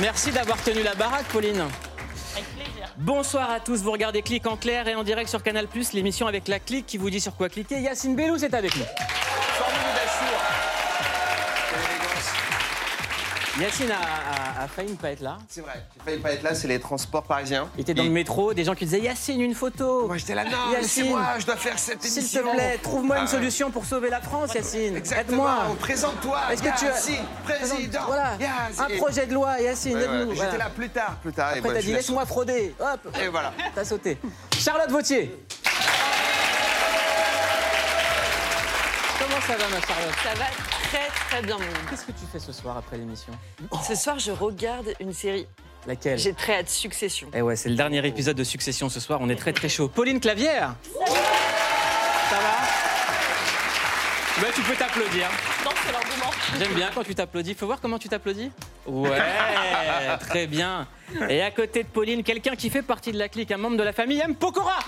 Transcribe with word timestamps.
Merci 0.00 0.30
d'avoir 0.30 0.62
tenu 0.62 0.82
la 0.82 0.94
baraque, 0.94 1.26
Pauline. 1.26 1.60
Avec 1.60 2.48
plaisir. 2.54 2.88
Bonsoir 2.96 3.50
à 3.50 3.60
tous, 3.60 3.82
vous 3.82 3.92
regardez 3.92 4.22
Clic 4.22 4.46
en 4.46 4.56
clair 4.56 4.88
et 4.88 4.94
en 4.94 5.02
direct 5.02 5.28
sur 5.28 5.42
Canal+, 5.42 5.66
l'émission 5.92 6.26
avec 6.26 6.48
la 6.48 6.58
clique 6.58 6.86
qui 6.86 6.96
vous 6.96 7.10
dit 7.10 7.20
sur 7.20 7.36
quoi 7.36 7.50
cliquer. 7.50 7.80
Yacine 7.80 8.16
Bellous 8.16 8.42
est 8.42 8.54
avec 8.54 8.74
nous. 8.76 8.84
Yacine 13.60 13.90
a, 13.90 14.60
a- 14.60 14.64
a 14.64 14.68
failli 14.68 14.92
ne 14.92 14.96
pas 14.96 15.10
être 15.10 15.20
là. 15.20 15.36
C'est 15.48 15.60
vrai, 15.60 15.84
j'ai 15.98 16.04
failli 16.04 16.18
pas 16.22 16.32
être 16.32 16.42
là, 16.42 16.54
c'est 16.54 16.66
les 16.68 16.80
transports 16.80 17.24
parisiens. 17.24 17.68
Il 17.76 17.82
était 17.82 17.92
dans 17.92 18.02
Et- 18.02 18.06
le 18.06 18.12
métro, 18.12 18.54
des 18.54 18.64
gens 18.64 18.74
qui 18.74 18.84
disaient 18.86 19.00
Yacine, 19.00 19.40
une 19.40 19.54
photo. 19.54 20.06
Moi 20.06 20.16
j'étais 20.16 20.34
là, 20.34 20.44
non, 20.44 20.50
c'est 20.70 20.80
Yacine, 20.80 21.08
moi, 21.10 21.26
je 21.38 21.44
dois 21.46 21.56
faire 21.56 21.78
cette 21.78 22.02
S'il 22.02 22.18
émission. 22.20 22.42
te 22.42 22.54
plaît, 22.56 22.78
trouve-moi 22.82 23.18
une 23.18 23.24
Ah, 23.24 23.26
solution 23.26 23.70
pour 23.70 23.84
sauver 23.84 24.08
la 24.08 24.20
France, 24.22 24.54
Yacine. 24.54 24.96
Exactement, 24.96 25.44
Aide-moi. 25.46 25.76
présente-toi. 25.80 26.40
Est-ce 26.52 26.62
que 26.62 26.78
tu 26.78 26.86
as 26.86 26.88
Yacine, 26.90 27.24
président 27.44 28.00
Voilà, 28.06 28.30
Yacine. 28.40 28.84
un 28.94 28.96
projet 28.98 29.26
de 29.26 29.34
loi, 29.34 29.60
Yacine, 29.60 29.96
Ouais, 29.96 30.06
ouais, 30.08 30.20
aide-nous. 30.22 30.34
J'étais 30.34 30.58
là 30.58 30.70
plus 30.74 30.88
tard, 30.88 31.16
plus 31.22 31.32
tard. 31.32 31.48
Après, 31.56 31.74
t'as 31.74 31.80
dit 31.82 31.90
la- 31.90 31.96
laisse-moi 31.98 32.24
frauder. 32.24 32.74
Hop, 32.80 33.14
Et 33.22 33.28
voilà. 33.28 33.52
t'as 33.74 33.84
sauté. 33.84 34.16
Charlotte 34.58 34.90
Vautier. 34.90 35.36
Comment 39.18 39.40
ça 39.46 39.52
va, 39.56 39.64
ma 39.68 39.80
Charlotte? 39.86 40.14
Ça 40.22 40.34
va 40.38 40.79
très 40.90 41.08
très 41.08 41.42
bien. 41.42 41.56
mon. 41.58 41.64
Qu'est-ce 41.90 42.04
que 42.06 42.12
tu 42.12 42.24
fais 42.30 42.38
ce 42.38 42.52
soir 42.52 42.76
après 42.76 42.96
l'émission 42.98 43.32
Ce 43.86 43.94
soir, 43.94 44.18
je 44.18 44.30
regarde 44.32 44.92
une 45.00 45.12
série. 45.12 45.46
Laquelle 45.86 46.18
J'ai 46.18 46.34
très 46.34 46.56
hâte, 46.58 46.68
Succession. 46.68 47.28
Eh 47.34 47.40
ouais, 47.40 47.56
c'est 47.56 47.70
le 47.70 47.74
dernier 47.76 48.04
épisode 48.06 48.36
de 48.36 48.44
Succession 48.44 48.88
ce 48.90 49.00
soir. 49.00 49.18
On 49.22 49.28
est 49.30 49.36
très 49.36 49.52
très 49.52 49.68
chaud. 49.68 49.88
Pauline 49.88 50.20
Clavière. 50.20 50.74
Ça 51.08 52.36
va 52.36 52.56
Bah, 54.42 54.48
tu 54.54 54.60
peux 54.62 54.74
t'applaudir. 54.74 55.26
Non, 55.64 55.70
c'est 55.84 55.92
l'engouement. 55.92 56.30
J'aime 56.58 56.74
bien 56.74 56.90
quand 56.94 57.02
tu 57.04 57.14
t'applaudis. 57.14 57.54
Faut 57.54 57.66
voir 57.66 57.80
comment 57.80 57.98
tu 57.98 58.08
t'applaudis 58.08 58.50
Ouais, 58.86 59.18
très 60.20 60.46
bien. 60.46 60.86
Et 61.28 61.40
à 61.42 61.50
côté 61.50 61.82
de 61.82 61.88
Pauline, 61.88 62.22
quelqu'un 62.22 62.56
qui 62.56 62.68
fait 62.70 62.82
partie 62.82 63.12
de 63.12 63.18
la 63.18 63.28
clique, 63.28 63.50
un 63.50 63.56
membre 63.56 63.76
de 63.78 63.82
la 63.82 63.92
famille, 63.92 64.20
M. 64.20 64.34
Pokora. 64.34 64.78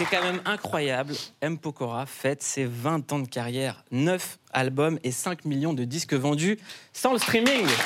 C'est 0.00 0.16
quand 0.16 0.22
même 0.22 0.40
incroyable. 0.46 1.14
M. 1.42 1.58
Pokora 1.58 2.06
fête 2.06 2.42
ses 2.42 2.64
20 2.64 3.12
ans 3.12 3.18
de 3.18 3.28
carrière, 3.28 3.84
9 3.90 4.38
albums 4.52 4.98
et 5.04 5.12
5 5.12 5.44
millions 5.44 5.74
de 5.74 5.84
disques 5.84 6.14
vendus 6.14 6.58
sans 6.92 7.12
le 7.12 7.18
streaming. 7.18 7.66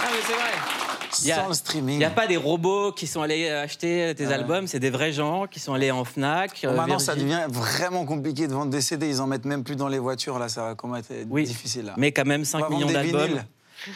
Ah 0.00 0.06
mais 0.12 0.18
c'est 0.26 0.32
vrai. 0.32 0.52
Il 1.24 1.32
a- 1.32 1.96
n'y 1.96 2.04
a 2.04 2.10
pas 2.10 2.26
des 2.26 2.36
robots 2.36 2.92
qui 2.92 3.06
sont 3.06 3.22
allés 3.22 3.48
acheter 3.50 4.14
tes 4.16 4.26
albums, 4.32 4.66
c'est 4.66 4.78
des 4.78 4.90
vrais 4.90 5.12
gens 5.12 5.46
qui 5.46 5.58
sont 5.58 5.74
allés 5.74 5.90
en 5.90 6.04
Fnac. 6.04 6.64
euh, 6.64 6.74
Maintenant, 6.74 6.98
ça 6.98 7.14
devient 7.16 7.46
vraiment 7.48 8.04
compliqué 8.06 8.46
de 8.46 8.52
vendre 8.52 8.70
des 8.70 8.80
CD. 8.80 9.08
Ils 9.08 9.20
en 9.20 9.26
mettent 9.26 9.44
même 9.44 9.64
plus 9.64 9.74
dans 9.76 9.88
les 9.88 9.98
voitures. 9.98 10.38
Là, 10.38 10.48
ça 10.48 10.62
va 10.62 10.74
comment 10.74 10.96
être 10.96 11.12
Oui, 11.28 11.44
difficile. 11.44 11.86
Là. 11.86 11.94
mais 11.96 12.12
quand 12.12 12.24
même 12.26 12.42
On 12.42 12.44
5 12.44 12.60
va 12.60 12.68
vendre 12.68 12.86
millions 12.86 12.92
d'albums, 12.92 13.26
vinyles. 13.26 13.44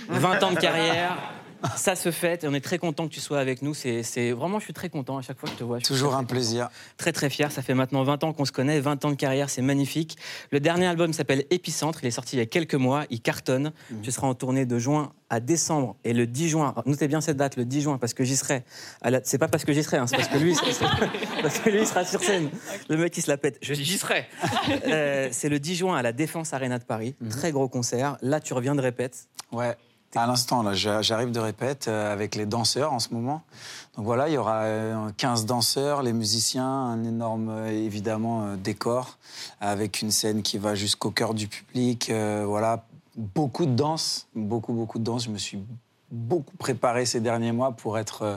20 0.09 0.43
ans 0.43 0.53
de 0.53 0.59
carrière. 0.59 1.17
Ça 1.77 1.95
se 1.97 2.11
fait 2.11 2.45
et 2.45 2.49
on 2.49 2.55
est 2.55 2.61
très 2.61 2.79
content 2.79 3.07
que 3.09 3.13
tu 3.13 3.21
sois 3.21 3.39
avec 3.39 3.63
nous. 3.63 3.75
C'est 3.75 4.33
vraiment, 4.33 4.59
je 4.59 4.65
suis 4.65 4.73
très 4.73 4.89
content 4.89 5.19
à 5.19 5.23
chaque 5.23 5.39
fois 5.39 5.49
que 5.49 5.55
je 5.55 5.59
te 5.59 5.65
vois. 5.65 5.79
Je 5.79 5.85
Toujours 5.85 6.15
un 6.15 6.25
plaisir. 6.25 6.69
Très 6.97 7.13
très 7.13 7.31
fier. 7.31 7.51
Ça 7.53 7.63
fait 7.63 7.75
maintenant 7.75 8.03
20 8.05 8.25
ans 8.25 8.33
qu'on 8.33 8.45
se 8.45 8.53
connaît, 8.53 8.81
20 8.81 9.05
ans 9.05 9.11
de 9.11 9.17
carrière, 9.17 9.51
c'est 9.51 9.63
magnifique. 9.63 10.17
Le 10.51 10.61
dernier 10.61 10.87
album 10.87 11.13
s'appelle 11.13 11.45
Épicentre. 11.51 12.01
Il 12.03 12.07
est 12.07 12.11
sorti 12.11 12.37
il 12.37 12.39
y 12.41 12.43
a 12.43 12.47
quelques 12.47 12.75
mois. 12.75 13.05
Il 13.11 13.21
cartonne. 13.21 13.73
Mhm. 13.91 14.01
Tu 14.03 14.11
seras 14.13 14.27
en 14.27 14.35
tournée 14.35 14.67
de 14.67 14.79
juin 14.79 15.13
à 15.31 15.41
décembre 15.41 15.97
et 16.05 16.13
le 16.13 16.27
10 16.27 16.49
juin. 16.51 16.75
Notez 16.85 17.09
bien 17.09 17.21
cette 17.23 17.39
date, 17.39 17.57
le 17.57 17.65
10 17.65 17.81
juin, 17.83 17.99
parce 17.99 18.13
que 18.13 18.23
j'y 18.25 18.37
serai. 18.37 18.65
la- 19.03 19.21
C'est 19.25 19.39
pas 19.39 19.49
parce 19.49 19.65
que 19.65 19.73
j'y 19.73 19.83
serai, 19.83 19.97
hein, 19.97 20.07
c'est 20.07 20.17
parce 20.17 20.29
que 20.29 20.37
lui, 20.39 20.55
parce 21.43 21.59
que 21.59 21.71
lui 21.71 21.81
il 21.81 21.87
sera 21.87 22.05
sur 22.05 22.23
scène. 22.23 22.51
Le 22.89 22.97
mec 22.99 23.17
il 23.17 23.23
se 23.23 23.31
la 23.31 23.39
pète. 23.39 23.59
Je- 23.63 23.73
J'y 23.75 23.99
serai. 23.99 24.27
Euh, 24.87 25.29
c'est 25.33 25.49
le 25.49 25.59
10 25.59 25.77
juin 25.77 25.97
à 25.97 26.03
la 26.03 26.13
Défense 26.13 26.53
Arena 26.53 26.79
de 26.79 26.85
Paris. 26.85 27.15
Mhm. 27.21 27.29
Très 27.31 27.51
gros 27.53 27.69
concert. 27.69 28.17
Là, 28.21 28.41
tu 28.41 28.53
reviens 28.53 28.75
de 28.75 28.81
répète. 28.83 29.27
Ouais. 29.53 29.75
À 30.15 30.27
l'instant, 30.27 30.63
là, 30.63 30.75
j'a- 30.75 31.01
j'arrive 31.01 31.31
de 31.33 31.41
répète 31.41 31.89
euh, 31.89 32.13
avec 32.13 32.35
les 32.35 32.45
danseurs 32.45 32.93
en 32.93 32.99
ce 32.99 33.15
moment. 33.15 33.43
Donc 33.97 34.05
voilà, 34.05 34.29
il 34.29 34.35
y 34.35 34.37
aura 34.37 34.63
euh, 34.65 35.11
15 35.17 35.47
danseurs, 35.47 36.03
les 36.03 36.13
musiciens, 36.13 36.67
un 36.69 37.03
énorme, 37.05 37.49
euh, 37.49 37.69
évidemment, 37.71 38.43
euh, 38.45 38.57
décor 38.57 39.17
avec 39.61 40.03
une 40.03 40.11
scène 40.11 40.43
qui 40.43 40.59
va 40.59 40.75
jusqu'au 40.75 41.11
cœur 41.11 41.33
du 41.33 41.49
public. 41.49 42.11
euh, 42.11 42.45
voilà, 42.47 42.85
beaucoup 43.17 43.65
de 43.65 43.75
danse, 43.75 44.27
beaucoup, 44.35 44.75
beaucoup 44.75 44.99
de 44.99 45.05
danse. 45.05 45.25
Je 45.25 45.31
me 45.31 45.39
suis 45.39 45.59
beaucoup 46.11 46.57
préparé 46.59 47.07
ces 47.07 47.21
derniers 47.21 47.53
mois 47.53 47.73
pour 47.73 47.97
être 47.99 48.23
euh, 48.23 48.37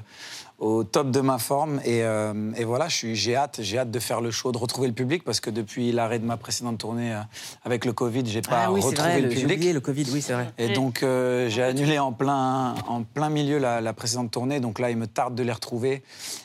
au 0.57 0.83
top 0.85 1.11
de 1.11 1.19
ma 1.19 1.37
forme. 1.37 1.79
Et, 1.83 2.03
euh, 2.03 2.51
et 2.55 2.63
voilà, 2.63 2.87
je 2.87 2.95
suis- 2.95 3.15
j'ai 3.15 3.35
hâte, 3.35 3.57
j'ai 3.61 3.77
hâte 3.77 3.91
de 3.91 3.99
faire 3.99 4.21
le 4.21 4.31
show, 4.31 4.51
de 4.51 4.57
retrouver 4.57 4.87
le 4.87 4.93
public 4.93 5.23
parce 5.23 5.39
que 5.39 5.49
depuis 5.49 5.91
l'arrêt 5.91 6.19
de 6.19 6.25
ma 6.25 6.37
précédente 6.37 6.77
tournée 6.77 7.13
euh, 7.13 7.19
avec 7.65 7.83
le 7.85 7.91
Covid, 7.93 8.23
j'ai 8.25 8.41
pas 8.41 8.63
ah 8.65 8.71
oui, 8.71 8.81
c'est 8.81 8.87
retrouvé 8.87 9.09
vrai, 9.11 9.21
le 9.21 9.29
public. 9.29 9.45
oublié 9.57 9.73
le 9.73 9.79
Covid, 9.81 10.05
oui, 10.13 10.21
c'est 10.21 10.33
vrai. 10.33 10.51
Et 10.57 10.67
Oui. 10.67 10.73
donc, 10.73 11.03
euh, 11.03 11.49
j'ai 11.49 11.61
annulé 11.63 11.99
en 11.99 12.13
plein, 12.13 12.75
en 12.87 13.03
plein 13.03 13.29
milieu 13.29 13.57
la, 13.57 13.81
la 13.81 13.93
précédente 13.93 14.31
tournée. 14.31 14.59
Donc 14.59 14.79
là, 14.79 14.89
il 14.91 14.97
me 14.97 15.07
tarde 15.07 15.35
de 15.35 15.43
les 15.43 15.51
retrouver. 15.51 16.03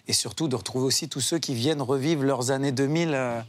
Et 0.09 0.13
surtout, 0.13 0.49
de 0.49 0.57
retrouver 0.57 0.87
aussi 0.87 1.09
tous 1.09 1.21
ceux 1.21 1.39
qui 1.39 1.55
viennent 1.55 1.83
revivre 1.83 2.25
leurs 2.25 2.51
années 2.51 2.73
2000 2.73 3.11
euh, 3.13 3.41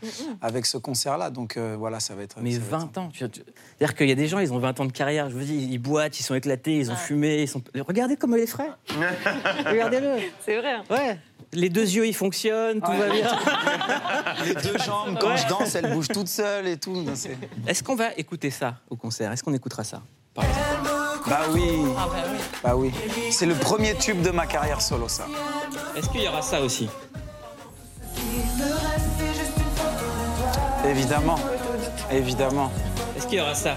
avec 0.41 0.65
ce 0.67 0.77
concert-là. 0.77 1.31
Donc 1.31 1.57
euh, 1.57 1.75
voilà, 1.77 1.99
ça 1.99 2.13
va 2.13 2.21
être. 2.23 2.37
Mais 2.41 2.51
ça 2.51 2.59
va 2.59 2.65
être 2.65 2.71
20 2.71 2.97
ans. 2.99 3.09
C'est-à-dire 3.17 3.95
qu'il 3.95 4.07
y 4.09 4.11
a 4.11 4.15
des 4.15 4.27
gens, 4.27 4.37
ils 4.39 4.53
ont 4.53 4.59
20 4.59 4.79
ans 4.79 4.85
de 4.85 4.91
carrière. 4.91 5.29
Je 5.29 5.35
vous 5.35 5.43
dis, 5.43 5.67
ils 5.71 5.79
boitent, 5.79 6.19
ils 6.19 6.23
sont 6.23 6.35
éclatés, 6.35 6.77
ils 6.77 6.91
ont 6.91 6.95
fumé. 6.95 7.41
Ils 7.41 7.47
sont... 7.47 7.61
Regardez 7.87 8.15
comme 8.15 8.35
il 8.37 8.41
est 8.43 8.45
frais. 8.47 8.69
Regardez-le. 9.65 10.17
C'est 10.51 10.57
vrai. 10.59 10.71
hein. 10.73 10.83
Ouais. 10.89 11.17
Les 11.53 11.69
deux 11.69 11.89
yeux, 11.89 12.05
ils 12.07 12.13
fonctionnent, 12.13 12.81
tout 12.81 12.91
va 12.91 13.07
bien. 13.09 13.25
Les 14.45 14.53
deux 14.53 14.77
jambes, 14.85 15.17
quand 15.19 15.29
Ouais. 15.29 15.37
je 15.37 15.47
danse, 15.47 15.75
elles 15.75 15.93
bougent 15.93 16.09
toutes 16.09 16.27
seules 16.27 16.67
et 16.67 16.77
tout. 16.77 16.91
Non, 16.91 17.13
c'est- 17.15 17.37
Est-ce 17.67 17.81
qu'on 17.83 17.95
va 17.95 18.13
écouter 18.17 18.49
ça 18.51 18.75
au 18.89 18.97
concert? 18.97 19.31
Est-ce 19.31 19.43
qu'on 19.43 19.53
écoutera 19.53 19.85
ça? 19.85 20.01
Par 20.33 20.43
exemple 20.43 20.89
Bah 21.29 21.39
oui, 21.53 21.61
Ah 21.97 22.07
bah 22.11 22.23
oui. 22.31 22.37
bah 22.63 22.75
oui. 22.75 22.91
C'est 23.31 23.45
le 23.45 23.53
premier 23.55 23.95
tube 23.95 24.21
de 24.21 24.31
ma 24.31 24.45
carrière 24.45 24.81
solo, 24.81 25.07
ça. 25.07 25.25
Est-ce 25.95 26.09
qu'il 26.09 26.21
y 26.21 26.27
aura 26.27 26.41
ça 26.41 26.61
aussi? 26.61 26.89
Évidemment, 30.85 31.39
évidemment. 32.11 32.71
Est-ce 33.15 33.27
qu'il 33.27 33.37
y 33.37 33.41
aura 33.41 33.55
ça? 33.55 33.75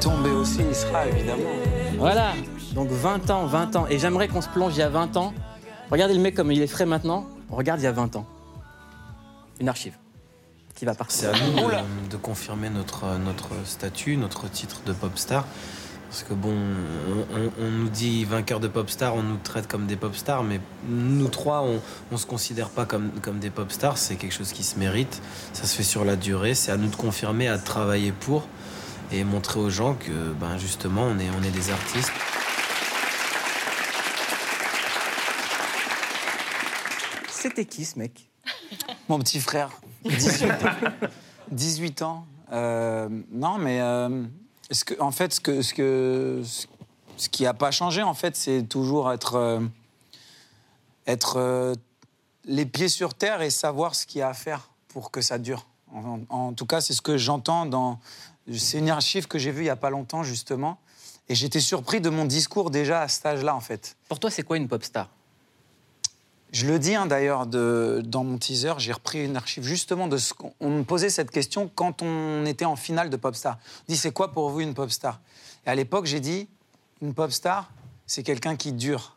Tomber 0.00 0.30
aussi, 0.30 0.60
il 0.68 0.74
sera, 0.74 1.06
évidemment. 1.06 1.50
Voilà. 1.98 2.32
Donc 2.74 2.88
20 2.90 3.30
ans, 3.30 3.46
20 3.46 3.76
ans. 3.76 3.86
Et 3.88 3.98
j'aimerais 3.98 4.28
qu'on 4.28 4.40
se 4.42 4.48
plonge 4.48 4.74
il 4.76 4.80
y 4.80 4.82
a 4.82 4.88
20 4.88 5.16
ans. 5.16 5.32
Regardez 5.90 6.14
le 6.14 6.20
mec 6.20 6.34
comme 6.34 6.52
il 6.52 6.62
est 6.62 6.66
frais 6.66 6.86
maintenant. 6.86 7.26
Regarde 7.50 7.80
il 7.80 7.84
y 7.84 7.86
a 7.88 7.92
20 7.92 8.16
ans. 8.16 8.26
Une 9.60 9.68
archive 9.68 9.94
qui 10.74 10.84
va 10.84 10.92
C'est 11.08 11.26
partir. 11.26 11.30
à 11.34 11.60
nous 11.60 11.68
de, 11.68 12.12
de 12.12 12.16
confirmer 12.16 12.70
notre, 12.70 13.04
notre 13.18 13.48
statut, 13.64 14.16
notre 14.16 14.48
titre 14.48 14.80
de 14.86 14.92
pop 14.92 15.12
star. 15.18 15.44
Parce 16.08 16.22
que 16.24 16.32
bon, 16.34 16.52
on, 16.52 17.36
on- 17.36 17.52
on 17.66 17.70
nous 17.70 17.88
dit 17.88 18.24
vainqueur 18.24 18.58
de 18.60 18.66
pop 18.68 18.88
star, 18.90 19.14
on 19.14 19.22
nous 19.22 19.36
traite 19.36 19.68
comme 19.68 19.86
des 19.86 19.96
pop 19.96 20.14
stars, 20.16 20.42
mais 20.42 20.60
nous 20.88 21.28
trois, 21.28 21.62
on, 21.62 21.80
on 22.10 22.16
se 22.16 22.26
considère 22.26 22.68
pas 22.70 22.84
comme, 22.84 23.10
comme 23.20 23.38
des 23.40 23.50
pop 23.50 23.70
stars. 23.70 23.98
C'est 23.98 24.16
quelque 24.16 24.32
chose 24.34 24.52
qui 24.52 24.62
se 24.64 24.78
mérite. 24.78 25.20
Ça 25.52 25.64
se 25.64 25.76
fait 25.76 25.82
sur 25.82 26.04
la 26.04 26.16
durée. 26.16 26.54
C'est 26.54 26.72
à 26.72 26.76
nous 26.76 26.88
de 26.88 26.96
confirmer, 26.96 27.48
à 27.48 27.58
travailler 27.58 28.12
pour 28.12 28.44
et 29.12 29.22
montrer 29.24 29.58
aux 29.60 29.70
gens 29.70 29.94
que, 29.94 30.10
ben 30.40 30.56
justement, 30.56 31.02
on 31.02 31.18
est, 31.18 31.28
on 31.38 31.42
est 31.42 31.50
des 31.50 31.70
artistes. 31.70 32.12
C'était 37.40 37.64
qui 37.64 37.86
ce 37.86 37.98
mec? 37.98 38.28
Mon 39.08 39.18
petit 39.18 39.40
frère, 39.40 39.70
18 40.04 40.50
ans. 40.50 40.56
18 41.50 42.02
ans. 42.02 42.26
Euh, 42.52 43.08
non, 43.30 43.56
mais 43.56 43.80
euh, 43.80 44.24
ce 44.70 44.84
que, 44.84 45.00
en 45.00 45.10
fait, 45.10 45.32
ce, 45.32 45.40
que, 45.40 45.62
ce, 45.62 45.72
que, 45.72 46.42
ce 47.16 47.28
qui 47.30 47.44
n'a 47.44 47.54
pas 47.54 47.70
changé, 47.70 48.02
en 48.02 48.12
fait, 48.12 48.36
c'est 48.36 48.64
toujours 48.64 49.10
être, 49.10 49.36
euh, 49.36 49.60
être 51.06 51.36
euh, 51.38 51.74
les 52.44 52.66
pieds 52.66 52.88
sur 52.88 53.14
terre 53.14 53.40
et 53.40 53.48
savoir 53.48 53.94
ce 53.94 54.04
qu'il 54.04 54.18
y 54.18 54.22
a 54.22 54.28
à 54.28 54.34
faire 54.34 54.70
pour 54.88 55.10
que 55.10 55.22
ça 55.22 55.38
dure. 55.38 55.66
En, 55.94 56.20
en 56.28 56.52
tout 56.52 56.66
cas, 56.66 56.82
c'est 56.82 56.92
ce 56.92 57.02
que 57.02 57.16
j'entends 57.16 57.64
dans. 57.64 58.00
C'est 58.52 58.78
une 58.78 58.90
archive 58.90 59.28
que 59.28 59.38
j'ai 59.38 59.50
vue 59.50 59.62
il 59.62 59.64
n'y 59.64 59.70
a 59.70 59.76
pas 59.76 59.90
longtemps, 59.90 60.24
justement. 60.24 60.78
Et 61.30 61.34
j'étais 61.34 61.60
surpris 61.60 62.02
de 62.02 62.10
mon 62.10 62.26
discours 62.26 62.70
déjà 62.70 63.00
à 63.00 63.08
cet 63.08 63.24
âge-là, 63.24 63.54
en 63.56 63.60
fait. 63.60 63.96
Pour 64.08 64.20
toi, 64.20 64.30
c'est 64.30 64.42
quoi 64.42 64.58
une 64.58 64.68
pop 64.68 64.84
star? 64.84 65.08
Je 66.52 66.66
le 66.66 66.78
dis 66.78 66.94
hein, 66.94 67.06
d'ailleurs 67.06 67.46
dans 67.46 68.24
mon 68.24 68.38
teaser, 68.38 68.74
j'ai 68.78 68.92
repris 68.92 69.24
une 69.24 69.36
archive 69.36 69.62
justement 69.62 70.08
de 70.08 70.16
ce 70.16 70.34
qu'on 70.34 70.52
on 70.60 70.70
me 70.70 70.82
posait 70.82 71.10
cette 71.10 71.30
question 71.30 71.70
quand 71.74 72.02
on 72.02 72.44
était 72.44 72.64
en 72.64 72.76
finale 72.76 73.08
de 73.08 73.16
Popstar. 73.16 73.58
On 73.82 73.92
dit 73.92 73.96
c'est 73.96 74.12
quoi 74.12 74.32
pour 74.32 74.50
vous 74.50 74.60
une 74.60 74.74
pop 74.74 74.90
star 74.90 75.20
Et 75.66 75.70
à 75.70 75.74
l'époque 75.74 76.06
j'ai 76.06 76.20
dit 76.20 76.48
une 77.02 77.14
pop 77.14 77.30
star 77.30 77.70
c'est 78.10 78.24
quelqu'un 78.24 78.56
qui 78.56 78.72
dure. 78.72 79.16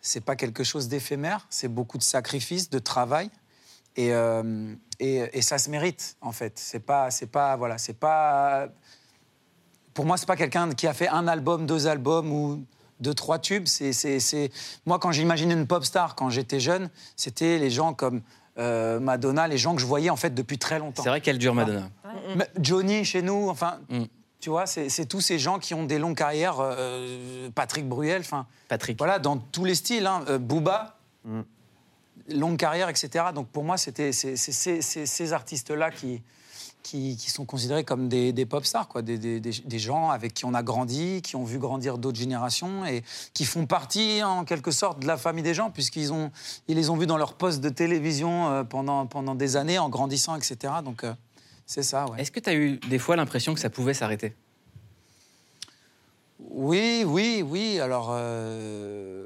C'est 0.00 0.20
pas 0.20 0.36
quelque 0.36 0.62
chose 0.62 0.86
d'éphémère, 0.86 1.48
c'est 1.50 1.66
beaucoup 1.66 1.98
de 1.98 2.04
sacrifices, 2.04 2.70
de 2.70 2.78
travail. 2.78 3.28
Et, 3.96 4.14
euh, 4.14 4.72
et, 5.00 5.28
et 5.32 5.42
ça 5.42 5.58
se 5.58 5.68
mérite, 5.68 6.16
en 6.20 6.30
fait. 6.30 6.52
C'est 6.56 6.78
pas, 6.78 7.10
c'est 7.10 7.26
pas, 7.26 7.56
voilà, 7.56 7.76
c'est 7.76 7.98
pas. 7.98 8.68
Pour 9.94 10.06
moi, 10.06 10.16
c'est 10.16 10.26
pas 10.26 10.36
quelqu'un 10.36 10.70
qui 10.70 10.86
a 10.86 10.94
fait 10.94 11.08
un 11.08 11.26
album, 11.26 11.66
deux 11.66 11.88
albums 11.88 12.30
ou 12.30 12.64
deux, 13.00 13.14
trois 13.14 13.38
tubes. 13.38 13.66
C'est, 13.66 13.92
c'est, 13.92 14.20
c'est- 14.20 14.50
Moi, 14.86 14.98
quand 14.98 15.12
j'imaginais 15.12 15.54
une 15.54 15.66
pop 15.66 15.84
star 15.84 16.14
quand 16.14 16.30
j'étais 16.30 16.60
jeune, 16.60 16.90
c'était 17.16 17.58
les 17.58 17.70
gens 17.70 17.94
comme 17.94 18.22
euh, 18.58 18.98
Madonna, 19.00 19.46
les 19.46 19.58
gens 19.58 19.74
que 19.74 19.80
je 19.80 19.86
voyais 19.86 20.10
en 20.10 20.16
fait 20.16 20.34
depuis 20.34 20.58
très 20.58 20.78
longtemps. 20.78 21.02
C'est 21.02 21.08
vrai 21.10 21.20
qu'elle 21.20 21.38
dure, 21.38 21.54
Madonna. 21.54 21.88
Mais 22.36 22.48
Johnny 22.60 23.04
chez 23.04 23.22
nous, 23.22 23.48
enfin, 23.48 23.78
Mm. 23.88 24.04
tu 24.40 24.50
vois, 24.50 24.66
c'est 24.66 24.88
c'est 24.88 25.06
tous 25.06 25.20
ces 25.20 25.38
gens 25.38 25.58
qui 25.60 25.74
ont 25.74 25.84
des 25.84 25.98
longues 26.00 26.16
carrières. 26.16 26.56
euh, 26.60 27.48
Patrick 27.54 27.88
Bruel, 27.88 28.20
enfin, 28.22 28.46
Patrick. 28.68 28.98
voilà, 28.98 29.18
dans 29.20 29.36
tous 29.36 29.64
les 29.64 29.76
styles. 29.76 30.06
Hein. 30.06 30.24
Euh, 30.28 30.38
Booba, 30.38 30.96
longue 32.30 32.56
carrière, 32.58 32.88
etc. 32.88 33.26
Donc 33.34 33.48
pour 33.48 33.64
moi, 33.64 33.76
c'était 33.76 34.12
c'est- 34.12 34.36
c'est- 34.36 34.52
c'est- 34.52 34.82
c'est 34.82 35.06
ces 35.06 35.32
artistes-là 35.32 35.90
qui, 35.90 36.20
qui, 36.88 37.16
qui 37.18 37.30
sont 37.30 37.44
considérés 37.44 37.84
comme 37.84 38.08
des, 38.08 38.32
des 38.32 38.46
pop 38.46 38.64
stars, 38.64 38.88
quoi, 38.88 39.02
des, 39.02 39.18
des- 39.18 39.40
des- 39.40 39.50
des 39.62 39.78
gens 39.78 40.08
avec 40.08 40.32
qui 40.32 40.46
on 40.46 40.54
a 40.54 40.62
grandi, 40.62 41.20
qui 41.20 41.36
ont 41.36 41.44
vu 41.44 41.58
grandir 41.58 41.98
d'autres 41.98 42.18
générations 42.18 42.86
et 42.86 43.02
qui 43.34 43.44
font 43.44 43.66
partie 43.66 44.22
en 44.22 44.44
quelque 44.44 44.70
sorte 44.70 45.00
de 45.00 45.06
la 45.06 45.18
famille 45.18 45.42
des 45.42 45.52
gens, 45.52 45.70
puisqu'ils 45.70 46.12
ont, 46.14 46.30
ils 46.66 46.76
les 46.76 46.88
ont 46.88 46.96
vus 46.96 47.06
dans 47.06 47.18
leur 47.18 47.34
poste 47.34 47.60
de 47.60 47.68
télévision 47.68 48.48
euh, 48.48 48.64
pendant, 48.64 49.06
pendant 49.06 49.34
des 49.34 49.56
années 49.56 49.78
en 49.78 49.90
grandissant, 49.90 50.34
etc. 50.34 50.72
Donc 50.82 51.04
euh, 51.04 51.12
c'est 51.66 51.82
ça, 51.82 52.06
ouais. 52.06 52.22
Est-ce 52.22 52.30
que 52.32 52.40
tu 52.40 52.48
as 52.48 52.54
eu 52.54 52.78
des 52.88 52.98
fois 52.98 53.16
l'impression 53.16 53.52
que 53.52 53.60
ça 53.60 53.68
pouvait 53.68 53.92
s'arrêter? 53.94 54.34
Oui, 56.50 57.04
oui, 57.06 57.44
oui. 57.46 57.80
Alors, 57.80 58.08
euh, 58.12 59.17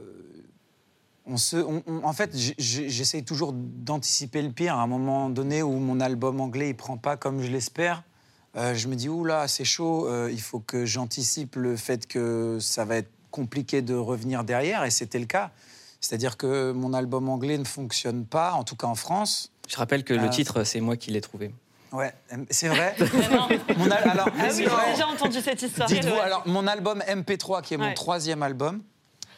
on 1.27 1.37
se, 1.37 1.57
on- 1.57 1.83
on- 1.87 2.05
en 2.05 2.13
fait, 2.13 2.31
j'essaye 2.59 3.25
toujours 3.25 3.53
d'anticiper 3.55 4.43
le 4.43 4.51
pire. 4.51 4.77
À 4.77 4.83
un 4.83 4.87
moment 4.87 5.29
donné 5.31 5.63
où 5.63 5.73
mon 5.73 6.01
album 6.01 6.41
anglais 6.41 6.71
il 6.71 6.77
prend 6.77 6.97
pas 6.97 7.17
comme 7.17 7.41
je 7.43 7.51
l'espère, 7.51 8.03
euh, 8.57 8.75
je 8.75 8.89
me 8.89 8.95
dis 8.97 9.09
oula, 9.09 9.49
c'est 9.49 9.65
chaud. 9.65 10.07
euh, 10.09 10.29
il 10.33 10.41
faut 10.41 10.61
que 10.61 10.85
j'anticipe 10.85 11.57
le 11.57 11.77
fait 11.77 12.07
que 12.07 12.59
ça 12.61 12.85
va 12.85 12.97
être 12.97 13.11
compliqué 13.31 13.81
de 13.83 13.95
revenir 13.95 14.45
derrière, 14.45 14.85
et 14.85 14.91
c'était 14.91 15.19
le 15.19 15.25
cas. 15.27 15.51
C'est-à-dire 16.01 16.37
que 16.37 16.73
mon 16.73 16.93
album 16.93 17.29
anglais 17.29 17.57
ne 17.57 17.65
fonctionne 17.65 18.27
pas, 18.27 18.53
en 18.53 18.65
tout 18.65 18.77
cas 18.77 18.89
en 18.89 18.95
France. 18.97 19.53
Je 19.69 19.77
rappelle 19.77 20.03
que 20.05 20.13
le 20.15 20.29
titre, 20.29 20.65
c'est 20.65 20.81
moi 20.81 20.97
qui 20.97 21.13
l'ai 21.13 21.21
trouvé. 21.21 21.55
Ouais, 21.93 22.13
c'est 22.51 22.69
vrai. 22.69 22.95
Non. 23.31 23.49
Mon 23.79 23.91
al- 23.91 24.09
alors, 24.11 24.29
Ah 24.39 24.49
oui, 24.51 24.65
j'ai 24.65 24.93
déjà 24.93 25.07
entendu 25.07 25.41
cette 25.41 25.63
histoire. 25.63 25.87
Dites-vous, 25.89 26.15
alors, 26.15 26.43
mon 26.47 26.67
album 26.67 27.03
MP3, 27.07 27.63
qui 27.63 27.75
est 27.75 27.77
mon 27.77 27.93
troisième 27.95 28.43
album, 28.43 28.83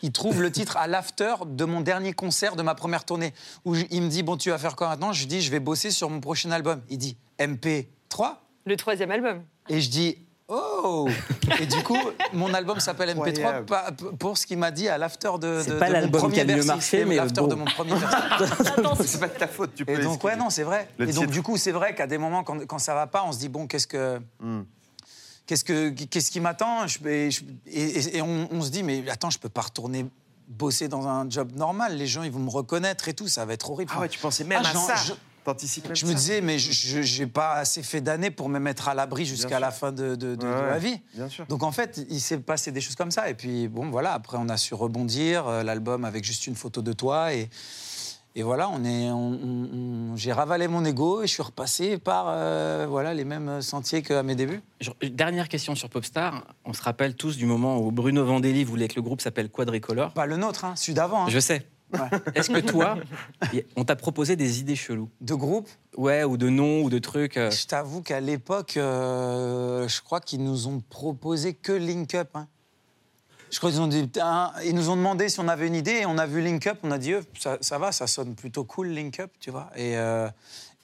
il 0.05 0.13
trouve 0.13 0.43
le 0.43 0.53
titre 0.53 0.77
à 0.77 0.87
l'after 0.87 1.35
de 1.47 1.65
mon 1.65 1.81
dernier 1.81 2.13
concert 2.13 2.57
de 2.57 2.63
ma 2.63 2.75
première 2.75 3.05
tournée. 3.07 3.33
Où 3.65 3.75
je- 3.75 3.85
il 3.91 4.03
me 4.03 4.09
dit, 4.09 4.23
bon, 4.23 4.37
tu 4.37 4.51
vas 4.51 4.59
faire 4.59 4.77
quoi 4.77 4.89
maintenant? 4.89 5.13
Je 5.13 5.25
dis, 5.27 5.41
je 5.41 5.51
vais 5.51 5.61
bosser 5.61 5.91
sur 5.91 6.11
mon 6.11 6.21
prochain 6.21 6.51
album. 6.51 6.83
Il 6.91 6.99
dit, 6.99 7.17
MP3 7.39 8.37
Le 8.67 8.77
troisième 8.77 9.11
album. 9.11 9.43
Et 9.71 9.81
je 9.81 9.89
dis, 9.89 10.19
oh 10.49 11.09
Et 11.59 11.65
du 11.67 11.83
coup, 11.83 11.97
mon 12.35 12.53
album 12.53 12.81
s'appelle 12.81 13.09
MP3 13.17 13.29
Incroyable. 13.31 13.67
pas- 13.67 13.87
pour 14.19 14.37
ce 14.37 14.47
qu'il 14.47 14.59
m'a 14.59 14.71
dit 14.71 14.89
à 14.89 14.99
l'after 14.99 15.31
de, 15.41 15.63
C'est 15.65 15.71
de- 15.73 15.79
pas 15.79 15.89
de 15.91 16.05
mon 16.05 16.11
premier 16.11 16.35
qui 16.35 16.41
a 16.41 16.45
mieux 16.45 16.55
Bercy. 16.55 16.69
marché, 16.69 16.99
C'est 16.99 17.05
mais 17.07 17.17
l'after 17.17 17.41
bon. 17.41 17.47
de 17.47 17.55
mon 17.55 17.65
premier 17.65 17.93
C'est 19.07 19.21
pas 19.21 19.29
de 19.29 19.39
ta 19.39 19.49
faute, 19.49 19.75
tu 19.75 19.85
peux 19.87 19.93
Et 19.93 19.99
donc, 20.03 20.23
ouais, 20.23 20.37
non, 20.37 20.51
c'est 20.51 20.65
vrai. 20.65 20.89
Le 20.99 21.09
et 21.09 21.13
donc, 21.13 21.23
titre. 21.25 21.33
du 21.33 21.43
coup, 21.43 21.57
c'est 21.57 21.73
vrai 21.73 21.95
qu'à 21.95 22.07
des 22.07 22.19
moments, 22.19 22.45
quand, 22.45 22.67
quand 22.67 22.79
ça 22.79 22.95
va 22.95 23.07
pas, 23.07 23.25
on 23.27 23.33
se 23.33 23.39
dit, 23.39 23.49
bon, 23.49 23.67
qu'est-ce 23.67 23.87
que. 23.87 24.21
Hmm. 24.41 24.63
Qu'est-ce, 25.47 25.65
que, 25.65 25.91
qu'est-ce 25.91 26.31
qui 26.31 26.41
m'attend? 26.41 26.87
Et, 27.07 27.29
on, 28.23 28.49
on 28.51 28.63
se 28.63 28.71
dit, 28.71 28.83
mais 28.83 29.05
attends, 29.11 29.31
je 29.31 29.39
peux 29.39 29.49
pas 29.51 29.61
retourner 29.63 30.07
bosser 30.49 30.89
dans 30.89 31.07
un 31.07 31.29
job 31.29 31.53
normal. 31.55 31.97
Les 31.97 32.07
gens, 32.07 32.23
ils 32.23 32.31
vont 32.31 32.39
me 32.41 32.51
reconnaître 32.51 33.09
et 33.09 33.15
tout, 33.15 33.29
ça 33.29 33.45
va 33.45 33.53
être 33.53 33.71
horrible. 33.71 33.93
Ah 33.95 34.01
ouais, 34.01 34.09
tu 34.09 34.19
pensais 34.19 34.45
même 34.45 34.63
Ah, 34.65 34.69
à 34.71 34.73
ça. 34.73 34.95
je- 34.97 35.13
me 36.07 36.15
disais, 36.15 36.41
mais 36.41 36.59
je 36.59 37.19
n'ai 37.21 37.27
pas 37.27 37.57
assez 37.57 37.83
fait 37.83 38.01
d'années 38.01 38.31
pour 38.31 38.49
me 38.49 38.59
mettre 38.59 38.89
à 38.89 38.95
l'abri 38.95 39.27
jusqu'à 39.27 39.61
la 39.61 39.71
fin 39.71 39.93
de, 39.93 40.15
de- 40.15 40.35
Ouais, 40.37 40.71
ma 40.71 40.79
vie. 40.79 40.99
Bien 41.15 41.29
sûr. 41.29 41.45
Donc 41.47 41.63
en 41.63 41.73
fait, 41.73 42.01
il 42.09 42.21
s'est 42.23 42.39
passé 42.39 42.73
des 42.73 42.81
choses 42.81 42.95
comme 42.97 43.11
ça. 43.11 43.29
Et 43.29 43.35
puis 43.35 43.69
bon, 43.69 43.91
voilà, 43.91 44.15
après 44.15 44.39
on 44.41 44.49
a 44.49 44.57
su 44.57 44.73
rebondir, 44.73 45.47
euh, 45.47 45.63
l'album 45.63 46.07
avec 46.07 46.25
juste 46.25 46.47
une 46.47 46.55
photo 46.57 46.81
de 46.81 46.95
toi. 46.95 47.35
Et, 47.35 47.51
et 48.37 48.43
voilà, 48.43 48.69
on 48.69 48.85
est, 48.85 49.11
on- 49.11 49.33
on- 49.33 49.69
on- 50.13 50.17
j'ai 50.17 50.33
ravalé 50.33 50.67
mon 50.67 50.85
ego 50.85 51.23
et 51.23 51.27
je 51.27 51.33
suis 51.33 51.43
repassé 51.43 51.99
par 51.99 52.27
euh, 52.29 52.87
voilà, 52.89 53.15
les 53.15 53.25
mêmes 53.25 53.63
sentiers 53.63 54.03
qu'à 54.03 54.23
mes 54.25 54.35
débuts. 54.35 54.61
Dernière 55.03 55.49
question 55.49 55.75
sur 55.75 55.89
Popstar. 55.89 56.45
On 56.65 56.73
se 56.73 56.83
rappelle 56.83 57.15
tous 57.15 57.37
du 57.37 57.47
moment 57.47 57.79
où 57.79 57.93
Bruno 57.93 58.25
Vandelli 58.25 58.65
voulait 58.65 58.89
que 58.89 58.97
le 58.97 59.03
groupe 59.03 59.21
s'appelle 59.21 59.51
Quadricolore. 59.51 60.13
Pas 60.13 60.27
le 60.27 60.37
nôtre, 60.37 60.65
hein, 60.65 60.75
celui 60.77 60.95
d'avant. 60.95 61.25
hein. 61.27 61.29
Je 61.31 61.39
sais. 61.39 61.67
Ouais. 61.93 62.01
Est-ce 62.35 62.51
que 62.51 62.59
toi, 62.59 62.97
on 63.77 63.85
t'a 63.85 63.95
proposé 63.95 64.35
des 64.35 64.59
idées 64.59 64.75
cheloues? 64.75 65.11
De 65.21 65.35
groupe, 65.35 65.69
Ouais, 65.97 66.25
ou 66.25 66.37
de 66.37 66.49
noms, 66.49 66.83
ou 66.83 66.91
de 66.91 66.99
trucs 66.99 67.37
euh, 67.37 67.53
je 67.53 67.67
t'avoue 67.69 68.03
qu'à 68.03 68.19
l'époque, 68.21 68.77
euh, 68.77 69.87
je 69.87 70.03
crois 70.03 70.19
qu'ils 70.21 70.43
nous 70.43 70.67
ont 70.67 70.81
proposé 70.91 71.55
que 71.55 71.71
Link 71.71 72.17
Up. 72.17 72.31
hein. 72.35 72.49
Je 73.55 73.61
crois 73.61 73.71
qu'ils 73.71 74.11
ils 74.67 74.75
nous 74.75 74.91
ont 74.91 74.97
demandé 74.97 75.29
si 75.29 75.39
on 75.39 75.47
avait 75.47 75.69
une 75.69 75.77
idée 75.77 76.01
et 76.01 76.07
on 76.07 76.19
a 76.19 76.27
vu 76.27 76.41
Link 76.41 76.67
Up. 76.67 76.79
On 76.83 76.91
a 76.91 76.99
dit, 76.99 77.13
euh, 77.13 77.23
ça, 77.61 77.79
va, 77.79 77.93
ça 77.93 78.09
sonne 78.09 78.35
plutôt 78.35 78.65
cool 78.65 78.89
Link 78.89 79.21
Up, 79.21 79.31
tu 79.39 79.53
vois. 79.53 79.71
Et, 79.77 79.97
euh, 79.97 80.29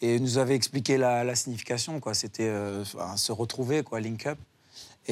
ils 0.01 0.23
nous 0.23 0.39
avaient 0.39 0.55
expliqué 0.55 0.97
la, 0.97 1.35
signification. 1.35 2.01
C'était 2.13 2.45
euh, 2.45 2.85
se 2.85 3.33
retrouver, 3.33 3.83
quoi, 3.83 3.99
Link 3.99 4.25
Up. 4.25 4.39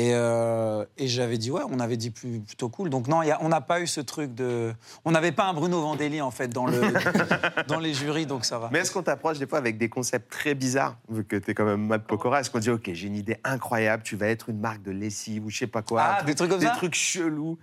Et, 0.00 0.10
euh, 0.14 0.84
et 0.96 1.08
j'avais 1.08 1.38
dit, 1.38 1.50
ouais, 1.50 1.62
on 1.68 1.80
avait 1.80 1.96
dit 1.96 2.10
plus, 2.10 2.38
plutôt 2.38 2.68
cool. 2.68 2.88
Donc 2.88 3.08
non, 3.08 3.20
il 3.22 3.28
y 3.28 3.30
a- 3.32 3.38
on 3.42 3.48
n'a 3.48 3.60
pas 3.60 3.80
eu 3.80 3.88
ce 3.88 4.00
truc 4.00 4.32
de... 4.32 4.72
On 5.04 5.10
n'avait 5.10 5.32
pas 5.32 5.46
un 5.46 5.52
Bruno 5.54 5.80
Vandelli, 5.80 6.20
en 6.20 6.30
fait, 6.30 6.46
dans, 6.46 6.66
le, 6.66 6.80
dans 7.66 7.80
les 7.80 7.94
jurys, 7.94 8.24
donc 8.24 8.44
ça 8.44 8.60
va. 8.60 8.68
Mais 8.72 8.78
est-ce 8.78 8.92
qu'on 8.92 9.02
t'approche 9.02 9.38
des 9.40 9.48
fois 9.48 9.58
avec 9.58 9.76
des 9.76 9.88
concepts 9.88 10.30
très 10.30 10.54
bizarres, 10.54 10.96
vu 11.08 11.24
que 11.24 11.34
tu 11.34 11.50
es 11.50 11.54
quand 11.54 11.64
même 11.64 11.84
Matt 11.84 12.04
Pokora 12.06 12.38
Est-ce 12.38 12.48
qu'on 12.50 12.60
dit, 12.60 12.70
OK, 12.70 12.88
j'ai 12.92 13.08
une 13.08 13.16
idée 13.16 13.38
incroyable, 13.42 14.04
tu 14.04 14.14
vas 14.14 14.28
être 14.28 14.50
une 14.50 14.60
marque 14.60 14.82
de 14.82 14.92
lessive 14.92 15.44
ou 15.46 15.50
je 15.50 15.58
sais 15.58 15.66
pas 15.66 15.82
quoi 15.82 16.02
Ah, 16.20 16.22
des 16.22 16.36
trucs 16.36 16.50
comme 16.50 16.60
Des 16.60 16.66
ça 16.66 16.74
trucs 16.76 16.94
chelous. 16.94 17.58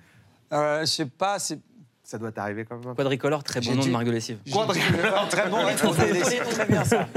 Euh, 0.52 0.82
je 0.82 0.86
sais 0.88 1.06
pas, 1.06 1.40
c'est... 1.40 1.60
Ça 2.06 2.19
doit 2.19 2.31
t'arriver 2.31 2.66
quand 2.66 2.78
même. 2.78 2.94
Quadricolore, 2.96 3.44
très 3.44 3.62
bon 3.62 3.74
nom 3.74 3.84
de 3.84 3.90
marque 3.90 4.06
de 4.06 4.12
lessive. 4.12 4.38
Quadricolore, 4.52 5.28
très 5.28 5.50
bon, 5.50 5.57
très 5.75 6.66
bien 6.68 6.86
ça. 6.86 7.07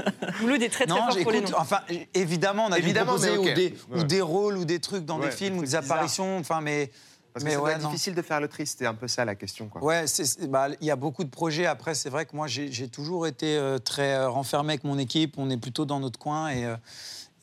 Mouloud 0.40 0.62
est 0.62 0.68
très 0.70 0.86
très 0.86 0.94
Non, 0.98 1.06
fort 1.10 1.22
pour 1.22 1.30
les 1.30 1.42
noms. 1.42 1.48
Enfin, 1.58 1.80
évidemment, 2.14 2.66
on 2.68 2.72
a 2.72 2.78
Évidemment, 2.78 3.16
dû 3.18 3.26
proposer 3.26 3.50
ou, 3.52 3.54
des, 3.54 3.74
ou 3.94 4.02
des 4.04 4.20
rôles 4.22 4.56
ou 4.56 4.64
des 4.64 4.80
trucs 4.80 5.04
dans 5.04 5.18
Ouais, 5.18 5.26
des 5.26 5.30
films 5.30 5.56
des 5.56 5.60
ou 5.60 5.64
des 5.64 5.74
apparitions. 5.74 6.38
Enfin, 6.38 6.62
mais 6.62 6.90
Parce 7.34 7.44
mais 7.44 7.54
que 7.54 7.58
ouais, 7.60 7.76
difficile 7.78 8.14
de 8.14 8.22
faire 8.22 8.40
le 8.40 8.48
tri, 8.48 8.66
c'était 8.66 8.86
un 8.86 8.94
peu 8.94 9.08
ça 9.08 9.26
la 9.26 9.34
question. 9.34 9.68
Quoi. 9.68 9.84
Ouais, 9.84 10.06
bah, 10.48 10.68
il 10.80 10.86
y 10.86 10.90
a 10.90 10.96
beaucoup 10.96 11.24
de 11.24 11.28
projets. 11.30 11.66
Après, 11.66 11.94
c'est 11.94 12.08
vrai 12.08 12.24
que 12.24 12.34
moi, 12.34 12.46
j'ai 12.46 12.72
j'ai 12.72 12.88
toujours 12.88 13.26
été 13.26 13.58
euh, 13.58 13.78
très 13.78 14.14
euh, 14.14 14.30
renfermé 14.30 14.72
avec 14.72 14.84
mon 14.84 14.98
équipe. 14.98 15.34
On 15.36 15.50
est 15.50 15.58
plutôt 15.58 15.84
dans 15.84 16.00
notre 16.00 16.18
coin 16.18 16.48
et. 16.48 16.64
euh, 16.64 16.76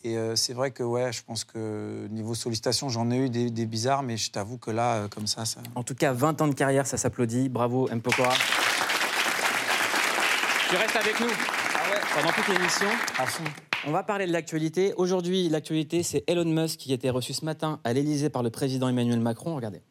et 0.06 0.18
euh, 0.20 0.36
c'est 0.36 0.54
vrai 0.54 0.70
que 0.70 0.84
ouais, 0.84 1.12
je 1.12 1.24
pense 1.24 1.44
que 1.44 2.08
niveau 2.12 2.36
sollicitation, 2.36 2.90
j'en 2.90 3.10
ai 3.10 3.18
eu 3.18 3.30
des, 3.30 3.50
des 3.50 3.66
bizarres, 3.66 4.04
mais 4.04 4.18
je 4.18 4.30
t'avoue 4.30 4.60
que 4.60 4.70
là, 4.70 4.98
euh, 4.98 5.08
comme 5.08 5.26
ça, 5.26 5.46
ça. 5.46 5.62
En 5.74 5.82
tout 5.82 5.96
cas, 5.96 6.14
20 6.14 6.42
ans 6.42 6.48
de 6.48 6.54
carrière, 6.54 6.86
ça 6.86 6.98
s'applaudit. 6.98 7.50
Bravo, 7.50 7.90
M. 7.90 8.02
Pokora. 8.02 8.36
Tu 10.70 10.76
restes 10.76 10.96
avec 10.96 11.20
nous 11.20 11.32
pendant 12.14 12.32
toute 12.34 12.48
l'émission. 12.50 12.86
À 13.18 13.26
fond. 13.26 13.44
On 13.88 13.92
va 13.92 14.04
parler 14.04 14.28
de 14.28 14.32
l'actualité. 14.32 14.94
Aujourd'hui, 14.96 15.50
l'actualité, 15.50 16.04
c'est 16.04 16.24
Elon 16.28 16.46
Musk 16.46 16.78
qui 16.78 16.92
a 16.92 16.96
été 16.96 17.10
reçu 17.10 17.34
ce 17.34 17.44
matin 17.44 17.80
à 17.84 17.92
l'Élysée 17.92 18.30
par 18.30 18.44
le 18.44 18.52
président 18.52 18.88
Emmanuel 18.88 19.20
Macron. 19.20 19.56
Regardez. 19.56 19.82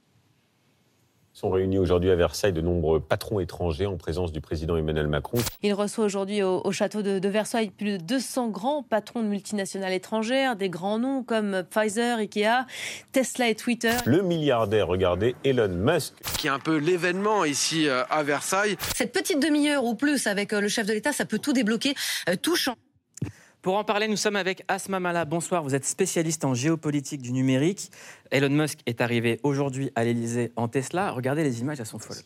Sont 1.35 1.51
réunis 1.51 1.79
aujourd'hui 1.79 2.13
à 2.13 2.15
Versailles 2.15 2.53
de 2.53 2.61
nombreux 2.61 3.01
patrons 3.01 3.41
étrangers 3.41 3.87
en 3.87 3.97
présence 3.97 4.31
du 4.31 4.41
président 4.41 4.77
Emmanuel 4.77 5.09
Macron. 5.09 5.39
Il 5.65 5.75
reçoit 5.75 6.05
aujourd'hui 6.05 6.45
au, 6.45 6.61
au 6.65 6.71
château 6.71 7.03
de, 7.03 7.19
de 7.19 7.29
Versailles 7.29 7.71
plus 7.71 7.99
de 7.99 8.05
200 8.05 8.51
grands 8.51 8.85
patrons 8.85 9.21
de 9.21 9.27
multinationales 9.27 9.93
étrangères, 9.93 10.55
des 10.55 10.69
grands 10.69 11.01
noms 11.01 11.25
comme 11.25 11.65
Pfizer, 11.69 12.19
Ikea, 12.19 12.67
Tesla 13.11 13.49
et 13.49 13.57
Twitter. 13.57 13.97
Le 14.07 14.23
milliardaire, 14.23 14.87
regardez, 14.87 15.35
Elon 15.45 15.71
Musk, 15.71 16.15
qui 16.39 16.47
est 16.47 16.51
un 16.51 16.61
peu 16.61 16.77
l'événement 16.77 17.45
ici 17.45 17.89
euh, 17.89 18.05
à 18.11 18.23
Versailles. 18.23 18.77
Cette 18.95 19.13
petite 19.13 19.43
demi-heure 19.43 19.83
ou 19.83 19.97
plus 19.97 20.29
avec 20.29 20.53
euh, 20.53 20.61
le 20.61 20.69
chef 20.69 20.87
de 20.87 20.93
l'État, 20.93 21.13
ça 21.13 21.25
peut 21.25 21.41
tout 21.41 21.53
débloquer, 21.53 21.95
euh, 22.29 22.37
tout 22.41 22.55
changer. 22.55 22.79
Pour 23.65 23.79
en 23.79 23.85
parler, 23.85 24.09
nous 24.09 24.19
sommes 24.19 24.37
avec 24.37 24.63
Asma 24.69 25.01
Mala. 25.01 25.25
Bonsoir, 25.25 25.63
vous 25.63 25.75
êtes 25.75 25.87
spécialiste 25.87 26.45
en 26.45 26.53
géopolitique 26.53 27.23
du 27.23 27.33
numérique. 27.33 27.91
Elon 28.31 28.51
Musk 28.51 28.81
est 28.85 29.01
arrivé 29.01 29.41
aujourd'hui 29.43 29.91
à 29.95 30.05
l'Élysée 30.05 30.53
en 30.57 30.69
Tesla. 30.69 31.11
Regardez 31.13 31.43
les 31.43 31.63
images, 31.63 31.81
elles 31.81 31.87
sont 31.87 31.99
folles. 31.99 32.19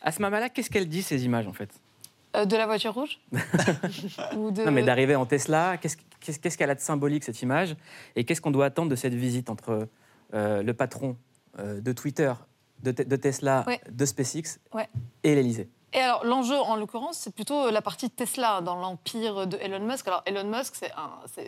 Asma 0.00 0.30
Mala, 0.30 0.48
qu'est-ce 0.48 0.70
qu'elle 0.70 0.88
dit 0.88 1.02
ces 1.02 1.26
images 1.26 1.46
en 1.46 1.52
fait? 1.52 1.68
Euh, 2.34 2.44
de 2.46 2.56
la 2.56 2.66
voiture 2.66 2.94
rouge 2.94 3.18
Ou 4.36 4.50
de... 4.50 4.64
Non, 4.64 4.70
mais 4.72 4.82
d'arriver 4.82 5.14
en 5.16 5.26
Tesla, 5.26 5.76
qu'est-ce 5.78 6.56
qu'elle 6.56 6.70
a 6.70 6.74
de 6.74 6.80
symbolique 6.80 7.24
cette 7.24 7.42
image? 7.42 7.76
Et 8.16 8.24
qu'est-ce 8.24 8.40
qu'on 8.40 8.50
doit 8.50 8.66
attendre 8.66 8.90
de 8.90 8.96
cette 8.96 9.14
visite 9.14 9.50
entre 9.50 9.88
euh, 10.34 10.62
le 10.62 10.72
patron 10.74 11.16
euh, 11.58 11.80
de 11.80 11.92
Twitter, 11.92 12.32
de, 12.82 12.90
Te- 12.92 13.02
de 13.02 13.16
Tesla, 13.16 13.64
Ouais. 13.66 13.80
de 13.90 14.04
SpaceX 14.06 14.58
Ouais. 14.72 14.88
et 15.24 15.34
l'Elysée? 15.34 15.68
Et 15.94 15.98
alors, 15.98 16.24
l'enjeu, 16.24 16.58
en 16.58 16.76
l'occurrence, 16.76 17.18
c'est 17.18 17.34
plutôt 17.34 17.70
la 17.70 17.82
partie 17.82 18.08
Tesla 18.08 18.62
dans 18.62 18.76
l'empire 18.76 19.46
de 19.46 19.58
Elon 19.58 19.80
Musk. 19.80 20.08
Alors, 20.08 20.22
Elon 20.24 20.44
Musk, 20.44 20.74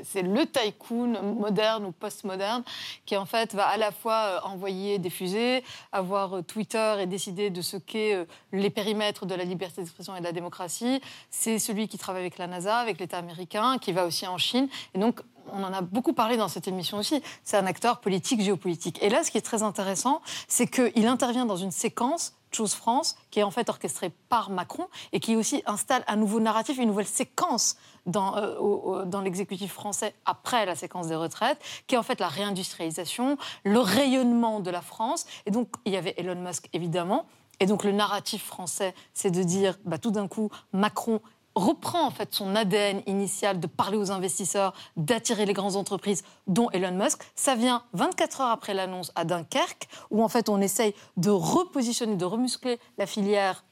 c'est 0.04 0.22
le 0.22 0.46
tycoon 0.46 1.22
moderne 1.22 1.86
ou 1.86 1.92
post-moderne 1.92 2.62
qui, 3.06 3.16
en 3.16 3.24
fait, 3.24 3.54
va 3.54 3.66
à 3.66 3.78
la 3.78 3.90
fois 3.90 4.14
euh, 4.14 4.40
envoyer 4.44 4.98
des 4.98 5.08
fusées, 5.08 5.64
avoir 5.92 6.36
euh, 6.36 6.42
Twitter 6.42 6.96
et 7.00 7.06
décider 7.06 7.48
de 7.48 7.62
ce 7.62 7.78
qu'est 7.78 8.14
euh, 8.14 8.24
les 8.52 8.68
périmètres 8.68 9.24
de 9.24 9.34
la 9.34 9.44
liberté 9.44 9.80
d'expression 9.80 10.14
et 10.14 10.18
de 10.18 10.24
la 10.24 10.32
démocratie. 10.32 11.00
C'est 11.30 11.58
celui 11.58 11.88
qui 11.88 11.96
travaille 11.96 12.22
avec 12.22 12.36
la 12.36 12.46
NASA, 12.46 12.76
avec 12.76 13.00
l'État 13.00 13.18
américain, 13.18 13.78
qui 13.78 13.92
va 13.92 14.04
aussi 14.04 14.26
en 14.26 14.36
Chine. 14.36 14.68
Et 14.94 14.98
donc, 14.98 15.22
on 15.52 15.62
en 15.62 15.72
a 15.72 15.80
beaucoup 15.80 16.12
parlé 16.12 16.36
dans 16.36 16.48
cette 16.48 16.68
émission 16.68 16.98
aussi. 16.98 17.22
C'est 17.44 17.56
un 17.56 17.66
acteur 17.66 18.00
politique, 18.00 18.40
géopolitique. 18.40 19.02
Et 19.02 19.08
là, 19.08 19.22
ce 19.24 19.30
qui 19.30 19.38
est 19.38 19.42
très 19.42 19.62
intéressant, 19.62 20.20
c'est 20.48 20.66
qu'il 20.66 21.06
intervient 21.06 21.46
dans 21.46 21.56
une 21.56 21.70
séquence 21.70 22.34
Chose 22.54 22.74
France, 22.74 23.16
qui 23.30 23.40
est 23.40 23.42
en 23.42 23.50
fait 23.50 23.68
orchestrée 23.68 24.10
par 24.28 24.50
Macron 24.50 24.86
et 25.12 25.20
qui 25.20 25.36
aussi 25.36 25.62
installe 25.66 26.04
un 26.06 26.16
nouveau 26.16 26.40
narratif, 26.40 26.78
une 26.78 26.88
nouvelle 26.88 27.06
séquence 27.06 27.76
dans, 28.06 28.36
euh, 28.36 29.04
dans 29.04 29.20
l'exécutif 29.20 29.72
français 29.72 30.14
après 30.24 30.66
la 30.66 30.74
séquence 30.74 31.08
des 31.08 31.16
retraites, 31.16 31.58
qui 31.86 31.94
est 31.94 31.98
en 31.98 32.02
fait 32.02 32.20
la 32.20 32.28
réindustrialisation, 32.28 33.38
le 33.64 33.80
rayonnement 33.80 34.60
de 34.60 34.70
la 34.70 34.82
France. 34.82 35.26
Et 35.46 35.50
donc, 35.50 35.68
il 35.84 35.92
y 35.92 35.96
avait 35.96 36.14
Elon 36.16 36.36
Musk, 36.36 36.68
évidemment. 36.72 37.26
Et 37.60 37.66
donc, 37.66 37.84
le 37.84 37.92
narratif 37.92 38.44
français, 38.44 38.94
c'est 39.12 39.30
de 39.30 39.42
dire, 39.42 39.78
bah, 39.84 39.98
tout 39.98 40.10
d'un 40.10 40.28
coup, 40.28 40.50
Macron 40.72 41.20
reprend 41.54 42.06
en 42.06 42.10
fait 42.10 42.34
son 42.34 42.54
ADN 42.56 43.02
initial 43.06 43.60
de 43.60 43.66
parler 43.66 43.96
aux 43.96 44.10
investisseurs, 44.10 44.74
d'attirer 44.96 45.46
les 45.46 45.52
grandes 45.52 45.76
entreprises, 45.76 46.24
dont 46.46 46.70
Elon 46.70 46.92
Musk. 46.92 47.22
Ça 47.34 47.54
vient 47.54 47.82
24 47.92 48.40
heures 48.40 48.50
après 48.50 48.74
l'annonce 48.74 49.12
à 49.14 49.24
Dunkerque, 49.24 49.88
où 50.10 50.22
en 50.22 50.28
fait 50.28 50.48
on 50.48 50.60
essaye 50.60 50.94
de 51.16 51.30
repositionner, 51.30 52.16
de 52.16 52.24
remuscler 52.24 52.78
la 52.98 53.06
filière 53.06 53.64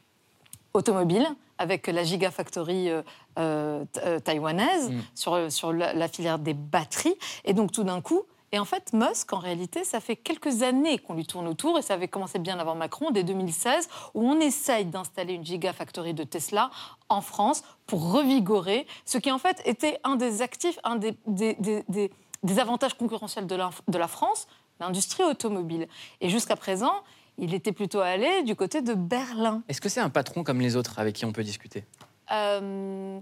automobile 0.74 1.26
avec 1.58 1.86
la 1.86 2.02
Gigafactory 2.02 2.90
euh, 2.90 3.02
euh, 3.38 3.84
euh, 4.04 4.18
taïwanaise 4.18 4.90
Mm. 4.90 5.00
sur, 5.14 5.52
sur 5.52 5.72
la, 5.72 5.92
la 5.92 6.08
filière 6.08 6.38
des 6.38 6.54
batteries. 6.54 7.14
Et 7.44 7.52
donc 7.52 7.72
tout 7.72 7.84
d'un 7.84 8.00
coup, 8.00 8.22
et 8.52 8.58
en 8.58 8.64
fait, 8.66 8.92
Musk, 8.92 9.32
en 9.32 9.38
réalité, 9.38 9.82
ça 9.84 9.98
fait 10.00 10.14
quelques 10.16 10.62
années 10.62 10.98
qu'on 10.98 11.14
lui 11.14 11.24
tourne 11.26 11.48
autour, 11.48 11.78
et 11.78 11.82
ça 11.82 11.94
avait 11.94 12.08
commencé 12.08 12.38
bien 12.38 12.58
avant 12.58 12.74
Macron, 12.74 13.10
dès 13.10 13.24
2016, 13.24 13.88
où 14.14 14.28
on 14.28 14.38
essaye 14.40 14.84
d'installer 14.84 15.34
une 15.34 15.44
gigafactory 15.44 16.12
de 16.14 16.22
Tesla 16.24 16.70
en 17.08 17.22
France 17.22 17.62
pour 17.86 18.12
revigorer 18.12 18.86
ce 19.06 19.16
qui, 19.18 19.32
en 19.32 19.38
fait, 19.38 19.60
était 19.64 19.98
un 20.04 20.16
des 20.16 20.42
actifs, 20.42 20.78
un 20.84 20.96
des, 20.96 21.14
des- 21.26 21.54
des- 21.54 21.84
des- 21.88 22.10
des 22.42 22.58
avantages 22.58 22.94
concurrentiels 22.94 23.46
de 23.46 23.54
la, 23.54 23.70
de 23.88 23.98
la 23.98 24.08
France, 24.08 24.46
l'industrie 24.80 25.22
automobile. 25.22 25.88
Et 26.20 26.28
jusqu'à 26.28 26.56
présent, 26.56 26.92
il 27.38 27.54
était 27.54 27.72
plutôt 27.72 28.00
allé 28.00 28.42
du 28.42 28.54
côté 28.56 28.82
de 28.82 28.92
Berlin. 28.94 29.62
Est-ce 29.68 29.80
que 29.80 29.88
c'est 29.88 30.00
un 30.00 30.10
patron 30.10 30.44
comme 30.44 30.60
les 30.60 30.76
autres 30.76 30.98
avec 30.98 31.14
qui 31.14 31.24
on 31.24 31.32
peut 31.32 31.44
discuter? 31.44 31.84
Euh, 32.32 33.18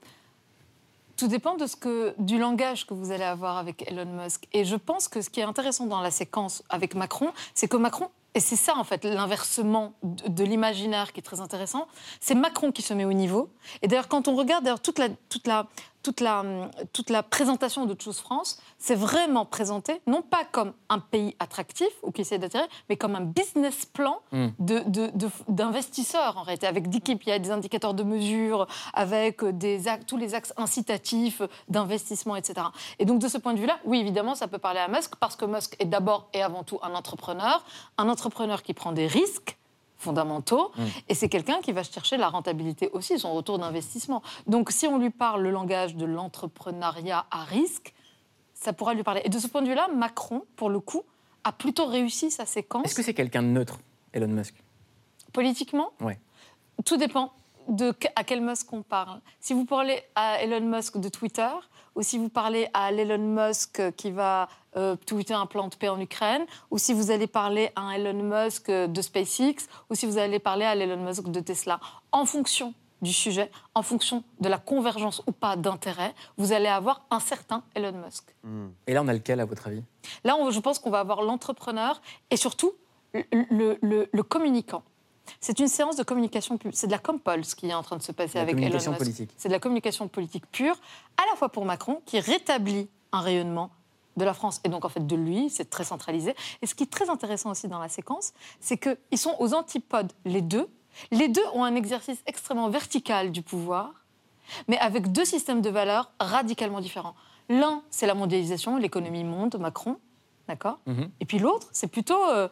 tout 1.20 1.28
dépend 1.28 1.54
de 1.54 1.66
ce 1.66 1.76
que, 1.76 2.14
du 2.16 2.38
langage 2.38 2.86
que 2.86 2.94
vous 2.94 3.12
allez 3.12 3.24
avoir 3.24 3.58
avec 3.58 3.86
Elon 3.90 4.06
Musk. 4.06 4.48
Et 4.54 4.64
je 4.64 4.76
pense 4.76 5.06
que 5.06 5.20
ce 5.20 5.28
qui 5.28 5.40
est 5.40 5.42
intéressant 5.44 5.84
dans 5.84 6.00
la 6.00 6.10
séquence 6.10 6.62
avec 6.70 6.94
Macron, 6.94 7.30
c'est 7.54 7.68
que 7.68 7.76
Macron, 7.76 8.08
et 8.34 8.40
c'est 8.40 8.56
ça 8.56 8.74
en 8.78 8.84
fait 8.84 9.04
l'inversement 9.04 9.92
de, 10.02 10.28
de 10.28 10.44
l'imaginaire 10.44 11.12
qui 11.12 11.20
est 11.20 11.22
très 11.22 11.40
intéressant, 11.40 11.88
c'est 12.20 12.34
Macron 12.34 12.72
qui 12.72 12.80
se 12.80 12.94
met 12.94 13.04
au 13.04 13.12
niveau. 13.12 13.50
Et 13.82 13.88
d'ailleurs, 13.88 14.08
quand 14.08 14.28
on 14.28 14.34
regarde 14.34 14.64
d'ailleurs, 14.64 14.80
toute, 14.80 14.98
la, 14.98 15.10
toute, 15.28 15.46
la, 15.46 15.66
toute, 16.02 16.20
la, 16.20 16.42
toute 16.92 17.10
la 17.10 17.22
présentation 17.22 17.84
de 17.86 17.94
Choose 18.00 18.18
France, 18.20 18.58
c'est 18.78 18.94
vraiment 18.94 19.44
présenté 19.44 20.00
non 20.06 20.22
pas 20.22 20.44
comme 20.50 20.72
un 20.88 20.98
pays 20.98 21.36
attractif 21.38 21.88
ou 22.02 22.10
qui 22.10 22.22
essaie 22.22 22.38
d'attirer, 22.38 22.64
mais 22.88 22.96
comme 22.96 23.14
un 23.16 23.20
business 23.20 23.84
plan 23.86 24.18
Mm. 24.32 24.46
de- 24.58 24.78
de- 24.86 25.10
de- 25.14 25.30
d'investisseurs 25.48 26.36
en 26.38 26.42
réalité, 26.42 26.66
avec 26.66 26.88
des 26.88 27.00
KPI, 27.00 27.40
des 27.40 27.50
indicateurs 27.50 27.94
de 27.94 28.02
mesure, 28.02 28.66
avec 28.94 29.44
des 29.44 29.82
tous 30.06 30.16
les 30.16 30.34
axes 30.34 30.52
incitatifs 30.56 31.42
d'investissement, 31.68 32.36
etc. 32.36 32.66
Et 32.98 33.04
donc 33.04 33.18
de 33.20 33.28
ce 33.28 33.38
point 33.38 33.54
de 33.54 33.60
vue-là, 33.60 33.78
oui, 33.84 34.00
évidemment, 34.00 34.34
ça 34.34 34.48
peut 34.48 34.58
parler 34.58 34.80
à 34.80 34.88
Musk, 34.88 35.16
parce 35.16 35.36
que 35.36 35.44
Musk 35.44 35.76
est 35.78 35.84
d'abord 35.84 36.28
et 36.32 36.42
avant 36.42 36.64
tout 36.64 36.78
un 36.82 36.94
entrepreneur, 36.94 37.64
un 37.98 38.08
entrepreneur 38.08 38.62
qui 38.62 38.74
prend 38.74 38.92
des 38.92 39.06
risques 39.06 39.56
fondamentaux, 40.00 40.72
Mm. 40.76 40.82
et 41.08 41.14
c'est 41.14 41.28
quelqu'un 41.28 41.60
qui 41.60 41.72
va 41.72 41.82
chercher 41.82 42.16
la 42.16 42.28
rentabilité 42.28 42.88
aussi, 42.92 43.18
son 43.18 43.32
retour 43.34 43.58
d'investissement. 43.58 44.22
Donc 44.46 44.70
si 44.70 44.86
on 44.86 44.98
lui 44.98 45.10
parle 45.10 45.42
le 45.42 45.50
langage 45.50 45.94
de 45.94 46.04
l'entrepreneuriat 46.04 47.26
à 47.30 47.44
risque, 47.44 47.94
ça 48.54 48.72
pourra 48.72 48.94
lui 48.94 49.02
parler. 49.02 49.20
Et 49.24 49.28
de 49.28 49.38
ce 49.38 49.46
point 49.46 49.62
de 49.62 49.68
vue-là, 49.68 49.88
Macron, 49.94 50.42
pour 50.56 50.70
le 50.70 50.80
coup, 50.80 51.02
a 51.44 51.52
plutôt 51.52 51.86
réussi 51.86 52.30
sa 52.30 52.44
séquence. 52.46 52.84
Est-ce 52.86 52.94
que 52.94 53.02
c'est 53.02 53.14
quelqu'un 53.14 53.42
de 53.42 53.48
neutre, 53.48 53.78
Elon 54.12 54.28
Musk? 54.28 54.54
Politiquement? 55.32 55.90
Ouais. 56.00 56.18
Tout 56.84 56.96
dépend 56.96 57.32
de 57.70 57.94
à 58.16 58.24
quel 58.24 58.40
Musk 58.40 58.72
on 58.72 58.82
parle. 58.82 59.20
Si 59.40 59.54
vous 59.54 59.64
parlez 59.64 60.02
à 60.14 60.42
Elon 60.42 60.60
Musk 60.60 60.98
de 60.98 61.08
Twitter, 61.08 61.48
ou 61.94 62.02
si 62.02 62.18
vous 62.18 62.28
parlez 62.28 62.68
à 62.72 62.90
l'Elon 62.92 63.18
Musk 63.18 63.82
qui 63.96 64.10
va 64.12 64.48
euh, 64.76 64.94
tweeter 65.06 65.34
un 65.34 65.46
plan 65.46 65.66
de 65.68 65.74
paix 65.74 65.88
en 65.88 66.00
Ukraine, 66.00 66.44
ou 66.70 66.78
si 66.78 66.92
vous 66.92 67.10
allez 67.10 67.26
parler 67.26 67.72
à 67.74 67.80
un 67.82 67.90
Elon 67.92 68.22
Musk 68.22 68.70
de 68.70 69.02
SpaceX, 69.02 69.66
ou 69.90 69.94
si 69.94 70.06
vous 70.06 70.16
allez 70.18 70.38
parler 70.38 70.64
à 70.64 70.74
l'Elon 70.74 71.02
Musk 71.04 71.24
de 71.28 71.40
Tesla, 71.40 71.80
en 72.12 72.24
fonction 72.26 72.74
du 73.02 73.12
sujet, 73.12 73.50
en 73.74 73.82
fonction 73.82 74.22
de 74.40 74.48
la 74.48 74.58
convergence 74.58 75.22
ou 75.26 75.32
pas 75.32 75.56
d'intérêt, 75.56 76.14
vous 76.36 76.52
allez 76.52 76.68
avoir 76.68 77.00
un 77.10 77.18
certain 77.18 77.62
Elon 77.74 77.92
Musk. 78.04 78.34
Et 78.86 78.92
là, 78.94 79.02
on 79.02 79.08
a 79.08 79.12
lequel, 79.14 79.40
à 79.40 79.44
votre 79.46 79.66
avis? 79.68 79.82
Là, 80.22 80.36
on- 80.36 80.50
je 80.50 80.60
pense 80.60 80.78
qu'on 80.78 80.90
va 80.90 81.00
avoir 81.00 81.22
l'entrepreneur 81.22 82.00
et 82.30 82.36
surtout 82.36 82.72
le, 83.14 83.24
le- 83.50 83.78
le- 83.80 84.08
le 84.12 84.22
communicant. 84.22 84.82
C'est 85.40 85.58
une 85.58 85.68
séance 85.68 85.96
de 85.96 86.02
communication 86.02 86.58
publique. 86.58 86.76
C'est 86.76 86.86
de 86.86 86.92
la 86.92 86.98
compole 86.98 87.44
ce 87.44 87.54
qui 87.54 87.68
est 87.68 87.74
en 87.74 87.82
train 87.82 87.96
de 87.96 88.02
se 88.02 88.12
passer 88.12 88.38
La 88.38 88.42
avec 88.42 88.54
Elon 88.54 88.62
communication 88.62 88.90
Musk. 88.92 89.02
politique. 89.02 89.30
C'est 89.36 89.48
de 89.48 89.54
la 89.54 89.60
communication 89.60 90.08
politique 90.08 90.44
pure, 90.50 90.76
à 91.16 91.22
la 91.30 91.36
fois 91.36 91.48
pour 91.48 91.64
Macron, 91.64 92.02
qui 92.06 92.20
rétablit 92.20 92.88
un 93.12 93.20
rayonnement 93.20 93.70
de 94.16 94.24
la 94.24 94.34
France 94.34 94.60
et 94.64 94.68
donc 94.68 94.84
en 94.84 94.88
fait 94.88 95.06
de 95.06 95.16
lui, 95.16 95.50
c'est 95.50 95.70
très 95.70 95.84
centralisé. 95.84 96.34
Et 96.62 96.66
ce 96.66 96.74
qui 96.74 96.84
est 96.84 96.90
très 96.90 97.10
intéressant 97.10 97.50
aussi 97.50 97.68
dans 97.68 97.78
la 97.78 97.88
séquence, 97.88 98.32
c'est 98.58 98.76
qu'ils 98.76 99.18
sont 99.18 99.34
aux 99.38 99.54
antipodes, 99.54 100.12
les 100.24 100.42
deux. 100.42 100.68
Les 101.12 101.28
deux 101.28 101.44
ont 101.54 101.64
un 101.64 101.74
exercice 101.76 102.18
extrêmement 102.26 102.68
vertical 102.68 103.30
du 103.30 103.42
pouvoir, 103.42 103.92
mais 104.66 104.78
avec 104.78 105.12
deux 105.12 105.24
systèmes 105.24 105.62
de 105.62 105.70
valeurs 105.70 106.10
radicalement 106.18 106.80
différents. 106.80 107.14
L'un, 107.48 107.82
c'est 107.90 108.06
la 108.06 108.14
mondialisation, 108.14 108.76
l'économie 108.76 109.24
monde, 109.24 109.56
Macron, 109.58 109.96
d'accord? 110.48 110.78
Mhm. 110.86 111.10
Et 111.20 111.24
puis 111.24 111.38
l'autre, 111.38 111.68
c'est 111.72 111.86
plutôt 111.86 112.22
euh, 112.28 112.48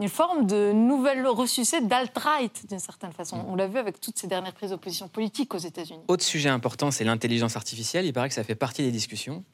une 0.00 0.08
forme 0.08 0.46
de 0.46 0.72
nouvelle 0.72 1.26
ressucée 1.26 1.82
d'alt-right, 1.82 2.66
d'une 2.68 2.78
certaine 2.78 3.12
façon. 3.12 3.36
Mhm. 3.36 3.44
On 3.48 3.54
l'a 3.54 3.66
vu 3.66 3.78
avec 3.78 4.00
toutes 4.00 4.18
ces 4.18 4.26
dernières 4.26 4.54
prises 4.54 4.70
de 4.70 4.76
position 4.76 5.08
politiques 5.08 5.54
aux 5.54 5.58
États-Unis. 5.58 6.00
Autre 6.08 6.24
sujet 6.24 6.48
important, 6.48 6.90
c'est 6.90 7.04
l'intelligence 7.04 7.54
artificielle. 7.54 8.06
Il 8.06 8.12
paraît 8.12 8.28
que 8.28 8.34
ça 8.34 8.42
fait 8.42 8.54
partie 8.54 8.82
des 8.82 8.90
discussions. 8.90 9.44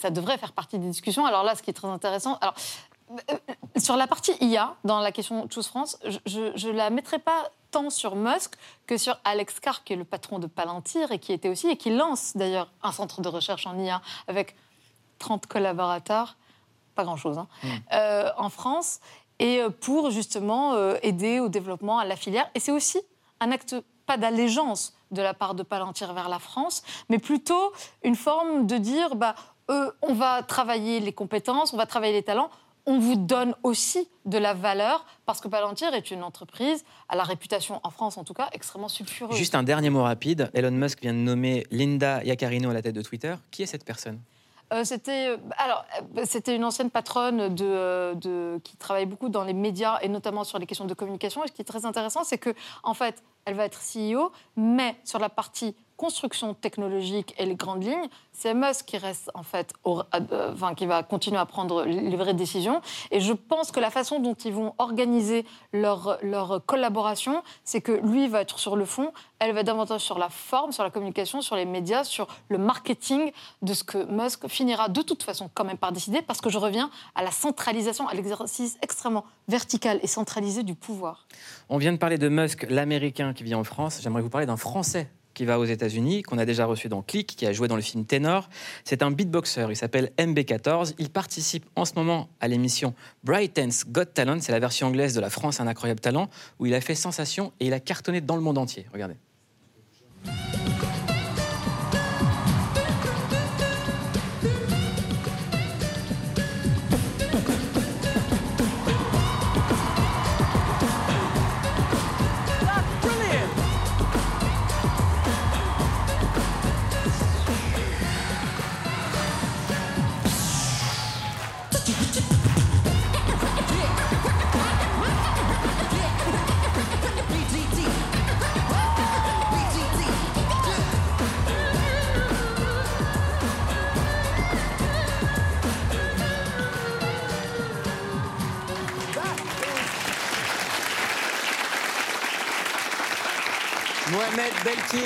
ça 0.00 0.10
devrait 0.10 0.38
faire 0.38 0.52
partie 0.52 0.78
des 0.78 0.86
discussions. 0.86 1.26
Alors 1.26 1.42
là, 1.42 1.56
ce 1.56 1.62
qui 1.62 1.70
est 1.70 1.74
très 1.74 1.88
intéressant, 1.88 2.38
alors, 2.40 2.54
euh, 3.10 3.34
sur 3.76 3.96
la 3.96 4.06
partie 4.06 4.30
IA, 4.40 4.76
dans 4.84 5.00
la 5.00 5.10
question 5.10 5.48
Choose 5.50 5.66
France, 5.66 5.98
je 6.24 6.68
ne 6.68 6.72
la 6.72 6.90
mettrai 6.90 7.18
pas 7.18 7.50
tant 7.72 7.90
sur 7.90 8.14
Musk 8.14 8.54
que 8.86 8.96
sur 8.96 9.18
Alex 9.24 9.58
Carr, 9.58 9.82
qui 9.82 9.94
est 9.94 9.96
le 9.96 10.04
patron 10.04 10.38
de 10.38 10.46
Palantir 10.46 11.10
et 11.10 11.18
qui 11.18 11.32
était 11.32 11.48
aussi, 11.48 11.68
et 11.68 11.76
qui 11.76 11.90
lance 11.90 12.36
d'ailleurs 12.36 12.70
un 12.84 12.92
centre 12.92 13.20
de 13.20 13.28
recherche 13.28 13.66
en 13.66 13.76
IA 13.76 14.00
avec 14.28 14.54
30 15.18 15.46
collaborateurs, 15.46 16.36
pas 16.94 17.04
grand-chose, 17.04 17.38
hein, 17.38 17.48
euh, 17.92 18.30
en 18.36 18.50
France, 18.50 19.00
et 19.38 19.60
euh, 19.60 19.70
pour 19.70 20.10
justement 20.10 20.74
euh, 20.74 20.96
aider 21.02 21.40
au 21.40 21.48
développement 21.48 21.98
à 21.98 22.04
la 22.04 22.16
filière. 22.16 22.48
Et 22.54 22.60
c'est 22.60 22.72
aussi 22.72 23.00
un 23.40 23.50
acte, 23.50 23.76
pas 24.06 24.16
d'allégeance 24.16 24.94
de 25.10 25.22
la 25.22 25.34
part 25.34 25.54
de 25.54 25.62
Palantir 25.62 26.12
vers 26.12 26.28
la 26.28 26.38
France, 26.38 26.82
mais 27.08 27.18
plutôt 27.18 27.72
une 28.02 28.16
forme 28.16 28.66
de 28.66 28.76
dire, 28.76 29.16
bah, 29.16 29.34
euh, 29.70 29.90
on 30.02 30.14
va 30.14 30.42
travailler 30.42 31.00
les 31.00 31.12
compétences, 31.12 31.72
on 31.72 31.76
va 31.76 31.86
travailler 31.86 32.12
les 32.12 32.22
talents, 32.22 32.50
on 32.86 32.98
vous 32.98 33.16
donne 33.16 33.54
aussi 33.62 34.08
de 34.24 34.38
la 34.38 34.54
valeur, 34.54 35.04
parce 35.26 35.40
que 35.40 35.48
Palantir 35.48 35.92
est 35.92 36.10
une 36.10 36.22
entreprise, 36.22 36.84
à 37.08 37.16
la 37.16 37.22
réputation, 37.22 37.80
en 37.84 37.90
France 37.90 38.16
en 38.16 38.24
tout 38.24 38.32
cas, 38.32 38.48
extrêmement 38.52 38.88
sulfureuse. 38.88 39.36
Juste 39.36 39.54
un 39.54 39.62
dernier 39.62 39.90
mot 39.90 40.02
rapide. 40.02 40.50
Elon 40.54 40.70
Musk 40.70 41.02
vient 41.02 41.12
de 41.12 41.18
nommer 41.18 41.66
Linda 41.70 42.24
Yaccarino 42.24 42.70
à 42.70 42.74
la 42.74 42.80
tête 42.80 42.94
de 42.94 43.02
Twitter. 43.02 43.34
Qui 43.50 43.62
est 43.62 43.66
cette 43.66 43.84
personne? 43.84 44.20
Euh, 44.72 44.84
c'était 44.84 45.28
euh, 45.28 45.36
euh, 46.16 46.22
c'était 46.24 46.54
une 46.54 46.64
ancienne 46.64 46.90
patronne 46.90 47.54
qui 48.62 48.76
travaille 48.76 49.06
beaucoup 49.06 49.28
dans 49.28 49.44
les 49.44 49.54
médias 49.54 49.98
et 50.02 50.08
notamment 50.08 50.44
sur 50.44 50.58
les 50.58 50.66
questions 50.66 50.84
de 50.84 50.94
communication. 50.94 51.44
Et 51.44 51.48
ce 51.48 51.52
qui 51.52 51.62
est 51.62 51.64
très 51.64 51.86
intéressant, 51.86 52.24
c'est 52.24 52.38
que 52.38 52.50
fait, 52.94 53.22
elle 53.48 53.54
va 53.54 53.64
être 53.64 53.80
CEO, 53.80 54.30
mais 54.56 54.94
sur 55.04 55.18
la 55.18 55.30
partie 55.30 55.74
construction 55.96 56.54
technologique 56.54 57.34
et 57.38 57.44
les 57.46 57.56
grandes 57.56 57.82
lignes, 57.82 58.08
c'est 58.32 58.54
Musk 58.54 58.84
qui 58.86 58.98
reste 58.98 59.32
en 59.34 59.42
fait, 59.42 59.72
au- 59.82 59.98
euh, 60.14 60.52
enfin, 60.52 60.76
qui 60.76 60.86
va 60.86 61.02
continuer 61.02 61.38
à 61.38 61.46
prendre 61.46 61.82
les 61.84 62.14
vraies 62.14 62.34
décisions. 62.34 62.80
Et 63.10 63.18
je 63.20 63.32
pense 63.32 63.72
que 63.72 63.80
la 63.80 63.90
façon 63.90 64.20
dont 64.20 64.34
ils 64.34 64.52
vont 64.52 64.74
organiser 64.78 65.44
leur, 65.72 66.18
leur 66.22 66.64
collaboration, 66.66 67.42
c'est 67.64 67.80
que 67.80 67.90
lui 67.90 68.28
va 68.28 68.42
être 68.42 68.60
sur 68.60 68.76
le 68.76 68.84
fond, 68.84 69.12
elle 69.40 69.52
va 69.52 69.64
davantage 69.64 70.02
sur 70.02 70.20
la 70.20 70.28
forme, 70.28 70.70
sur 70.70 70.84
la 70.84 70.90
communication, 70.90 71.40
sur 71.42 71.56
les 71.56 71.64
médias, 71.64 72.04
sur 72.04 72.28
le 72.48 72.58
marketing 72.58 73.32
de 73.62 73.74
ce 73.74 73.82
que 73.82 73.98
Musk 74.04 74.46
finira 74.46 74.88
de 74.88 75.02
toute 75.02 75.24
façon 75.24 75.50
quand 75.52 75.64
même 75.64 75.78
par 75.78 75.90
décider, 75.90 76.22
parce 76.22 76.40
que 76.40 76.48
je 76.48 76.58
reviens 76.58 76.90
à 77.16 77.24
la 77.24 77.32
centralisation, 77.32 78.06
à 78.06 78.14
l'exercice 78.14 78.78
extrêmement 78.82 79.24
vertical 79.48 79.98
et 80.04 80.06
centralisé 80.06 80.62
du 80.62 80.76
pouvoir. 80.76 81.26
On 81.68 81.78
vient 81.78 81.92
de 81.92 81.98
parler 81.98 82.18
de 82.18 82.28
Musk, 82.28 82.66
l'Américain 82.70 83.32
qui 83.38 83.44
vit 83.44 83.54
en 83.54 83.62
France, 83.62 84.00
j'aimerais 84.02 84.20
vous 84.20 84.30
parler 84.30 84.48
d'un 84.48 84.56
Français 84.56 85.08
qui 85.32 85.44
va 85.44 85.60
aux 85.60 85.64
États-Unis, 85.64 86.22
qu'on 86.22 86.38
a 86.38 86.44
déjà 86.44 86.66
reçu 86.66 86.88
dans 86.88 87.02
Click, 87.02 87.36
qui 87.36 87.46
a 87.46 87.52
joué 87.52 87.68
dans 87.68 87.76
le 87.76 87.82
film 87.82 88.04
Ténor. 88.04 88.48
C'est 88.82 89.00
un 89.00 89.12
beatboxer, 89.12 89.66
il 89.70 89.76
s'appelle 89.76 90.10
MB14. 90.18 90.94
Il 90.98 91.10
participe 91.10 91.64
en 91.76 91.84
ce 91.84 91.92
moment 91.94 92.28
à 92.40 92.48
l'émission 92.48 92.94
Brighton's 93.22 93.84
Got 93.86 94.06
Talent, 94.06 94.38
c'est 94.40 94.50
la 94.50 94.58
version 94.58 94.88
anglaise 94.88 95.14
de 95.14 95.20
La 95.20 95.30
France, 95.30 95.60
un 95.60 95.68
incroyable 95.68 96.00
talent, 96.00 96.28
où 96.58 96.66
il 96.66 96.74
a 96.74 96.80
fait 96.80 96.96
sensation 96.96 97.52
et 97.60 97.68
il 97.68 97.72
a 97.72 97.78
cartonné 97.78 98.20
dans 98.20 98.34
le 98.34 98.42
monde 98.42 98.58
entier. 98.58 98.86
Regardez. 98.92 99.14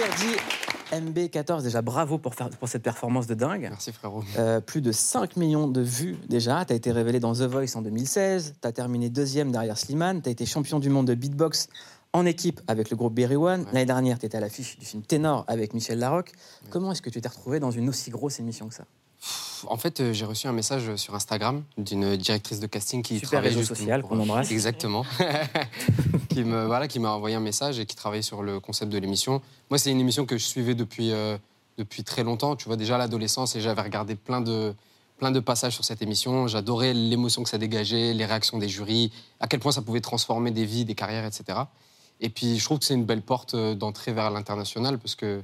Belkir 0.02 0.16
dit 0.16 0.96
MB14, 0.96 1.62
déjà 1.62 1.80
bravo 1.80 2.18
pour, 2.18 2.34
faire, 2.34 2.50
pour 2.50 2.68
cette 2.68 2.82
performance 2.82 3.26
de 3.26 3.34
dingue. 3.34 3.68
Merci 3.70 3.92
frérot. 3.92 4.24
Euh, 4.36 4.60
plus 4.60 4.80
de 4.80 4.90
5 4.90 5.36
millions 5.36 5.68
de 5.68 5.80
vues 5.80 6.18
déjà. 6.28 6.64
Tu 6.64 6.72
as 6.72 6.76
été 6.76 6.90
révélé 6.92 7.20
dans 7.20 7.32
The 7.32 7.42
Voice 7.42 7.76
en 7.76 7.82
2016. 7.82 8.54
Tu 8.60 8.68
as 8.68 8.72
terminé 8.72 9.10
deuxième 9.10 9.52
derrière 9.52 9.78
Slimane. 9.78 10.20
Tu 10.22 10.28
as 10.28 10.32
été 10.32 10.44
champion 10.44 10.80
du 10.80 10.90
monde 10.90 11.06
de 11.06 11.14
beatbox 11.14 11.68
en 12.12 12.26
équipe 12.26 12.60
avec 12.66 12.90
le 12.90 12.96
groupe 12.96 13.14
Berry 13.14 13.36
One. 13.36 13.64
L'année 13.66 13.86
dernière, 13.86 14.18
tu 14.18 14.26
étais 14.26 14.36
à 14.36 14.40
l'affiche 14.40 14.78
du 14.78 14.84
film 14.84 15.02
Ténor 15.02 15.44
avec 15.46 15.72
Michel 15.72 15.98
Larocque. 15.98 16.32
Comment 16.70 16.92
est-ce 16.92 17.02
que 17.02 17.10
tu 17.10 17.20
t'es 17.20 17.28
retrouvé 17.28 17.60
dans 17.60 17.70
une 17.70 17.88
aussi 17.88 18.10
grosse 18.10 18.40
émission 18.40 18.68
que 18.68 18.74
ça? 18.74 18.84
En 19.68 19.76
fait, 19.76 20.00
euh, 20.00 20.12
j'ai 20.12 20.24
reçu 20.24 20.46
un 20.46 20.52
message 20.52 20.94
sur 20.96 21.14
Instagram 21.14 21.62
d'une 21.78 22.16
directrice 22.16 22.60
de 22.60 22.66
casting 22.66 23.02
qui 23.02 23.16
Super 23.16 23.28
travaille 23.28 23.50
réseau 23.50 23.62
social 23.62 24.02
qu'on 24.02 24.20
embrasse. 24.20 24.50
Exactement. 24.50 25.04
qui 26.28 26.44
me 26.44 26.66
voilà, 26.66 26.88
qui 26.88 26.98
m'a 26.98 27.10
envoyé 27.10 27.36
un 27.36 27.40
message 27.40 27.78
et 27.78 27.86
qui 27.86 27.96
travaillait 27.96 28.22
sur 28.22 28.42
le 28.42 28.60
concept 28.60 28.92
de 28.92 28.98
l'émission. 28.98 29.42
Moi, 29.70 29.78
c'est 29.78 29.90
une 29.90 30.00
émission 30.00 30.26
que 30.26 30.38
je 30.38 30.44
suivais 30.44 30.74
depuis 30.74 31.12
euh, 31.12 31.36
depuis 31.78 32.04
très 32.04 32.24
longtemps. 32.24 32.56
Tu 32.56 32.66
vois 32.66 32.76
déjà 32.76 32.96
à 32.96 32.98
l'adolescence 32.98 33.56
et 33.56 33.60
j'avais 33.60 33.82
regardé 33.82 34.14
plein 34.14 34.40
de 34.40 34.74
plein 35.18 35.30
de 35.30 35.40
passages 35.40 35.74
sur 35.74 35.84
cette 35.84 36.02
émission. 36.02 36.48
J'adorais 36.48 36.94
l'émotion 36.94 37.42
que 37.44 37.48
ça 37.48 37.58
dégageait, 37.58 38.12
les 38.12 38.26
réactions 38.26 38.58
des 38.58 38.68
jurys, 38.68 39.12
à 39.40 39.46
quel 39.46 39.60
point 39.60 39.72
ça 39.72 39.82
pouvait 39.82 40.00
transformer 40.00 40.50
des 40.50 40.64
vies, 40.64 40.84
des 40.84 40.94
carrières, 40.94 41.24
etc. 41.24 41.60
Et 42.20 42.28
puis, 42.28 42.58
je 42.58 42.64
trouve 42.64 42.78
que 42.78 42.84
c'est 42.84 42.94
une 42.94 43.04
belle 43.04 43.22
porte 43.22 43.54
euh, 43.54 43.74
d'entrée 43.74 44.12
vers 44.12 44.30
l'international 44.30 44.98
parce 44.98 45.14
que 45.14 45.42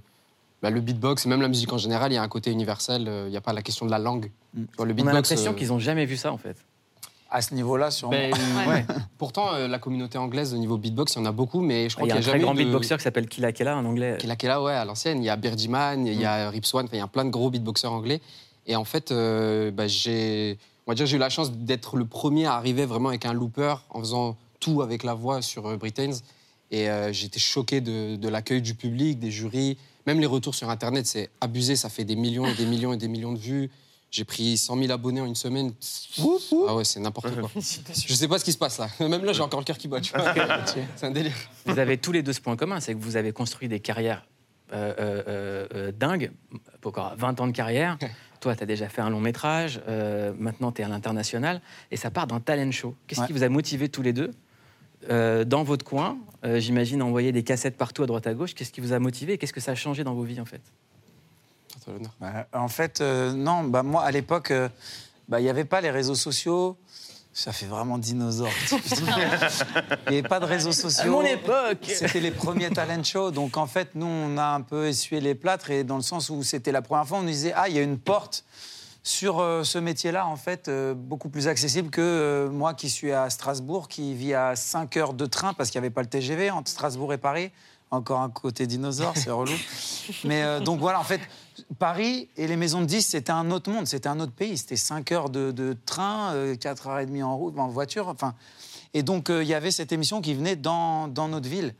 bah, 0.62 0.70
le 0.70 0.80
beatbox 0.80 1.26
et 1.26 1.28
même 1.28 1.40
la 1.42 1.48
musique 1.48 1.72
en 1.72 1.78
général, 1.78 2.12
il 2.12 2.16
y 2.16 2.18
a 2.18 2.22
un 2.22 2.28
côté 2.28 2.50
universel. 2.50 3.06
euh, 3.08 3.24
Il 3.28 3.30
n'y 3.30 3.36
a 3.36 3.40
pas 3.40 3.52
la 3.52 3.62
question 3.62 3.86
de 3.86 3.90
la 3.90 3.98
langue. 3.98 4.30
Vois, 4.76 4.86
le 4.86 4.94
On 4.98 5.06
a 5.06 5.12
l'impression 5.12 5.52
euh, 5.52 5.54
qu'ils 5.54 5.68
n'ont 5.68 5.78
jamais 5.78 6.04
vu 6.06 6.16
ça 6.16 6.32
en 6.32 6.38
fait. 6.38 6.56
À 7.30 7.42
ce 7.42 7.54
niveau-là, 7.54 7.90
sûrement. 7.90 8.12
ben, 8.16 8.32
Ouais. 8.68 8.86
Pourtant, 9.18 9.52
euh, 9.54 9.68
la 9.68 9.78
communauté 9.78 10.16
anglaise 10.16 10.54
au 10.54 10.56
niveau 10.56 10.78
beatbox, 10.78 11.12
il 11.14 11.18
y 11.18 11.20
en 11.20 11.26
a 11.26 11.32
beaucoup, 11.32 11.60
mais 11.60 11.88
je 11.90 11.94
crois 11.94 12.08
Il 12.08 12.10
y 12.10 12.12
qu'il 12.14 12.18
a 12.18 12.20
n'y 12.20 12.24
un 12.24 12.28
a 12.28 12.30
très 12.30 12.32
jamais 12.40 12.44
grand 12.44 12.54
eu 12.54 12.56
de... 12.56 12.62
beatboxer 12.64 12.96
qui 12.96 13.02
s'appelle 13.02 13.28
Killa 13.28 13.52
Kella 13.52 13.76
en 13.76 13.84
anglais. 13.84 14.16
Killa 14.18 14.34
Kella, 14.36 14.62
ouais, 14.62 14.72
à 14.72 14.84
l'ancienne. 14.86 15.18
Il 15.22 15.26
y 15.26 15.28
a 15.28 15.36
Birdiman, 15.36 16.06
il 16.06 16.18
y 16.18 16.24
a 16.24 16.48
Rip 16.48 16.64
Swan, 16.64 16.88
il 16.92 16.98
y 16.98 17.02
a 17.02 17.06
plein 17.06 17.24
de 17.26 17.30
gros 17.30 17.50
beatboxers 17.50 17.92
anglais. 17.92 18.20
Et 18.66 18.76
en 18.76 18.84
fait, 18.84 19.12
euh, 19.12 19.70
bah, 19.70 19.86
j'ai, 19.86 20.58
on 20.86 20.90
va 20.92 20.94
dire, 20.94 21.04
j'ai 21.06 21.16
eu 21.16 21.20
la 21.20 21.28
chance 21.28 21.52
d'être 21.52 21.96
le 21.98 22.06
premier 22.06 22.46
à 22.46 22.54
arriver 22.54 22.86
vraiment 22.86 23.10
avec 23.10 23.26
un 23.26 23.34
looper 23.34 23.74
en 23.90 24.00
faisant 24.00 24.36
tout 24.58 24.80
avec 24.80 25.02
la 25.04 25.12
voix 25.14 25.42
sur 25.42 25.66
euh, 25.66 25.76
Britains. 25.76 26.10
Et 26.70 26.88
euh, 26.88 27.12
j'étais 27.12 27.40
choqué 27.40 27.80
de, 27.82 28.16
de 28.16 28.28
l'accueil 28.28 28.62
du 28.62 28.74
public, 28.74 29.18
des 29.18 29.30
jurys. 29.30 29.76
Même 30.08 30.20
les 30.20 30.26
retours 30.26 30.54
sur 30.54 30.70
Internet, 30.70 31.06
c'est 31.06 31.28
abusé. 31.38 31.76
Ça 31.76 31.90
fait 31.90 32.04
des 32.06 32.16
millions 32.16 32.46
et 32.46 32.54
des 32.54 32.64
millions 32.64 32.94
et 32.94 32.96
des 32.96 33.08
millions 33.08 33.34
de 33.34 33.38
vues. 33.38 33.68
J'ai 34.10 34.24
pris 34.24 34.56
100 34.56 34.78
000 34.78 34.90
abonnés 34.90 35.20
en 35.20 35.26
une 35.26 35.34
semaine. 35.34 35.74
Ah 36.66 36.74
ouais, 36.74 36.84
c'est 36.84 36.98
n'importe 36.98 37.38
quoi. 37.38 37.50
Je 37.54 38.14
sais 38.14 38.26
pas 38.26 38.38
ce 38.38 38.44
qui 38.46 38.52
se 38.52 38.56
passe 38.56 38.78
là. 38.78 38.88
Même 39.06 39.22
là, 39.22 39.34
j'ai 39.34 39.42
encore 39.42 39.60
le 39.60 39.66
cœur 39.66 39.76
qui 39.76 39.86
bat. 39.86 39.98
C'est 40.96 41.04
un 41.06 41.10
délire. 41.10 41.34
Vous 41.66 41.78
avez 41.78 41.98
tous 41.98 42.12
les 42.12 42.22
deux 42.22 42.32
ce 42.32 42.40
point 42.40 42.56
commun, 42.56 42.80
c'est 42.80 42.94
que 42.94 42.98
vous 42.98 43.16
avez 43.16 43.32
construit 43.32 43.68
des 43.68 43.80
carrières 43.80 44.24
euh, 44.72 44.94
euh, 44.98 45.22
euh, 45.28 45.66
euh, 45.74 45.92
dingues, 45.92 46.30
encore 46.82 47.14
20 47.18 47.40
ans 47.42 47.46
de 47.46 47.52
carrière. 47.52 47.98
Toi, 48.40 48.56
tu 48.56 48.62
as 48.62 48.66
déjà 48.66 48.88
fait 48.88 49.02
un 49.02 49.10
long 49.10 49.20
métrage, 49.20 49.82
euh, 49.88 50.32
maintenant 50.38 50.72
tu 50.72 50.80
es 50.80 50.86
à 50.86 50.88
l'international, 50.88 51.60
et 51.90 51.98
ça 51.98 52.10
part 52.10 52.26
d'un 52.26 52.40
talent 52.40 52.70
show. 52.70 52.94
Qu'est-ce 53.06 53.26
qui 53.26 53.34
vous 53.34 53.42
a 53.42 53.50
motivé 53.50 53.90
tous 53.90 54.00
les 54.00 54.14
deux 54.14 54.30
euh, 55.10 55.44
dans 55.44 55.62
votre 55.62 55.84
coin 55.84 56.18
euh, 56.44 56.60
J'imagine 56.60 57.02
envoyer 57.02 57.32
des 57.32 57.42
cassettes 57.42 57.76
partout 57.76 58.02
à 58.02 58.06
droite 58.06 58.26
à 58.26 58.34
gauche. 58.34 58.54
Qu'est-ce 58.54 58.72
qui 58.72 58.80
vous 58.80 58.92
a 58.92 58.98
motivé 58.98 59.34
et 59.34 59.38
qu'est-ce 59.38 59.52
que 59.52 59.60
ça 59.60 59.72
a 59.72 59.74
changé 59.74 60.04
dans 60.04 60.14
vos 60.14 60.22
vies 60.22 60.40
en 60.40 60.44
fait 60.44 60.60
Bah, 62.20 62.46
en 62.52 62.68
fait, 62.68 63.00
euh, 63.00 63.32
non, 63.32 63.64
bah, 63.64 63.82
moi, 63.82 64.02
à 64.02 64.10
l'époque, 64.10 64.50
euh, 64.50 64.68
bah, 65.28 65.40
il 65.40 65.44
n'y 65.44 65.50
avait 65.50 65.64
pas 65.64 65.80
les 65.80 65.90
réseaux 65.90 66.14
sociaux. 66.14 66.76
Ça 67.32 67.52
fait 67.52 67.66
vraiment 67.66 67.98
dinosaure. 67.98 68.50
Il 68.72 70.10
n'y 70.10 70.18
avait 70.18 70.28
pas 70.28 70.40
de 70.40 70.44
réseaux 70.44 70.72
sociaux. 70.72 71.20
À 71.20 71.22
mon 71.22 71.22
époque 71.22 71.84
C'était 71.84 72.18
les 72.18 72.32
premiers 72.32 72.70
talent 72.70 73.04
shows. 73.04 73.30
Donc, 73.30 73.56
en 73.56 73.68
fait, 73.68 73.90
nous, 73.94 74.06
on 74.06 74.36
a 74.38 74.46
un 74.46 74.60
peu 74.60 74.88
essuyé 74.88 75.20
les 75.20 75.36
plâtres. 75.36 75.70
Et 75.70 75.84
dans 75.84 75.94
le 75.94 76.02
sens 76.02 76.30
où 76.30 76.42
c'était 76.42 76.72
la 76.72 76.82
première 76.82 77.06
fois, 77.06 77.18
on 77.18 77.22
nous 77.22 77.28
disait 77.28 77.52
Ah, 77.54 77.68
il 77.68 77.76
y 77.76 77.78
a 77.78 77.82
une 77.82 77.98
porte 77.98 78.44
sur 79.08 79.40
euh, 79.40 79.64
ce 79.64 79.78
métier-là, 79.78 80.26
en 80.26 80.36
fait, 80.36 80.68
euh, 80.68 80.92
beaucoup 80.94 81.30
plus 81.30 81.48
accessible 81.48 81.88
que 81.88 82.00
euh, 82.00 82.50
moi 82.50 82.74
qui 82.74 82.90
suis 82.90 83.10
à 83.10 83.30
Strasbourg, 83.30 83.88
qui 83.88 84.14
vis 84.14 84.34
à 84.34 84.54
5 84.54 84.96
heures 84.98 85.14
de 85.14 85.24
train 85.24 85.54
parce 85.54 85.70
qu'il 85.70 85.80
n'y 85.80 85.86
avait 85.86 85.94
pas 85.94 86.02
le 86.02 86.08
TGV 86.08 86.50
entre 86.50 86.70
Strasbourg 86.70 87.12
et 87.12 87.18
Paris. 87.18 87.50
Encore 87.90 88.20
un 88.20 88.28
côté 88.28 88.66
dinosaure, 88.66 89.14
c'est 89.16 89.30
relou. 89.30 89.54
Mais 90.24 90.60
donc 90.60 90.78
voilà, 90.78 91.00
en 91.00 91.04
fait, 91.04 91.22
Paris 91.78 92.28
et 92.36 92.46
les 92.46 92.56
maisons 92.56 92.82
de 92.82 92.86
10, 92.86 93.00
c'était 93.00 93.32
un 93.32 93.50
autre 93.50 93.70
monde, 93.70 93.86
c'était 93.86 94.10
un 94.10 94.20
autre 94.20 94.32
pays. 94.32 94.58
C'était 94.58 94.76
5 94.76 95.10
heures 95.12 95.30
de, 95.30 95.52
de 95.52 95.74
train, 95.86 96.34
euh, 96.34 96.54
4h30 96.54 97.22
en 97.24 97.34
route, 97.38 97.58
en 97.58 97.68
voiture. 97.68 98.08
Enfin, 98.08 98.34
et 98.92 99.02
donc, 99.02 99.30
il 99.30 99.46
y 99.46 99.54
avait 99.54 99.70
cette 99.70 99.90
émission 99.90 100.20
qui 100.20 100.34
venait 100.34 100.56
dans, 100.56 101.08
dans 101.08 101.28
notre 101.28 101.48
ville. 101.48 101.74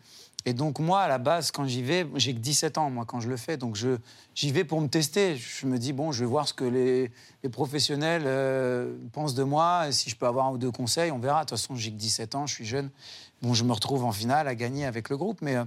Et 0.49 0.55
donc, 0.55 0.79
moi, 0.79 1.01
à 1.03 1.09
la 1.09 1.19
base, 1.19 1.51
quand 1.51 1.67
j'y 1.67 1.83
vais, 1.83 2.07
j'ai 2.15 2.33
que 2.33 2.39
17 2.39 2.79
ans, 2.79 2.89
moi, 2.89 3.05
quand 3.07 3.21
je 3.21 3.29
le 3.29 3.37
fais. 3.37 3.59
Donc, 3.59 3.77
je- 3.77 3.99
j'y 4.35 4.51
vais 4.51 4.65
pour 4.65 4.81
me 4.81 4.89
tester. 4.89 5.37
Je 5.37 5.67
me 5.67 5.79
dis, 5.79 5.93
bon, 5.93 6.11
je 6.11 6.21
vais 6.21 6.27
voir 6.31 6.49
ce 6.49 6.55
que 6.55 6.65
les, 6.65 7.11
les 7.43 7.49
professionnels 7.51 8.23
euh, 8.25 8.95
pensent 9.13 9.35
de 9.35 9.43
moi. 9.45 9.89
Et 9.89 9.93
si 9.93 10.09
je 10.09 10.17
peux 10.17 10.27
avoir 10.27 10.47
un 10.47 10.53
ou 10.53 10.57
deux 10.59 10.71
conseils, 10.71 11.11
on 11.11 11.19
verra. 11.19 11.41
De 11.45 11.51
toute 11.51 11.59
façon, 11.59 11.77
j'ai 11.77 11.91
que 11.91 11.97
17 11.99 12.35
ans, 12.35 12.47
je 12.47 12.55
suis 12.55 12.65
jeune. 12.65 12.89
Bon, 13.43 13.53
je 13.53 13.63
me 13.63 13.73
retrouve 13.73 14.05
en 14.05 14.13
finale 14.13 14.49
à 14.49 14.55
gagner 14.55 14.87
avec 14.87 15.11
le 15.11 15.19
groupe. 15.19 15.41
Mais 15.43 15.57
euh, 15.57 15.65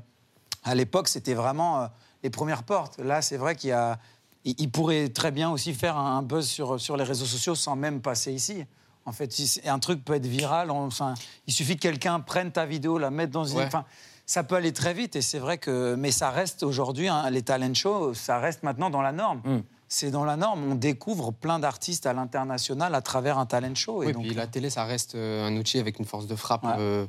à 0.63 0.73
l'époque, 0.73 1.09
c'était 1.09 1.35
vraiment 1.35 1.81
euh, 1.81 1.87
les 2.23 2.31
premières 2.31 2.63
portes. 2.63 2.97
Là, 2.97 3.21
c'est 3.21 3.37
vrai 3.37 3.55
qu'il 3.55 3.69
y 3.69 3.73
a. 3.73 3.99
Il 4.45 4.55
il 4.57 4.71
pourrait 4.71 5.09
très 5.09 5.29
bien 5.29 5.51
aussi 5.51 5.75
faire 5.75 5.95
un 5.97 6.17
un 6.17 6.21
buzz 6.23 6.47
sur, 6.47 6.79
sur 6.81 6.97
les 6.97 7.03
réseaux 7.03 7.25
sociaux 7.25 7.53
sans 7.53 7.75
même 7.75 8.01
passer 8.01 8.33
ici. 8.33 8.65
En 9.05 9.11
fait, 9.11 9.31
un 9.65 9.77
truc 9.79 10.03
peut 10.03 10.13
être 10.15 10.25
viral. 10.25 10.71
on- 10.71 10.85
Enfin, 10.87 11.13
il 11.45 11.53
suffit 11.53 11.75
que 11.75 11.81
quelqu'un 11.81 12.19
prenne 12.19 12.51
ta 12.51 12.65
vidéo, 12.65 12.97
la 12.97 13.11
mette 13.11 13.29
dans 13.29 13.45
une. 13.45 13.57
Ouais. 13.59 13.65
Enfin, 13.65 13.85
ça 14.31 14.43
peut 14.43 14.55
aller 14.55 14.71
très 14.71 14.93
vite 14.93 15.17
et 15.17 15.21
c'est 15.21 15.39
vrai 15.39 15.57
que. 15.57 15.95
Mais 15.95 16.11
ça 16.11 16.29
reste 16.29 16.63
aujourd'hui, 16.63 17.09
hein, 17.09 17.29
les 17.29 17.41
talent 17.41 17.73
shows, 17.73 18.13
ça 18.13 18.39
reste 18.39 18.63
maintenant 18.63 18.89
dans 18.89 19.01
la 19.01 19.11
norme. 19.11 19.41
Mm. 19.43 19.63
C'est 19.89 20.09
dans 20.09 20.23
la 20.23 20.37
norme. 20.37 20.63
On 20.71 20.75
découvre 20.75 21.33
plein 21.33 21.59
d'artistes 21.59 22.05
à 22.05 22.13
l'international 22.13 22.95
à 22.95 23.01
travers 23.01 23.37
un 23.37 23.45
talent 23.45 23.75
show. 23.75 24.03
Et 24.03 24.05
Oui, 24.05 24.13
donc, 24.13 24.23
puis 24.23 24.33
la 24.33 24.47
télé, 24.47 24.69
ça 24.69 24.85
reste 24.85 25.15
euh, 25.15 25.45
un 25.45 25.57
outil 25.57 25.79
avec 25.79 25.99
une 25.99 26.05
force 26.05 26.27
de 26.27 26.37
frappe 26.37 26.63
Ouais. 26.63 26.75
euh, 26.79 27.05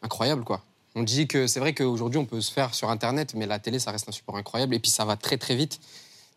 incroyable, 0.00 0.42
quoi. 0.42 0.62
On 0.94 1.02
dit 1.02 1.28
que 1.28 1.46
c'est 1.46 1.60
vrai 1.60 1.74
qu'aujourd'hui, 1.74 2.18
on 2.18 2.24
peut 2.24 2.40
se 2.40 2.50
faire 2.50 2.72
sur 2.72 2.88
Internet, 2.88 3.34
mais 3.34 3.44
la 3.44 3.58
télé, 3.58 3.78
ça 3.78 3.90
reste 3.90 4.08
un 4.08 4.12
support 4.12 4.38
incroyable. 4.38 4.74
Et 4.74 4.78
puis, 4.78 4.90
ça 4.90 5.04
va 5.04 5.16
très, 5.18 5.36
très 5.36 5.56
vite. 5.56 5.80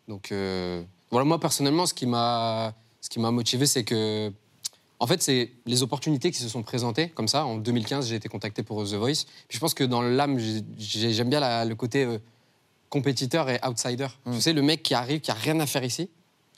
Donc, 0.08 0.30
euh, 0.30 0.82
voilà, 1.10 1.24
moi, 1.24 1.40
personnellement, 1.40 1.86
ce 1.86 1.94
qui 1.94 2.04
m'a 2.04 2.74
ce 3.00 3.08
qui 3.08 3.18
m'a 3.18 3.30
motivé, 3.30 3.64
c'est 3.64 3.84
que, 3.84 4.30
en 5.00 5.06
fait, 5.06 5.22
c'est 5.22 5.52
les 5.66 5.82
opportunités 5.82 6.30
qui 6.30 6.38
se 6.38 6.48
sont 6.48 6.62
présentées 6.62 7.08
comme 7.10 7.28
ça. 7.28 7.46
En 7.46 7.56
2015, 7.56 8.08
j'ai 8.08 8.16
été 8.16 8.28
contacté 8.28 8.62
pour 8.62 8.82
The 8.84 8.94
Voice. 8.94 9.24
Puis, 9.48 9.56
je 9.56 9.58
pense 9.60 9.74
que 9.74 9.84
dans 9.84 10.02
l'âme, 10.02 10.38
j'ai- 10.38 10.62
j'ai- 10.76 11.12
j'aime 11.12 11.30
bien 11.30 11.40
la- 11.40 11.64
le 11.64 11.74
côté 11.74 12.04
euh, 12.04 12.18
compétiteur 12.90 13.48
et 13.50 13.60
outsider. 13.66 14.08
Tu 14.32 14.40
sais, 14.40 14.52
le 14.52 14.62
mec 14.62 14.82
qui 14.82 14.94
arrive, 14.94 15.20
qui 15.20 15.30
a 15.30 15.34
rien 15.34 15.58
à 15.60 15.66
faire 15.66 15.84
ici, 15.84 16.08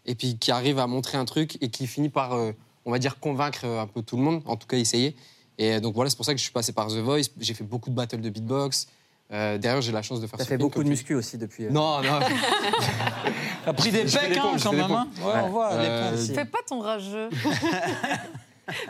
et 0.06 0.14
puis 0.14 0.38
qui 0.38 0.50
arrive 0.52 0.78
à 0.78 0.86
montrer 0.86 1.18
un 1.18 1.24
truc 1.24 1.58
et 1.60 1.68
qui 1.70 1.86
finit 1.86 2.08
par, 2.08 2.32
euh, 2.34 2.52
on 2.84 2.90
va 2.90 2.98
dire, 2.98 3.18
convaincre 3.18 3.64
euh, 3.64 3.80
un 3.82 3.86
peu 3.86 4.02
tout 4.02 4.16
le 4.16 4.22
monde, 4.22 4.42
en 4.46 4.56
tout 4.56 4.66
cas 4.66 4.76
essayer. 4.78 5.16
Et 5.58 5.80
donc 5.80 5.94
voilà, 5.94 6.08
c'est 6.08 6.16
pour 6.16 6.24
ça 6.24 6.32
que 6.32 6.38
je 6.38 6.42
suis 6.44 6.52
passé 6.52 6.72
par 6.72 6.86
The 6.88 6.96
Voice. 6.98 7.24
J'ai 7.38 7.52
fait 7.54 7.64
beaucoup 7.64 7.90
de 7.90 7.94
battles 7.94 8.20
de 8.20 8.30
beatbox. 8.30 8.86
Euh, 9.32 9.58
derrière, 9.58 9.80
j'ai 9.80 9.92
la 9.92 10.02
chance 10.02 10.20
de 10.20 10.26
faire 10.26 10.38
T'as 10.38 10.44
ce 10.44 10.48
fait 10.48 10.58
beaucoup 10.58 10.82
de 10.82 10.88
muscu 10.88 11.14
aussi 11.14 11.38
depuis. 11.38 11.66
euh. 11.66 11.70
Non, 11.70 12.02
non. 12.02 12.18
T'as 13.64 13.72
pris 13.72 13.90
des 13.92 14.04
pecs, 14.04 14.36
hein, 14.36 14.56
quand 14.62 14.72
même. 14.72 14.90
hein. 14.90 15.06
Ouais, 15.22 15.32
on 15.44 15.48
voit 15.50 15.70
les 15.80 15.86
Euh. 15.88 16.16
Fais 16.16 16.44
pas 16.44 16.58
ton 16.66 16.80
rageux. 16.80 17.28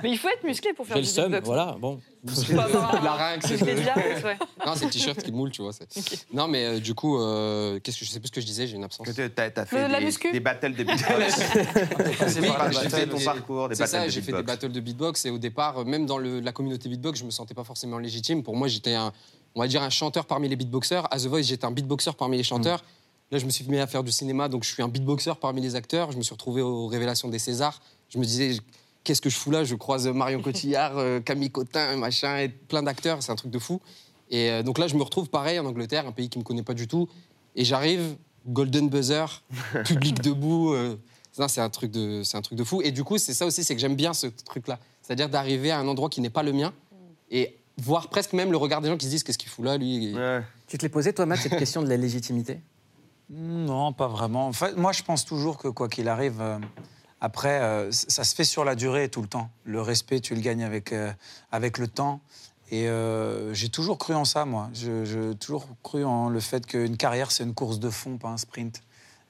Mais 0.03 0.11
il 0.11 0.19
faut 0.19 0.29
être 0.29 0.45
musclé 0.45 0.75
pour 0.75 0.87
faire 0.87 0.99
du 1.01 1.03
beatbox. 1.09 1.47
voilà, 1.47 1.75
bon. 1.81 2.01
La 2.23 2.33
Je 2.33 2.35
c'est 2.35 2.55
ouais. 2.55 4.37
Non, 4.67 4.75
c'est 4.77 4.85
le 4.85 4.91
t-shirt 4.91 5.23
qui 5.23 5.33
moule, 5.33 5.51
tu 5.51 5.63
vois. 5.63 5.73
c'est- 5.73 6.27
Non, 6.35 6.49
mais 6.49 6.67
euh, 6.67 6.81
du 6.81 6.93
coup, 6.95 7.19
euh, 7.19 7.81
qu'est-ce 7.81 7.99
que 7.99 8.05
je 8.05 8.11
sais 8.11 8.21
plus 8.21 8.27
ce 8.29 8.33
que 8.33 8.43
je 8.43 8.47
disais, 8.47 8.67
j'ai 8.67 8.77
une 8.77 8.85
absence. 8.85 9.07
Que 9.07 9.27
t'as 9.29 9.45
as 9.57 9.65
fait 9.65 9.87
Le- 9.87 9.93
la 9.93 9.99
des, 10.01 10.05
muscu 10.05 10.31
des 10.33 10.41
battles 10.41 10.75
de 10.75 10.85
beatbox. 10.85 11.09
Oui, 12.41 12.49
par- 12.49 12.71
j'ai 12.73 12.81
j'ai 12.83 12.89
fait 12.91 13.07
ton 13.07 13.17
des- 13.17 13.25
parcours, 13.25 13.69
des 13.71 13.75
C'est 13.75 13.87
ça, 13.87 13.97
battles 13.99 14.09
de 14.09 14.13
j'ai 14.13 14.21
fait 14.21 14.27
des 14.33 14.39
beatbox. 14.39 14.47
battles 14.61 14.73
de 14.73 14.81
beatbox 14.81 15.25
et 15.25 15.31
au 15.31 15.39
départ, 15.39 15.83
même 15.87 16.05
dans 16.05 16.19
le- 16.19 16.41
la 16.41 16.53
communauté 16.53 16.91
beatbox, 16.91 17.21
je 17.21 17.25
me 17.25 17.31
sentais 17.31 17.55
pas 17.55 17.65
forcément 17.65 17.97
légitime. 17.99 18.43
Pour 18.43 18.57
moi, 18.57 18.69
j'étais 18.69 18.93
un, 18.95 19.13
on 19.55 19.61
va 19.61 19.69
dire 19.69 19.83
un 19.83 19.91
chanteur 19.91 20.27
parmi 20.27 20.49
les 20.49 20.57
beatboxers. 20.57 21.07
À 21.11 21.19
The 21.19 21.27
Voice, 21.27 21.43
j'étais 21.43 21.65
un 21.65 21.71
beatboxer 21.71 22.13
parmi 22.17 22.37
les 22.37 22.43
chanteurs. 22.43 22.85
Là, 23.31 23.39
je 23.39 23.45
me 23.45 23.51
suis 23.51 23.65
mis 23.67 23.79
à 23.79 23.87
faire 23.87 24.03
du 24.03 24.13
cinéma, 24.13 24.49
donc 24.49 24.65
je 24.65 24.73
suis 24.73 24.83
un 24.83 24.89
beatboxer 24.89 25.35
parmi 25.41 25.61
les 25.61 25.77
acteurs. 25.77 26.13
Je 26.13 26.17
me 26.17 26.23
suis 26.23 26.33
retrouvé 26.33 26.63
aux 26.63 26.87
révélations 26.87 27.29
des 27.29 27.39
Césars. 27.39 27.81
Je 28.09 28.19
me 28.19 28.25
disais, 28.25 28.57
qu'est-ce 29.05 29.21
que 29.21 29.31
je 29.31 29.37
fous 29.37 29.51
là? 29.51 29.65
Je 29.65 29.75
croise 29.75 30.07
Marion 30.09 30.43
Cotillard, 30.43 30.93
euh, 30.99 31.21
Camille 31.21 31.51
Cotin, 31.51 31.97
machin, 31.97 32.39
et 32.39 32.49
plein 32.49 32.83
d'acteurs. 32.83 33.23
C'est 33.23 33.33
un 33.33 33.37
truc 33.37 33.51
de 33.51 33.59
fou. 33.59 33.81
Et 34.31 34.51
euh, 34.51 34.63
donc 34.63 34.79
là, 34.79 34.89
je 34.89 34.97
me 34.97 35.03
retrouve 35.03 35.29
pareil 35.29 35.59
en 35.59 35.67
Angleterre, 35.67 36.07
un 36.07 36.13
pays 36.13 36.29
qui 36.29 36.39
me 36.39 36.45
connaît 36.45 36.63
pas 36.63 36.75
du 36.75 36.89
tout. 36.89 37.09
Et 37.55 37.65
j'arrive, 37.65 38.17
Golden 38.47 38.89
Buzzer, 38.89 39.43
public 39.85 40.21
debout. 40.23 40.73
euh, 40.75 40.97
c'est 41.33 41.61
un 41.61 41.71
truc 41.71 41.91
de, 41.91 42.23
un 42.35 42.43
truc 42.43 42.59
de 42.59 42.65
fou. 42.65 42.83
Et 42.83 42.91
du 42.91 43.05
coup, 43.05 43.19
c'est 43.19 43.35
ça 43.35 43.47
aussi, 43.47 43.65
c'est 43.65 43.75
que 43.75 43.81
j'aime 43.81 43.97
bien 43.97 44.13
ce 44.13 44.27
truc-là, 44.27 44.79
c'est-à-dire 45.03 45.29
d'arriver 45.29 45.71
à 45.71 45.79
un 45.79 45.89
endroit 45.89 46.11
qui 46.11 46.21
n'est 46.21 46.31
pas 46.31 46.43
le 46.43 46.53
mien 46.53 46.73
et 47.31 47.57
voir 47.81 48.09
presque 48.09 48.33
même 48.33 48.51
le 48.51 48.57
regard 48.57 48.81
des 48.81 48.89
gens 48.89 48.97
qui 48.97 49.07
se 49.07 49.11
disent 49.11 49.23
qu'est-ce 49.23 49.39
qu'il 49.39 49.49
fout 49.51 49.65
là, 49.65 49.77
lui. 49.77 50.07
Et- 50.15 50.41
Tu 50.67 50.79
te 50.79 50.83
l'es 50.83 50.89
posé, 50.89 51.13
toi, 51.13 51.27
Matt, 51.27 51.41
cette 51.41 51.57
question 51.59 51.83
de 51.83 51.89
la 51.89 51.97
légitimité? 51.97 52.61
Non, 53.29 53.93
pas 53.93 54.09
vraiment. 54.09 54.47
En 54.49 54.53
fait, 54.53 54.77
moi, 54.77 54.93
je 54.93 55.03
pense 55.03 55.25
toujours 55.25 55.57
que 55.59 55.69
quoi 55.69 55.89
qu'il 55.89 56.09
arrive, 56.09 56.41
euh, 56.41 56.59
après, 57.21 57.61
euh, 57.61 57.93
ça 57.93 58.25
se 58.25 58.35
fait 58.35 58.45
sur 58.45 58.65
la 58.65 58.75
durée 58.75 59.09
tout 59.09 59.23
le 59.23 59.29
temps. 59.29 59.51
Le 59.65 59.81
respect, 59.81 60.21
tu 60.21 60.35
le 60.35 60.41
gagnes 60.41 60.65
avec, 60.65 60.93
euh, 60.93 61.13
avec 61.53 61.79
le 61.79 61.87
temps. 61.87 62.21
Et 62.73 62.89
euh, 62.89 63.53
j'ai 63.55 63.69
toujours 63.69 63.99
cru 63.99 64.15
en 64.15 64.25
ça, 64.25 64.45
moi. 64.45 64.71
Je- 64.75 65.05
J'ai 65.05 65.35
toujours 65.37 65.67
cru 65.83 66.05
en 66.05 66.29
le 66.29 66.41
fait 66.41 66.67
qu'une 66.67 66.97
carrière, 66.97 67.31
c'est 67.33 67.45
une 67.45 67.55
course 67.55 67.79
de 67.81 67.91
fond, 67.91 68.17
pas 68.17 68.29
un 68.29 68.37
sprint. 68.37 68.83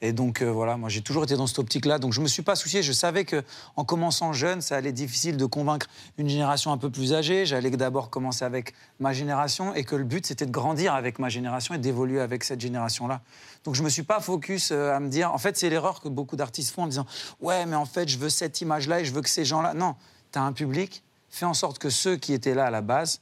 Et 0.02 0.12
donc, 0.12 0.40
euh, 0.40 0.50
voilà, 0.50 0.78
moi, 0.78 0.88
j'ai 0.88 1.02
toujours 1.02 1.24
été 1.24 1.36
dans 1.36 1.46
cette 1.46 1.58
optique-là. 1.58 1.98
Donc, 1.98 2.14
je 2.14 2.22
me 2.22 2.26
suis 2.26 2.42
pas 2.42 2.56
soucié. 2.56 2.82
Je 2.82 2.92
savais 2.92 3.24
que 3.24 3.42
en 3.76 3.84
commençant 3.84 4.32
jeune, 4.32 4.62
ça 4.62 4.76
allait 4.76 4.88
être 4.88 4.94
difficile 4.94 5.36
de 5.36 5.44
convaincre 5.44 5.88
une 6.16 6.28
génération 6.28 6.72
un 6.72 6.78
peu 6.78 6.88
plus 6.88 7.12
âgée. 7.12 7.44
J'allais 7.44 7.70
d'abord 7.70 8.08
commencer 8.08 8.44
avec 8.44 8.72
ma 8.98 9.12
génération 9.12 9.74
et 9.74 9.84
que 9.84 9.96
le 9.96 10.04
but, 10.04 10.24
c'était 10.24 10.46
de 10.46 10.50
grandir 10.50 10.94
avec 10.94 11.18
ma 11.18 11.28
génération 11.28 11.74
et 11.74 11.78
d'évoluer 11.78 12.20
avec 12.20 12.44
cette 12.44 12.60
génération-là. 12.60 13.20
Donc, 13.64 13.74
je 13.74 13.82
me 13.82 13.90
suis 13.90 14.02
pas 14.02 14.20
focus 14.20 14.70
euh, 14.72 14.94
à 14.94 15.00
me 15.00 15.08
dire. 15.08 15.34
En 15.34 15.38
fait, 15.38 15.58
c'est 15.58 15.68
l'erreur 15.68 16.00
que 16.00 16.08
beaucoup 16.08 16.36
d'artistes 16.36 16.74
font 16.74 16.84
en 16.84 16.86
disant 16.86 17.06
Ouais, 17.40 17.66
mais 17.66 17.76
en 17.76 17.86
fait, 17.86 18.08
je 18.08 18.16
veux 18.16 18.30
cette 18.30 18.60
image-là 18.62 19.00
et 19.00 19.04
je 19.04 19.12
veux 19.12 19.20
que 19.20 19.28
ces 19.28 19.44
gens-là. 19.44 19.74
Non, 19.74 19.96
tu 20.32 20.38
as 20.38 20.42
un 20.42 20.52
public. 20.52 21.02
Fais 21.28 21.46
en 21.46 21.54
sorte 21.54 21.78
que 21.78 21.90
ceux 21.90 22.16
qui 22.16 22.32
étaient 22.32 22.54
là 22.54 22.66
à 22.66 22.70
la 22.70 22.80
base 22.80 23.20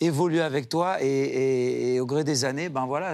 évoluent 0.00 0.40
avec 0.40 0.68
toi 0.68 1.02
et, 1.02 2.00
au 2.00 2.06
gré 2.06 2.24
des 2.24 2.44
années, 2.44 2.68
ben 2.68 2.86
voilà, 2.86 3.12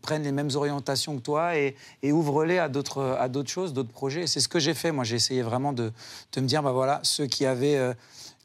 prennent 0.00 0.22
les 0.22 0.32
mêmes 0.32 0.50
orientations 0.54 1.16
que 1.16 1.22
toi 1.22 1.56
et, 1.56 1.76
et 2.02 2.12
ouvre-les 2.12 2.58
à 2.58 2.68
d'autres 2.68 3.44
choses, 3.46 3.72
d'autres 3.72 3.92
projets. 3.92 4.22
Et 4.22 4.26
C'est 4.26 4.40
ce 4.40 4.48
que 4.48 4.58
j'ai 4.58 4.74
fait. 4.74 4.92
Moi, 4.92 5.04
j'ai 5.04 5.16
essayé 5.16 5.42
vraiment 5.42 5.72
de, 5.72 5.92
me 6.36 6.46
dire, 6.46 6.62
ben 6.62 6.72
voilà, 6.72 7.00
ceux 7.02 7.26
qui 7.26 7.44
avaient 7.44 7.76
euh, 7.76 7.92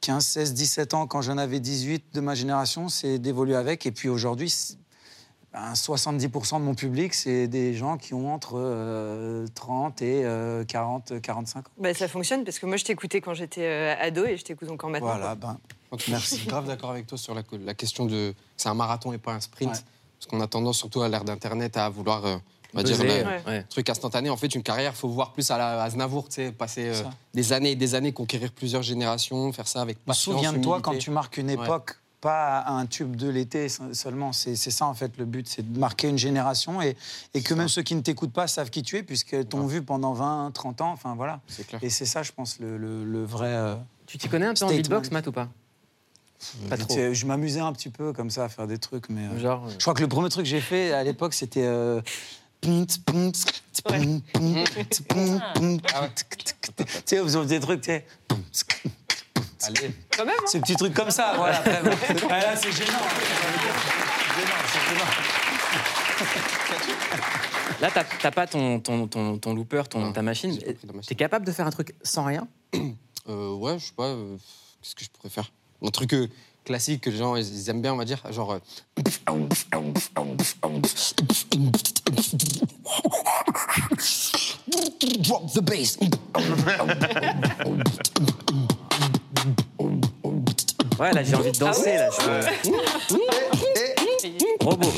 15, 0.01 0.25
16, 0.25 0.53
17 0.53 0.93
ans 0.93 1.07
quand 1.07 1.21
j'en 1.21 1.37
avais 1.37 1.59
18 1.59 2.13
de 2.13 2.19
ma 2.19 2.35
génération, 2.35 2.89
c'est 2.89 3.19
d'évoluer 3.19 3.55
avec. 3.55 3.85
Et 3.85 3.91
puis 3.91 4.09
aujourd'hui, 4.09 4.53
ben, 5.55 5.73
70% 5.73 6.59
de 6.59 6.63
mon 6.65 6.75
public, 6.75 7.13
c'est 7.13 7.47
des 7.47 7.73
gens 7.73 7.97
qui 7.97 8.13
ont 8.13 8.33
entre 8.33 8.55
euh, 8.57 9.47
30 9.55 10.01
et 10.01 10.23
euh, 10.25 10.63
40, 10.65 11.21
45 11.21 11.59
ans. 11.59 11.71
Bah, 11.77 11.93
ça 11.93 12.07
fonctionne 12.07 12.43
parce 12.43 12.59
que 12.59 12.65
moi, 12.65 12.77
je 12.77 12.83
t'écoutais 12.83 13.21
quand 13.21 13.33
j'étais 13.33 13.65
euh, 13.65 13.95
ado 13.99 14.25
et 14.25 14.35
je 14.37 14.43
t'écoute 14.43 14.69
encore 14.69 14.89
maintenant. 14.89 15.15
Voilà, 15.15 15.35
ben, 15.35 15.57
cas, 15.91 15.97
Je 16.19 16.35
suis 16.35 16.45
grave 16.47 16.67
d'accord 16.67 16.91
avec 16.91 17.07
toi 17.07 17.17
sur 17.17 17.33
la, 17.33 17.41
la 17.63 17.73
question 17.73 18.05
de. 18.05 18.33
C'est 18.57 18.69
un 18.69 18.73
marathon 18.73 19.13
et 19.13 19.17
pas 19.17 19.33
un 19.33 19.39
sprint. 19.39 19.71
Parce 19.71 20.27
qu'on 20.29 20.41
a 20.41 20.47
tendance, 20.47 20.77
surtout 20.77 21.01
à 21.01 21.09
l'ère 21.09 21.23
d'Internet, 21.23 21.77
à 21.77 21.89
vouloir. 21.89 22.25
euh, 22.25 22.37
on 22.73 22.79
va 22.79 22.83
dire, 22.83 22.99
ouais. 22.99 23.23
Ouais. 23.47 23.63
truc 23.69 23.89
instantané. 23.89 24.29
En 24.29 24.35
fait, 24.35 24.53
une 24.53 24.63
carrière, 24.63 24.91
il 24.93 24.97
faut 24.97 25.07
voir 25.07 25.31
plus 25.31 25.49
à 25.49 25.57
la 25.57 25.81
Aznavour, 25.83 26.27
tu 26.27 26.35
sais, 26.35 26.51
passer 26.51 26.89
euh, 26.89 27.03
des 27.33 27.53
années 27.53 27.71
et 27.71 27.75
des 27.77 27.95
années, 27.95 28.11
conquérir 28.11 28.51
plusieurs 28.51 28.81
générations, 28.81 29.53
faire 29.53 29.67
ça 29.67 29.81
avec 29.81 30.03
patience. 30.03 30.35
Souviens-toi 30.35 30.81
quand 30.81 30.97
tu 30.97 31.09
marques 31.09 31.37
une 31.37 31.47
Ouais. 31.47 31.53
époque, 31.53 31.95
pas 32.25 32.63
un 32.67 32.87
tube 32.87 33.15
de 33.15 33.29
l'été 33.29 33.69
se- 33.69 33.93
seulement. 33.93 34.33
C'est 34.33 34.55
c'est 34.55 34.71
ça 34.71 34.87
en 34.87 34.95
fait 34.95 35.15
le 35.19 35.25
but, 35.25 35.47
c'est 35.47 35.61
de 35.71 35.77
marquer 35.79 36.09
une 36.09 36.17
génération 36.17 36.81
et, 36.81 36.97
et 37.35 37.43
que 37.43 37.53
même 37.53 37.67
ceux 37.67 37.83
qui 37.83 37.93
ne 37.93 38.01
t'écoutent 38.01 38.33
pas 38.33 38.47
savent 38.47 38.71
qui 38.71 38.81
tu 38.81 38.97
es 38.97 39.03
puisqu'ils 39.03 39.45
t'ont 39.45 39.67
vu 39.67 39.83
pendant 39.83 40.13
20, 40.13 40.49
30 40.51 40.81
ans. 40.81 40.91
Enfin 40.91 41.13
voilà. 41.15 41.39
clair. 41.67 41.79
Et 41.83 41.91
c'est 41.91 42.05
ça, 42.07 42.23
je 42.23 42.31
pense, 42.31 42.59
le, 42.59 42.77
le- 42.77 43.05
le 43.05 43.23
vrai. 43.23 43.49
euh, 43.53 43.75
Tu 44.07 44.17
t'y 44.17 44.27
connais 44.27 44.47
un 44.47 44.55
peu 44.55 44.65
en 44.65 44.69
beatbox, 44.69 45.11
Matt, 45.11 45.27
ou 45.27 45.31
pas? 45.31 45.49
Pas 46.69 46.77
trop. 46.77 46.95
Je 47.13 47.25
m'amusais 47.27 47.59
un 47.59 47.71
petit 47.73 47.89
peu 47.89 48.11
comme 48.11 48.29
ça 48.31 48.45
à 48.45 48.49
faire 48.49 48.65
des 48.67 48.77
trucs, 48.79 49.09
mais. 49.09 49.27
euh, 49.27 49.39
Genre, 49.39 49.67
euh, 49.67 49.71
Je 49.77 49.83
crois 49.83 49.93
que 49.93 50.01
le 50.01 50.07
premier 50.07 50.29
truc 50.29 50.45
que 50.45 50.49
j'ai 50.49 50.61
fait 50.61 50.93
à 50.93 51.03
l'époque, 51.03 51.33
c'était. 51.35 51.63
euh, 51.65 52.01
pum, 52.61 52.85
pum, 53.05 53.31
pum, 53.83 54.21
Tu 54.73 55.03
sais, 57.05 57.19
vous 57.19 57.35
avez 57.35 57.45
des 57.47 57.59
trucs, 57.59 57.81
tu 57.81 57.91
sais. 57.91 58.05
Allez. 59.67 59.91
Quand 60.15 60.25
même, 60.25 60.35
hein. 60.39 60.43
Ces 60.47 60.59
petits 60.59 60.75
trucs 60.75 60.93
comme 60.93 61.11
ça, 61.11 61.33
voilà. 61.35 61.61
Ah, 62.29 62.39
là, 62.39 62.55
c'est 62.55 62.71
gênant. 62.71 62.91
Gênant, 64.35 64.61
c'est 64.67 64.89
gênant. 64.89 65.11
Là, 67.81 67.89
t'as 67.93 68.03
t'as 68.03 68.31
pas 68.31 68.47
ton, 68.47 68.79
ton, 68.79 69.07
ton, 69.07 69.37
ton 69.37 69.53
looper, 69.53 69.83
ton, 69.89 70.11
ta 70.13 70.21
machine. 70.21 70.57
T'es 71.07 71.15
capable 71.15 71.45
de 71.45 71.51
faire 71.51 71.67
un 71.67 71.71
truc 71.71 71.93
sans 72.03 72.23
rien? 72.23 72.47
Euh, 73.27 73.53
ouais, 73.55 73.77
je 73.79 73.85
sais 73.87 73.93
pas. 73.95 74.05
euh, 74.05 74.37
Qu'est-ce 74.81 74.95
que 74.95 75.03
je 75.03 75.09
pourrais 75.09 75.29
faire? 75.29 75.51
Un 75.85 75.89
truc 75.89 76.13
euh, 76.13 76.27
classique 76.63 77.01
que 77.01 77.09
les 77.09 77.17
gens 77.17 77.35
ils 77.35 77.45
ils 77.45 77.69
aiment 77.69 77.81
bien, 77.81 77.93
on 77.93 77.97
va 77.97 78.05
dire. 78.05 78.21
Genre. 78.31 78.53
euh, 78.53 78.59
Drop 85.19 85.51
the 85.53 85.61
bass. 85.61 85.97
Ouais, 90.99 91.11
là, 91.11 91.23
j'ai 91.23 91.35
envie 91.35 91.51
de 91.51 91.57
danser. 91.57 91.97
là. 91.97 92.09
Je... 92.11 92.25
Robot. 94.63 94.87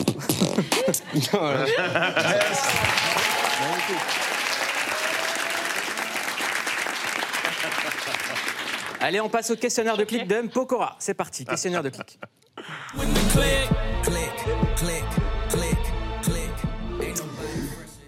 Allez, 8.99 9.21
on 9.21 9.29
passe 9.29 9.51
au 9.51 9.55
questionnaire 9.55 9.97
de 9.97 10.03
clic 10.03 10.27
de 10.27 10.35
M. 10.35 10.49
Pokora. 10.49 10.95
C'est 10.99 11.13
parti, 11.13 11.45
questionnaire 11.45 11.83
de 11.83 11.89
clic. 11.89 12.19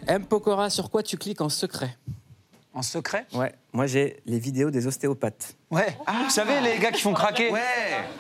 M. 0.08 0.26
Pokora, 0.26 0.70
sur 0.70 0.90
quoi 0.90 1.04
tu 1.04 1.18
cliques 1.18 1.42
en 1.42 1.50
secret? 1.50 1.96
En 2.74 2.84
secret 2.84 3.26
Ouais, 3.34 3.54
moi 3.74 3.88
j'ai 3.88 4.22
les 4.28 4.38
vidéos 4.40 4.70
des 4.70 4.86
ostéopathes. 4.86 5.56
Ouais. 5.72 5.98
Vous 6.26 6.30
savez, 6.30 6.62
les 6.62 6.78
gars 6.78 6.92
qui 6.92 7.02
font 7.02 7.14
craquer 7.14 7.50
Ouais 7.52 7.60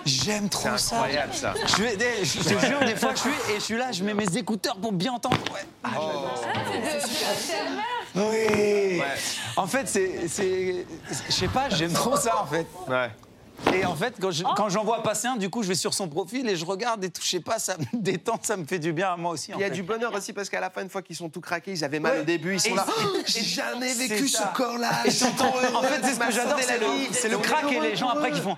J'aime 0.05 0.45
C'est 0.45 0.49
trop 0.49 0.77
ça. 0.77 0.95
incroyable 0.97 1.33
ça. 1.33 1.53
Je, 1.67 1.83
vais- 1.83 1.95
des- 1.95 2.25
je 2.25 2.39
te 2.39 2.65
jure, 2.65 2.79
des 2.79 2.95
fois, 2.95 3.11
je 3.13 3.19
suis, 3.19 3.29
et 3.29 3.55
je 3.55 3.59
suis 3.59 3.77
là, 3.77 3.91
je 3.91 4.03
mets 4.03 4.15
mes 4.15 4.37
écouteurs 4.37 4.75
pour 4.77 4.91
bien 4.91 5.13
entendre. 5.13 5.37
Ouais. 5.53 5.61
Ah, 5.83 5.89
j'adore. 5.93 6.43
Oui. 8.15 9.01
En 9.55 9.67
fait, 9.67 9.87
c'est, 9.87 10.27
c'est, 10.27 10.85
je 11.27 11.31
sais 11.31 11.47
pas, 11.47 11.69
j'aime 11.69 11.93
trop 11.93 12.17
ça 12.17 12.41
en 12.41 12.45
fait. 12.47 12.65
Ouais. 12.87 13.09
Et 13.73 13.85
en 13.85 13.95
fait, 13.95 14.15
quand, 14.19 14.31
je- 14.31 14.43
quand 14.55 14.69
j'en 14.69 14.83
vois 14.83 15.03
passer 15.03 15.27
un, 15.27 15.35
du 15.37 15.49
coup, 15.49 15.61
je 15.63 15.67
vais 15.69 15.75
sur 15.75 15.93
son 15.93 16.07
profil 16.07 16.47
et 16.49 16.55
je 16.55 16.65
regarde 16.65 17.03
et 17.03 17.09
tout, 17.09 17.21
je 17.23 17.29
sais 17.29 17.39
pas, 17.39 17.59
ça 17.59 17.77
me 17.77 17.85
détend, 18.01 18.39
ça 18.41 18.57
me 18.57 18.65
fait 18.65 18.79
du 18.79 18.93
bien 18.93 19.13
à 19.13 19.17
moi 19.17 19.31
aussi. 19.31 19.51
Il 19.53 19.59
y 19.59 19.63
a 19.63 19.67
fait. 19.67 19.73
du 19.73 19.83
bonheur 19.83 20.13
aussi 20.13 20.33
parce 20.33 20.49
qu'à 20.49 20.59
la 20.59 20.69
fin, 20.69 20.81
une 20.81 20.89
fois 20.89 21.01
qu'ils 21.01 21.15
sont 21.15 21.29
tout 21.29 21.41
craqués, 21.41 21.71
ils 21.71 21.83
avaient 21.83 21.99
mal 21.99 22.13
Ouais. 22.15 22.21
au 22.21 22.23
début, 22.23 22.53
ils 22.55 22.59
sont 22.59 22.69
Et 22.71 22.75
là. 22.75 22.85
Oh, 22.87 23.17
J'ai 23.25 23.43
jamais 23.43 23.93
vécu 23.93 24.27
ce 24.27 24.41
corps-là. 24.55 24.89
En 25.75 25.81
fait, 25.83 26.01
c'est 26.03 26.13
ce 26.13 26.19
que 26.19 26.31
j'adore, 26.31 26.59
c'est 26.59 26.79
le, 26.79 26.85
c'est 27.11 27.41
crack 27.41 27.71
et 27.71 27.79
les 27.79 27.95
gens 27.95 28.09
après 28.09 28.31
qui 28.31 28.41
font. 28.41 28.57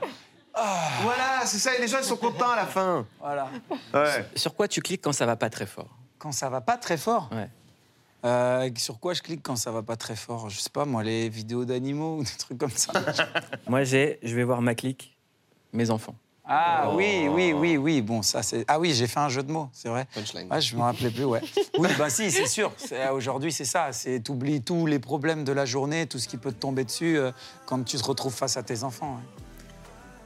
Voilà, 0.54 1.46
c'est 1.46 1.58
ça. 1.60 1.76
Et 1.76 1.82
les 1.82 1.88
gens, 1.88 1.98
ils 2.00 2.06
sont 2.06 2.18
contents 2.18 2.50
à 2.52 2.56
la 2.56 2.66
fin. 2.66 3.06
Voilà. 3.20 3.50
Ouais. 3.94 4.26
Sur 4.36 4.54
quoi 4.56 4.68
tu 4.68 4.82
cliques 4.82 5.02
quand 5.02 5.14
ça 5.14 5.26
va 5.26 5.36
pas 5.36 5.50
très 5.50 5.66
fort? 5.66 5.98
Quand 6.20 6.32
ça 6.32 6.50
va 6.50 6.62
pas 6.62 6.78
très 6.78 6.98
fort? 6.98 7.30
Ouais. 7.32 7.50
Euh, 8.24 8.70
sur 8.78 9.00
quoi 9.00 9.14
je 9.14 9.22
clique 9.22 9.42
quand 9.42 9.56
ça 9.56 9.72
va 9.72 9.82
pas 9.82 9.96
très 9.96 10.16
fort? 10.16 10.50
Je 10.50 10.60
sais 10.60 10.70
pas, 10.70 10.86
moi, 10.86 11.04
les 11.04 11.28
vidéos 11.30 11.66
d'animaux 11.66 12.18
ou 12.18 12.24
des 12.24 12.30
trucs 12.38 12.58
comme 12.58 12.70
ça. 12.70 12.94
Moi 13.68 13.84
j'ai, 13.84 14.20
je 14.22 14.36
vais 14.36 14.44
voir 14.44 14.62
ma 14.62 14.76
clique, 14.76 15.18
mes 15.74 15.90
enfants. 15.90 16.16
Ah 16.44 16.90
oui, 16.94 17.28
oui, 17.30 17.54
oui, 17.54 17.78
oui. 17.78 18.02
Bon, 18.02 18.22
ça 18.22 18.44
c'est. 18.44 18.66
Ah 18.68 18.80
oui, 18.80 18.94
j'ai 18.94 19.08
fait 19.08 19.20
un 19.20 19.30
jeu 19.30 19.42
de 19.44 19.52
mots, 19.52 19.70
c'est 19.72 19.88
vrai. 19.90 20.06
Punchline. 20.14 20.52
Ouais, 20.52 20.60
je 20.60 20.76
me 20.76 20.82
rappelais 20.82 21.10
plus, 21.12 21.24
ouais. 21.24 21.42
Oui, 21.78 21.88
bah 21.98 22.10
si, 22.10 22.30
c'est 22.32 22.48
sûr. 22.48 22.74
C'est- 22.78 23.08
Aujourd'hui, 23.10 23.52
c'est 23.52 23.64
ça. 23.66 23.92
C'est 23.94 24.20
t'oublies 24.20 24.62
tous 24.62 24.86
les 24.86 25.00
problèmes 25.00 25.44
de 25.44 25.52
la 25.54 25.66
journée, 25.66 26.08
tout 26.08 26.20
ce 26.20 26.28
qui 26.28 26.38
peut 26.38 26.52
te 26.52 26.60
tomber 26.60 26.84
dessus 26.84 27.18
euh, 27.18 27.32
quand 27.68 27.84
tu 27.84 27.96
te 27.98 28.04
retrouves 28.04 28.34
face 28.34 28.58
à 28.58 28.64
tes 28.64 28.84
enfants. 28.84 29.16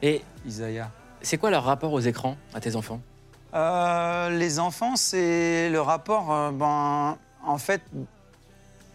ouais. 0.01 0.10
Et 0.10 0.21
Isaiah. 0.45 0.89
c'est 1.21 1.38
quoi 1.38 1.49
leur 1.51 1.63
rapport 1.63 1.93
aux 1.93 1.99
écrans, 2.01 2.38
à 2.53 2.60
tes 2.60 2.75
enfants? 2.75 3.01
Euh, 3.53 4.29
les 4.31 4.60
enfants, 4.60 4.95
c'est 4.95 5.69
le 5.69 5.79
rapport, 5.81 6.31
euh, 6.34 6.51
ben, 6.51 7.17
en 7.45 7.58
fait, 7.58 7.81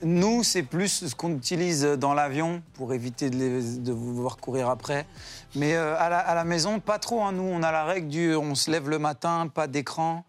Nous, 0.03 0.43
c'est 0.45 0.63
plus 0.63 1.09
ce 1.09 1.15
qu'on 1.15 1.31
utilise 1.37 1.83
dans 1.85 2.15
l'avion 2.15 2.63
pour 2.75 2.95
éviter 2.95 3.29
de, 3.29 3.93
vous 3.93 4.15
voir 4.15 4.39
courir 4.39 4.71
après. 4.71 5.07
Mais 5.55 5.75
euh, 5.75 5.95
à, 5.99 6.09
la, 6.09 6.19
à 6.19 6.35
la 6.35 6.45
maison, 6.45 6.81
pas 6.81 6.99
trop. 6.99 7.23
hein. 7.23 7.33
Nous, 7.33 7.43
on 7.43 7.63
a 7.63 7.71
la 7.71 7.85
règle 7.85 8.09
du 8.09 8.35
on 8.35 8.55
se 8.55 8.71
lève 8.71 8.89
le 8.89 8.99
matin, 8.99 9.49
pas 9.53 9.67
d'écran. 9.67 10.25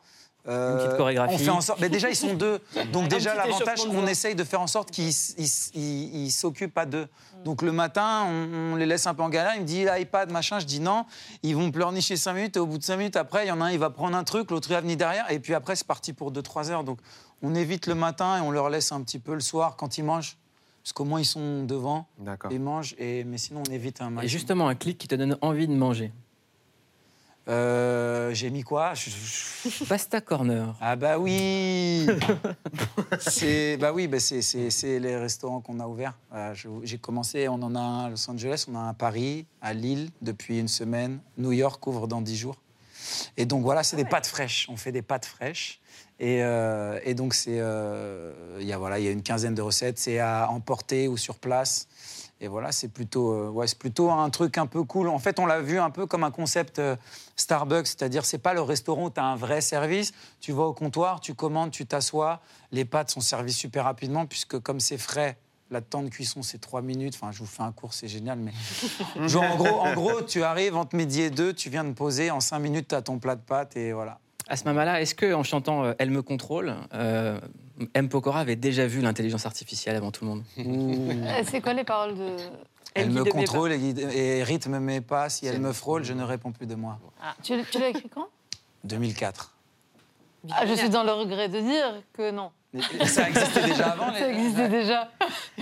Euh, 0.47 0.73
Une 0.73 0.83
petite 0.85 0.97
chorégraphie. 0.97 1.35
On 1.35 1.37
fait 1.37 1.49
en 1.49 1.61
sorte. 1.61 1.79
Mais 1.81 1.89
déjà, 1.89 2.09
ils 2.09 2.15
sont 2.15 2.33
deux. 2.33 2.59
Donc, 2.93 3.07
déjà, 3.09 3.35
l'avantage, 3.35 3.79
on 3.89 4.07
essaye 4.07 4.33
de 4.35 4.43
faire 4.43 4.61
en 4.61 4.67
sorte 4.67 4.89
qu'ils 4.91 5.13
s'occupent 6.31 6.77
à 6.77 6.85
deux. 6.85 7.07
Donc, 7.45 7.61
le 7.61 7.71
matin, 7.71 8.25
on, 8.27 8.73
on 8.73 8.75
les 8.75 8.85
laisse 8.85 9.05
un 9.07 9.13
peu 9.13 9.23
en 9.23 9.29
galère. 9.29 9.53
Il 9.55 9.61
me 9.61 9.65
dit 9.67 9.85
l'iPad, 9.85 10.31
machin. 10.31 10.59
Je 10.59 10.65
dis 10.65 10.79
non. 10.79 11.05
Ils 11.43 11.55
vont 11.55 11.71
pleurnicher 11.71 12.15
5 12.15 12.33
minutes. 12.33 12.57
Et 12.57 12.59
au 12.59 12.65
bout 12.65 12.77
de 12.77 12.83
5 12.83 12.97
minutes, 12.97 13.15
après, 13.15 13.45
il 13.45 13.49
y 13.49 13.51
en 13.51 13.61
a 13.61 13.65
un, 13.65 13.71
il 13.71 13.79
va 13.79 13.89
prendre 13.89 14.17
un 14.17 14.23
truc, 14.23 14.51
l'autre, 14.51 14.67
il 14.69 14.73
va 14.73 14.81
venir 14.81 14.97
derrière. 14.97 15.29
Et 15.31 15.39
puis 15.39 15.53
après, 15.53 15.75
c'est 15.75 15.87
parti 15.87 16.13
pour 16.13 16.31
2-3 16.31 16.69
heures. 16.71 16.83
Donc, 16.83 16.99
on 17.43 17.55
évite 17.55 17.87
le 17.87 17.95
matin 17.95 18.37
et 18.37 18.41
on 18.41 18.51
leur 18.51 18.69
laisse 18.69 18.91
un 18.91 19.01
petit 19.01 19.19
peu 19.19 19.33
le 19.33 19.39
soir 19.41 19.75
quand 19.75 19.97
ils 19.97 20.03
mangent. 20.03 20.37
Parce 20.83 20.93
qu'au 20.93 21.05
moins, 21.05 21.19
ils 21.19 21.25
sont 21.25 21.63
devant. 21.63 22.07
D'accord. 22.17 22.51
Ils 22.51 22.59
mangent. 22.59 22.95
Et, 22.97 23.23
mais 23.23 23.37
sinon, 23.37 23.61
on 23.67 23.71
évite 23.71 24.01
un 24.01 24.07
Et 24.07 24.09
maximum. 24.09 24.29
justement, 24.29 24.67
un 24.67 24.73
clic 24.75 24.97
qui 24.97 25.07
te 25.07 25.13
donne 25.13 25.37
envie 25.41 25.67
de 25.67 25.73
manger. 25.73 26.11
Euh, 27.47 28.33
J'ai 28.33 28.49
mis 28.49 28.61
quoi? 28.63 28.93
Je- 28.93 29.09
je- 29.69 29.83
Pasta 29.85 30.21
Corner. 30.21 30.75
Ah 30.79 30.95
bah 30.95 31.17
oui 31.19 32.05
C'est 33.19 33.77
bah 33.77 33.91
oui, 33.93 34.07
bah 34.07 34.19
c'est, 34.19 34.41
c'est- 34.41 34.69
c'est 34.69 34.99
les 34.99 35.15
restaurants 35.17 35.59
qu'on 35.61 35.79
a 35.79 35.87
ouverts. 35.87 36.17
Euh, 36.33 36.53
j'ai 36.83 36.97
commencé, 36.97 37.47
on 37.47 37.55
en 37.61 37.75
a 37.75 37.79
un 37.79 38.05
à 38.05 38.09
Los 38.09 38.29
Angeles, 38.29 38.65
on 38.71 38.75
a 38.75 38.79
un 38.79 38.89
à 38.89 38.93
Paris, 38.93 39.45
à 39.61 39.73
Lille 39.73 40.09
depuis 40.21 40.59
une 40.59 40.67
semaine. 40.67 41.19
New 41.37 41.51
York 41.51 41.85
ouvre 41.87 42.07
dans 42.07 42.21
dix 42.21 42.37
jours. 42.37 42.57
Et 43.37 43.45
donc 43.45 43.63
voilà, 43.63 43.83
c'est 43.83 43.97
des 43.97 44.05
pâtes 44.05 44.27
fraîches. 44.27 44.67
On 44.69 44.77
fait 44.77 44.91
des 44.91 45.01
pâtes 45.01 45.25
fraîches. 45.25 45.79
Et, 46.19 46.43
euh, 46.43 46.99
et 47.03 47.15
donc 47.15 47.33
c'est, 47.33 47.59
euh, 47.59 48.31
il 48.59 48.67
y 48.67 48.73
a 48.73 48.77
voilà, 48.77 48.99
il 48.99 49.05
y 49.05 49.07
a 49.07 49.11
une 49.11 49.23
quinzaine 49.23 49.55
de 49.55 49.61
recettes. 49.63 49.97
C'est 49.97 50.19
à 50.19 50.47
emporter 50.51 51.07
ou 51.07 51.17
sur 51.17 51.35
place. 51.39 51.87
Et 52.43 52.47
voilà, 52.47 52.71
c'est 52.71 52.87
plutôt, 52.87 53.33
euh, 53.33 53.49
ouais, 53.49 53.67
plutôt 53.77 54.09
un 54.09 54.29
truc 54.31 54.57
un 54.57 54.65
peu 54.65 54.83
cool. 54.83 55.09
En 55.09 55.19
fait, 55.19 55.39
on 55.39 55.45
l'a 55.45 55.61
vu 55.61 55.79
un 55.79 55.91
peu 55.91 56.07
comme 56.07 56.23
un 56.23 56.31
concept 56.31 56.79
euh, 56.79 56.95
Starbucks, 57.35 57.85
c'est-à-dire 57.85 58.25
c'est 58.25 58.39
pas 58.39 58.55
le 58.55 58.61
restaurant 58.61 59.05
où 59.05 59.09
tu 59.11 59.19
as 59.19 59.25
un 59.25 59.35
vrai 59.35 59.61
service. 59.61 60.11
Tu 60.39 60.51
vas 60.51 60.63
au 60.63 60.73
comptoir, 60.73 61.19
tu 61.19 61.35
commandes, 61.35 61.69
tu 61.69 61.85
t'assois. 61.85 62.41
Les 62.71 62.83
pâtes 62.83 63.11
sont 63.11 63.21
servies 63.21 63.53
super 63.53 63.83
rapidement 63.83 64.25
puisque 64.25 64.59
comme 64.59 64.79
c'est 64.79 64.97
frais, 64.97 65.37
la 65.69 65.81
temps 65.81 66.01
de 66.01 66.09
cuisson 66.09 66.41
c'est 66.41 66.57
3 66.57 66.81
minutes. 66.81 67.13
Enfin, 67.15 67.31
je 67.31 67.37
vous 67.37 67.45
fais 67.45 67.61
un 67.61 67.71
cours, 67.71 67.93
c'est 67.93 68.07
génial, 68.07 68.39
mais 68.39 68.53
genre 69.27 69.43
en 69.43 69.55
gros, 69.55 69.79
en 69.79 69.93
gros, 69.93 70.21
tu 70.23 70.41
arrives 70.41 70.75
entre 70.75 70.95
midi 70.95 71.21
et 71.21 71.29
deux, 71.29 71.53
tu 71.53 71.69
viens 71.69 71.83
de 71.83 71.93
poser, 71.93 72.31
en 72.31 72.39
5 72.39 72.57
minutes 72.57 72.87
tu 72.87 72.95
as 72.95 73.03
ton 73.03 73.19
plat 73.19 73.35
de 73.35 73.41
pâtes 73.41 73.77
et 73.77 73.93
voilà. 73.93 74.19
À 74.51 74.57
ce 74.57 74.65
moment-là, 74.65 74.99
est-ce 74.99 75.15
que 75.15 75.33
en 75.33 75.43
chantant 75.43 75.85
euh, 75.85 75.93
Elle 75.97 76.09
me 76.11 76.21
contrôle, 76.21 76.75
euh, 76.93 77.39
M. 77.93 78.09
Pokora 78.09 78.41
avait 78.41 78.57
déjà 78.57 78.85
vu 78.85 78.99
l'intelligence 78.99 79.45
artificielle 79.45 79.95
avant 79.95 80.11
tout 80.11 80.25
le 80.25 80.31
monde? 80.31 80.43
Euh, 80.59 81.41
C'est 81.45 81.61
quoi 81.61 81.71
les 81.71 81.85
paroles 81.85 82.15
de. 82.15 82.35
Elle, 82.93 83.07
guide 83.07 83.15
me 83.15 83.23
contrôle 83.23 83.71
et, 83.71 84.43
rythme 84.43 84.77
mes 84.79 84.99
pas. 84.99 85.29
Si 85.29 85.47
elle 85.47 85.61
me 85.61 85.71
frôle, 85.71 86.03
je 86.03 86.11
ne 86.11 86.23
réponds 86.23 86.51
plus 86.51 86.67
de 86.67 86.75
moi. 86.75 86.99
Tu, 87.41 87.53
tu 87.71 87.79
l'as 87.79 87.87
écrit 87.87 88.09
quand? 88.09 88.27
2004. 88.83 89.55
ah, 90.51 90.65
Je 90.65 90.73
suis 90.73 90.89
dans 90.89 91.05
le 91.05 91.13
regret 91.13 91.47
de 91.47 91.61
dire 91.61 92.03
que 92.11 92.31
non. 92.31 92.51
Et 92.73 93.05
ça 93.05 93.27
existait 93.27 93.63
déjà 93.63 93.89
avant. 93.91 94.13
Ça 94.13 94.29
existait 94.29 94.69
déjà. 94.69 95.11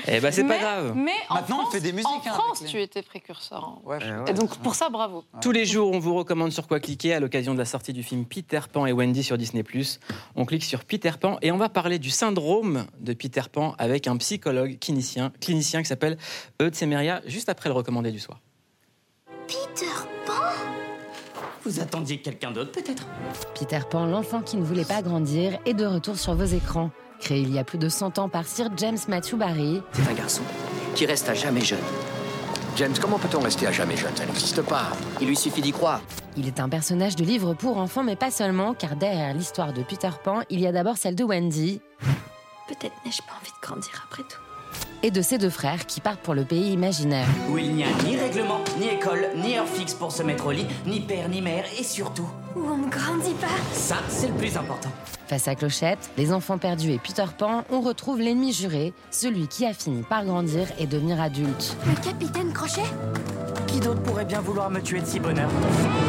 Eh 0.07 0.19
ben, 0.19 0.31
c'est 0.31 0.43
pas 0.43 0.49
Mais- 0.49 0.59
grave. 0.59 0.93
Mais 0.95 1.11
en 1.29 1.35
Maintenant, 1.35 1.55
on 1.57 1.59
France, 1.61 1.73
fait 1.73 1.79
des 1.81 1.91
musiques, 1.91 2.07
En 2.07 2.17
hein, 2.19 2.33
France, 2.33 2.61
les- 2.61 2.67
tu 2.67 2.79
étais 2.81 3.01
précurseur. 3.01 3.63
hein. 3.63 3.79
Ouais, 3.83 3.97
je- 3.99 4.29
Et 4.31 4.33
donc, 4.35 4.55
pour 4.59 4.75
ça, 4.75 4.89
bravo. 4.89 5.23
Tous 5.41 5.51
les 5.51 5.65
jours, 5.65 5.91
on 5.91 5.97
vous 5.99 6.13
recommande 6.13 6.51
sur 6.51 6.67
quoi 6.67 6.79
cliquer 6.79 7.15
à 7.15 7.19
l'occasion 7.19 7.53
de 7.53 7.59
la 7.59 7.65
sortie 7.65 7.93
du 7.93 8.03
film 8.03 8.25
Peter 8.25 8.59
Pan 8.71 8.85
et 8.85 8.91
Wendy 8.91 9.23
sur 9.23 9.37
Disney+. 9.39 9.63
On 10.35 10.45
clique 10.45 10.63
sur 10.63 10.85
Peter 10.85 11.11
Pan 11.19 11.37
et 11.41 11.51
on 11.51 11.57
va 11.57 11.69
parler 11.69 11.97
du 11.97 12.11
syndrome 12.11 12.85
de 12.99 13.13
Peter 13.13 13.41
Pan 13.51 13.73
avec 13.79 14.05
un 14.07 14.15
psychologue 14.17 14.77
clinicien, 14.79 15.31
clinicien 15.41 15.81
qui 15.81 15.87
s'appelle 15.87 16.17
Eudes 16.61 16.75
Semeria, 16.75 17.21
juste 17.25 17.49
après 17.49 17.69
le 17.69 17.75
recommandé 17.75 18.11
du 18.11 18.19
soir. 18.19 18.39
Peter 19.47 19.87
Pan? 20.27 20.33
Vous 21.65 21.79
attendiez 21.79 22.17
quelqu'un 22.21 22.51
d'autre, 22.51 22.71
peut-être? 22.71 23.05
Peter 23.59 23.79
Pan, 23.89 24.05
l'enfant 24.05 24.41
qui 24.41 24.57
ne 24.57 24.63
voulait 24.63 24.85
pas 24.85 25.01
grandir, 25.01 25.59
est 25.65 25.73
de 25.73 25.85
retour 25.85 26.17
sur 26.17 26.33
vos 26.35 26.45
écrans. 26.45 26.89
Créé 27.19 27.41
il 27.41 27.53
y 27.53 27.59
a 27.59 27.63
plus 27.63 27.77
de 27.77 27.89
100 27.89 28.17
ans 28.17 28.29
par 28.29 28.45
Sir 28.45 28.69
James 28.77 28.97
Matthew 29.09 29.35
Barry, 29.35 29.81
C'est 29.91 30.09
un 30.09 30.13
garçon 30.13 30.41
qui 30.95 31.05
reste 31.05 31.27
à 31.29 31.33
jamais 31.33 31.61
jeune. 31.61 31.79
James, 32.77 32.93
comment 33.01 33.19
peut-on 33.19 33.41
rester 33.41 33.67
à 33.67 33.71
jamais 33.73 33.97
jeune? 33.97 34.15
Ça 34.15 34.25
n'existe 34.25 34.61
pas. 34.61 34.91
Il 35.19 35.27
lui 35.27 35.35
suffit 35.35 35.61
d'y 35.61 35.73
croire. 35.73 36.01
il 36.37 36.47
est 36.47 36.61
un 36.61 36.69
personnage 36.69 37.17
de 37.17 37.25
livre 37.25 37.53
pour 37.53 37.77
enfants, 37.77 38.03
mais 38.03 38.15
pas 38.15 38.31
seulement, 38.31 38.73
car 38.73 38.95
derrière 38.95 39.33
l'histoire 39.33 39.73
de 39.73 39.81
Peter 39.83 40.09
Pan, 40.23 40.41
il 40.49 40.61
y 40.61 40.67
a 40.67 40.71
d'abord 40.71 40.95
celle 40.97 41.15
de 41.15 41.23
Wendy 41.25 41.81
Peut-être 42.69 42.93
n'ai-je 43.05 43.21
pas 43.23 43.33
envie 43.41 43.51
de 43.51 43.67
grandir 43.67 44.05
après 44.07 44.23
tout. 44.23 44.39
Et 45.03 45.11
de 45.11 45.21
ses 45.21 45.37
deux 45.37 45.49
frères 45.49 45.85
qui 45.85 46.01
partent 46.01 46.19
pour 46.21 46.33
le 46.33 46.43
pays 46.43 46.71
imaginaire. 46.73 47.27
Où 47.49 47.57
il 47.57 47.73
n'y 47.73 47.83
a 47.83 47.87
ni 48.05 48.17
règlement, 48.17 48.59
ni 48.79 48.87
école, 48.87 49.27
ni 49.35 49.57
heure 49.57 49.67
fixe 49.67 49.93
pour 49.93 50.11
se 50.11 50.23
mettre 50.23 50.47
au 50.47 50.51
lit, 50.51 50.65
ni 50.85 50.99
père, 50.99 51.29
ni 51.29 51.41
mère, 51.41 51.65
et 51.79 51.83
surtout, 51.83 52.27
Où 52.55 52.61
on 52.67 52.77
ne 52.77 52.89
grandit 52.89 53.33
pas. 53.35 53.47
ça, 53.73 53.97
c'est 54.09 54.27
le 54.27 54.33
plus 54.33 54.55
important. 54.57 54.89
Face 55.27 55.47
à 55.47 55.55
Clochette, 55.55 56.09
les 56.17 56.33
enfants 56.33 56.57
perdus 56.57 56.91
et 56.91 56.97
Peter 56.97 57.25
Pan, 57.37 57.63
on 57.69 57.81
retrouve 57.81 58.19
l'ennemi 58.19 58.51
juré, 58.51 58.93
celui 59.11 59.47
qui 59.47 59.65
a 59.65 59.73
fini 59.73 60.01
par 60.01 60.25
grandir 60.25 60.67
et 60.79 60.87
devenir 60.87 61.21
adulte. 61.21 61.77
Le 61.85 61.93
capitaine 62.03 62.51
Crochet 62.51 62.81
Qui 63.67 63.79
d'autre 63.79 64.01
pourrait 64.01 64.25
bien 64.25 64.41
vouloir 64.41 64.71
me 64.71 64.81
tuer 64.81 65.01
de 65.01 65.05
si 65.05 65.19
bonheur 65.19 65.49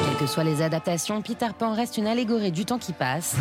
Quelles 0.07 0.17
que 0.19 0.27
soient 0.27 0.45
les 0.45 0.63
adaptations, 0.63 1.21
Peter 1.21 1.49
Pan 1.59 1.75
reste 1.75 1.99
une 1.99 2.07
allégorie 2.07 2.51
du 2.51 2.65
temps 2.65 2.79
qui 2.79 2.95
passe, 2.95 3.35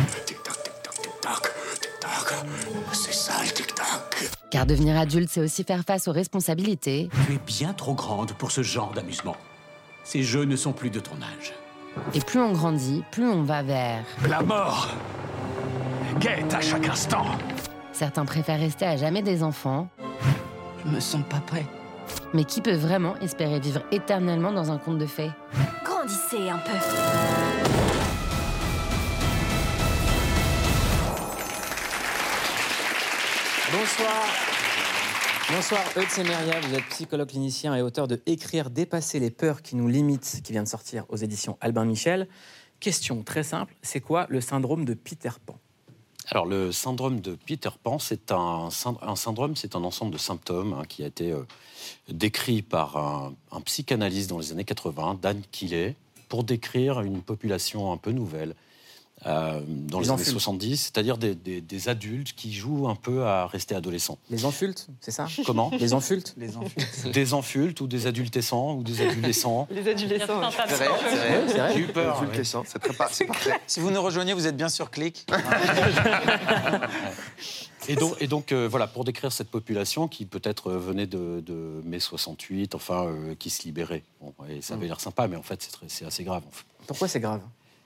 C'est 2.92 3.12
ça 3.12 3.34
le 3.42 3.50
tic-tac. 3.50 4.30
car 4.50 4.66
devenir 4.66 4.98
adulte, 4.98 5.28
c'est 5.30 5.40
aussi 5.40 5.64
faire 5.64 5.82
face 5.86 6.08
aux 6.08 6.12
responsabilités, 6.12 7.08
Tu 7.26 7.34
es 7.34 7.38
bien 7.46 7.72
trop 7.72 7.94
grande 7.94 8.32
pour 8.32 8.50
ce 8.50 8.62
genre 8.62 8.92
d'amusement. 8.92 9.36
Ces 10.04 10.22
jeux 10.22 10.44
ne 10.44 10.56
sont 10.56 10.72
plus 10.72 10.90
de 10.90 11.00
ton 11.00 11.16
âge. 11.16 11.54
et 12.14 12.20
plus 12.20 12.40
on 12.40 12.52
grandit, 12.52 13.02
plus 13.10 13.26
on 13.28 13.42
va 13.42 13.62
vers... 13.62 14.02
La 14.28 14.42
mort 14.42 14.88
guette 16.18 16.52
à 16.54 16.60
chaque 16.60 16.88
instant. 16.88 17.24
Certains 17.92 18.24
préfèrent 18.24 18.58
rester 18.60 18.86
à 18.86 18.96
jamais 18.96 19.22
des 19.22 19.42
enfants, 19.42 19.88
Je 20.84 20.90
me 20.90 21.00
sens 21.00 21.22
pas 21.28 21.40
prêt. 21.40 21.66
mais 22.34 22.44
qui 22.44 22.60
peut 22.60 22.74
vraiment 22.74 23.16
espérer 23.18 23.60
vivre 23.60 23.82
éternellement 23.92 24.52
dans 24.52 24.70
un 24.72 24.78
conte 24.78 24.98
de 24.98 25.06
fées? 25.06 25.30
Grandissez 25.84 26.48
un 26.48 26.58
peu. 26.58 27.99
Bonsoir. 33.72 34.24
Bonsoir, 35.54 35.80
Eudes 35.96 36.08
Semeria, 36.10 36.60
vous 36.60 36.74
êtes 36.74 36.84
psychologue 36.90 37.28
clinicien 37.28 37.74
et 37.76 37.82
auteur 37.82 38.08
de 38.08 38.20
Écrire, 38.26 38.70
dépasser 38.70 39.18
les 39.20 39.30
peurs 39.30 39.62
qui 39.62 39.76
nous 39.76 39.88
limitent, 39.88 40.40
qui 40.42 40.52
vient 40.52 40.62
de 40.62 40.68
sortir 40.68 41.04
aux 41.08 41.16
éditions 41.16 41.56
Albin 41.60 41.84
Michel. 41.84 42.28
Question 42.80 43.22
très 43.22 43.42
simple, 43.42 43.74
c'est 43.82 44.00
quoi 44.00 44.26
le 44.28 44.40
syndrome 44.40 44.84
de 44.84 44.94
Peter 44.94 45.30
Pan? 45.44 45.58
Alors, 46.28 46.46
le 46.46 46.70
syndrome 46.72 47.20
de 47.20 47.34
Peter 47.34 47.70
Pan, 47.82 47.98
c'est 47.98 48.30
un, 48.32 48.68
synd- 48.70 48.98
un 49.02 49.16
syndrome, 49.16 49.56
c'est 49.56 49.74
un 49.76 49.82
ensemble 49.84 50.12
de 50.12 50.18
symptômes 50.18 50.72
hein, 50.72 50.84
qui 50.88 51.02
a 51.02 51.06
été 51.06 51.32
euh, 51.32 51.42
décrit 52.08 52.62
par 52.62 52.96
un, 52.96 53.34
un 53.52 53.60
psychanalyste 53.62 54.30
dans 54.30 54.38
les 54.38 54.52
années 54.52 54.64
80, 54.64 55.18
Dan 55.20 55.42
Quillet, 55.50 55.96
pour 56.28 56.44
décrire 56.44 57.00
une 57.00 57.22
population 57.22 57.92
un 57.92 57.96
peu 57.96 58.12
nouvelle 58.12 58.54
euh, 59.26 59.60
dans 59.66 59.98
Les 59.98 60.04
les, 60.04 60.10
années 60.10 60.20
enfultes. 60.22 60.30
70, 60.32 60.76
c'est-à-dire 60.76 61.18
des, 61.18 61.34
des- 61.34 61.60
des 61.60 61.88
adultes 61.88 62.32
qui 62.34 62.52
jouent 62.54 62.88
un 62.88 62.94
peu 62.94 63.24
à 63.24 63.46
rester 63.46 63.74
adolescents. 63.74 64.18
Les 64.30 64.44
enfultes, 64.44 64.88
c'est 65.00 65.10
ça? 65.10 65.26
Comment? 65.44 65.70
Les 65.78 65.92
enfultes 65.94 66.34
Les 66.38 66.56
enfultes. 66.56 67.08
Des 67.12 67.34
enfultes 67.34 67.80
ou 67.80 67.86
des 67.86 68.06
adultescents 68.06 68.74
ou 68.76 68.82
des 68.82 69.00
adolescents? 69.06 69.68
Les 69.70 69.86
adolescents. 69.88 70.50
C'est 70.68 70.74
vrai, 70.74 70.88
c'est 71.08 71.16
vrai. 71.56 71.72
J'ai 71.74 71.80
eu 71.80 71.86
peur. 71.88 72.30
Question, 72.32 72.64
c'est 72.66 72.96
parfait. 72.96 73.26
Si 73.66 73.80
vous 73.80 73.90
nous 73.90 74.02
rejoignez, 74.02 74.32
vous 74.32 74.46
êtes 74.46 74.56
bien 74.56 74.68
sur 74.68 74.90
clic. 74.90 75.26
Et 77.88 77.96
donc, 77.96 78.14
et 78.20 78.26
donc 78.26 78.52
euh, 78.52 78.68
voilà, 78.68 78.86
pour 78.86 79.04
décrire 79.04 79.32
cette 79.32 79.48
population 79.50 80.06
qui 80.06 80.26
peut-être 80.26 80.68
euh, 80.70 80.78
venait 80.78 81.06
de, 81.06 81.40
de 81.44 81.80
mai 81.84 81.98
68, 81.98 82.74
enfin, 82.74 83.06
euh, 83.06 83.34
qui 83.34 83.48
se 83.50 83.62
libérait. 83.64 84.04
Bon, 84.20 84.34
et 84.48 84.60
ça 84.60 84.74
avait 84.74 84.86
l'air 84.86 85.00
sympa, 85.00 85.26
mais 85.26 85.36
en 85.36 85.42
fait, 85.42 85.66
c'est 85.88 86.04
assez 86.04 86.22
grave. 86.22 86.42
en 86.46 86.50
fait. 86.50 86.64
Pourquoi 86.86 87.08
c'est 87.08 87.20
grave? 87.20 87.40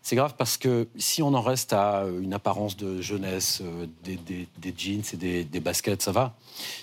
C'est 0.06 0.16
grave 0.16 0.34
parce 0.36 0.58
que 0.58 0.86
si 0.98 1.22
on 1.22 1.32
en 1.32 1.40
reste 1.40 1.72
à 1.72 2.02
euh, 2.02 2.20
une 2.20 2.34
apparence 2.34 2.76
de 2.76 3.00
jeunesse, 3.00 3.62
euh, 3.62 3.86
des, 4.04 4.74
jeans 4.76 5.02
et 5.14 5.44
des, 5.44 5.60
baskets, 5.60 6.02
ça 6.02 6.12
va. 6.12 6.34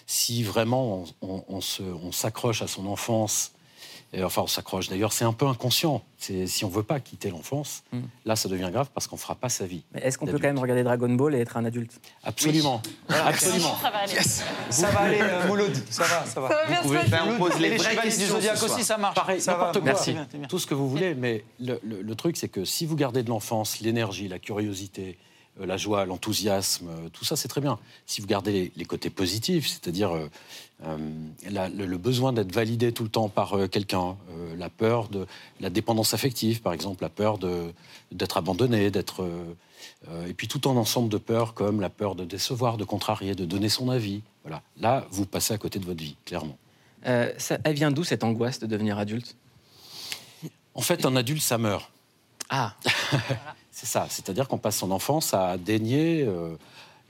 Si 0.07 0.41
vraiment 0.41 1.05
on 1.21 2.11
s'accroche 2.11 2.63
à 2.63 2.67
son 2.67 2.87
enfance, 2.87 3.53
et 4.13 4.23
enfin 4.23 4.41
on 4.43 4.47
s'accroche 4.47 4.89
d'ailleurs, 4.89 5.13
c'est 5.13 5.25
un 5.25 5.33
peu 5.33 5.47
inconscient. 5.47 6.03
C'est- 6.17 6.45
Si 6.47 6.65
on 6.65 6.69
veut 6.69 6.83
pas 6.83 6.99
quitter 6.99 7.29
l'enfance, 7.29 7.83
Mm. 7.91 7.99
là 8.25 8.35
ça 8.35 8.49
devient 8.49 8.69
grave 8.71 8.89
parce 8.93 9.07
qu'on 9.07 9.17
fera 9.17 9.35
pas 9.35 9.49
sa 9.49 9.65
vie. 9.65 9.83
Mais 9.93 10.01
est-ce 10.01 10.17
qu'on 10.17 10.25
peut 10.25 10.33
quand 10.37 10.47
même 10.47 10.59
regarder 10.59 10.83
Dragon 10.83 11.09
Ball 11.09 11.33
et 11.35 11.39
être 11.39 11.57
un 11.57 11.65
adulte? 11.65 11.91
Absolument, 12.23 12.81
absolument. 13.09 13.75
Ça 13.81 13.89
va 13.89 13.97
aller. 13.99 14.13
Ça 14.69 14.89
va 14.91 14.99
aller, 14.99 15.19
euh, 15.21 15.47
Mouloud. 15.47 15.73
Ça 15.89 16.03
va, 16.03 16.25
ça 16.25 16.41
va. 16.41 16.49
Ça 16.49 16.55
va 16.55 16.67
bien 16.67 16.81
pouvez. 16.81 16.99
Ben, 17.09 17.21
on 17.27 17.37
pose 17.37 17.55
Et 17.55 17.59
les 17.59 17.69
les 17.69 17.77
vraies 17.77 18.03
du 18.09 18.11
Zodiac 18.25 18.61
aussi, 18.63 18.83
ça 18.83 18.97
marche. 18.97 19.15
Pareil, 19.15 19.41
ça 19.41 19.55
va. 19.55 19.71
quoi. 19.71 19.81
Merci 19.81 20.13
bien, 20.13 20.25
t'es 20.25 20.37
bien. 20.37 20.47
Tout 20.47 20.59
ce 20.59 20.67
que 20.67 20.73
vous 20.73 20.89
voulez, 20.89 21.15
mais 21.15 21.43
le, 21.59 21.79
le- 21.83 22.01
le 22.01 22.15
truc, 22.15 22.37
c'est 22.37 22.49
que 22.49 22.65
si 22.65 22.85
vous 22.85 22.95
gardez 22.95 23.23
de 23.23 23.29
l'enfance 23.29 23.79
l'énergie, 23.81 24.27
la 24.27 24.39
curiosité, 24.39 25.17
euh, 25.59 25.65
la 25.65 25.77
joie, 25.77 26.05
l'enthousiasme, 26.05 26.87
euh, 26.89 27.09
tout 27.09 27.25
ça 27.25 27.35
c'est 27.35 27.47
très 27.47 27.61
bien. 27.61 27.77
Si 28.05 28.21
vous 28.21 28.27
gardez 28.27 28.51
les, 28.51 28.71
les 28.75 28.85
côtés 28.85 29.09
positifs, 29.09 29.67
c'est-à-dire 29.67 30.15
euh, 30.15 30.29
euh, 30.85 30.97
la- 31.49 31.69
le, 31.69 31.85
le 31.85 31.97
besoin 31.97 32.33
d'être 32.33 32.51
validé 32.53 32.91
tout 32.91 33.03
le 33.03 33.09
temps 33.09 33.29
par 33.29 33.53
euh, 33.57 33.67
quelqu'un, 33.67 34.15
euh, 34.31 34.55
la 34.57 34.69
peur 34.69 35.09
de 35.09 35.25
la 35.59 35.69
dépendance 35.69 36.13
affective 36.13 36.61
par 36.61 36.73
exemple, 36.73 37.03
la 37.03 37.09
peur 37.09 37.37
d'être 38.11 38.37
abandonné, 38.37 38.91
d'être... 38.91 39.25
et 40.27 40.33
puis 40.33 40.47
tout 40.47 40.67
un 40.69 40.75
ensemble 40.75 41.09
de 41.09 41.17
peurs 41.17 41.53
comme 41.53 41.81
la 41.81 41.89
peur 41.89 42.15
de 42.15 42.25
décevoir, 42.25 42.77
de 42.77 42.83
contrarier, 42.83 43.35
de 43.35 43.45
donner 43.45 43.69
son 43.69 43.89
avis. 43.89 44.21
Voilà. 44.43 44.61
Là, 44.79 45.05
vous 45.11 45.25
passez 45.25 45.53
à 45.53 45.57
côté 45.57 45.79
de 45.79 45.85
votre 45.85 46.01
vie, 46.01 46.15
clairement. 46.25 46.57
Ça, 47.37 47.57
elle 47.63 47.75
vient 47.75 47.91
d'où 47.91 48.03
cette 48.03 48.23
angoisse 48.23 48.59
de 48.59 48.67
devenir 48.67 48.97
adulte? 48.99 49.35
En 50.75 50.81
fait, 50.81 51.05
un 51.05 51.15
adulte, 51.15 51.41
ça 51.41 51.57
meurt. 51.57 51.91
Ah 52.49 52.73
C'est 53.71 53.85
ça. 53.87 54.07
C'est-à-dire 54.09 54.47
qu'on 54.47 54.57
passe 54.57 54.77
son 54.77 54.91
enfance 54.91 55.33
à 55.33 55.57
dénier, 55.57 56.27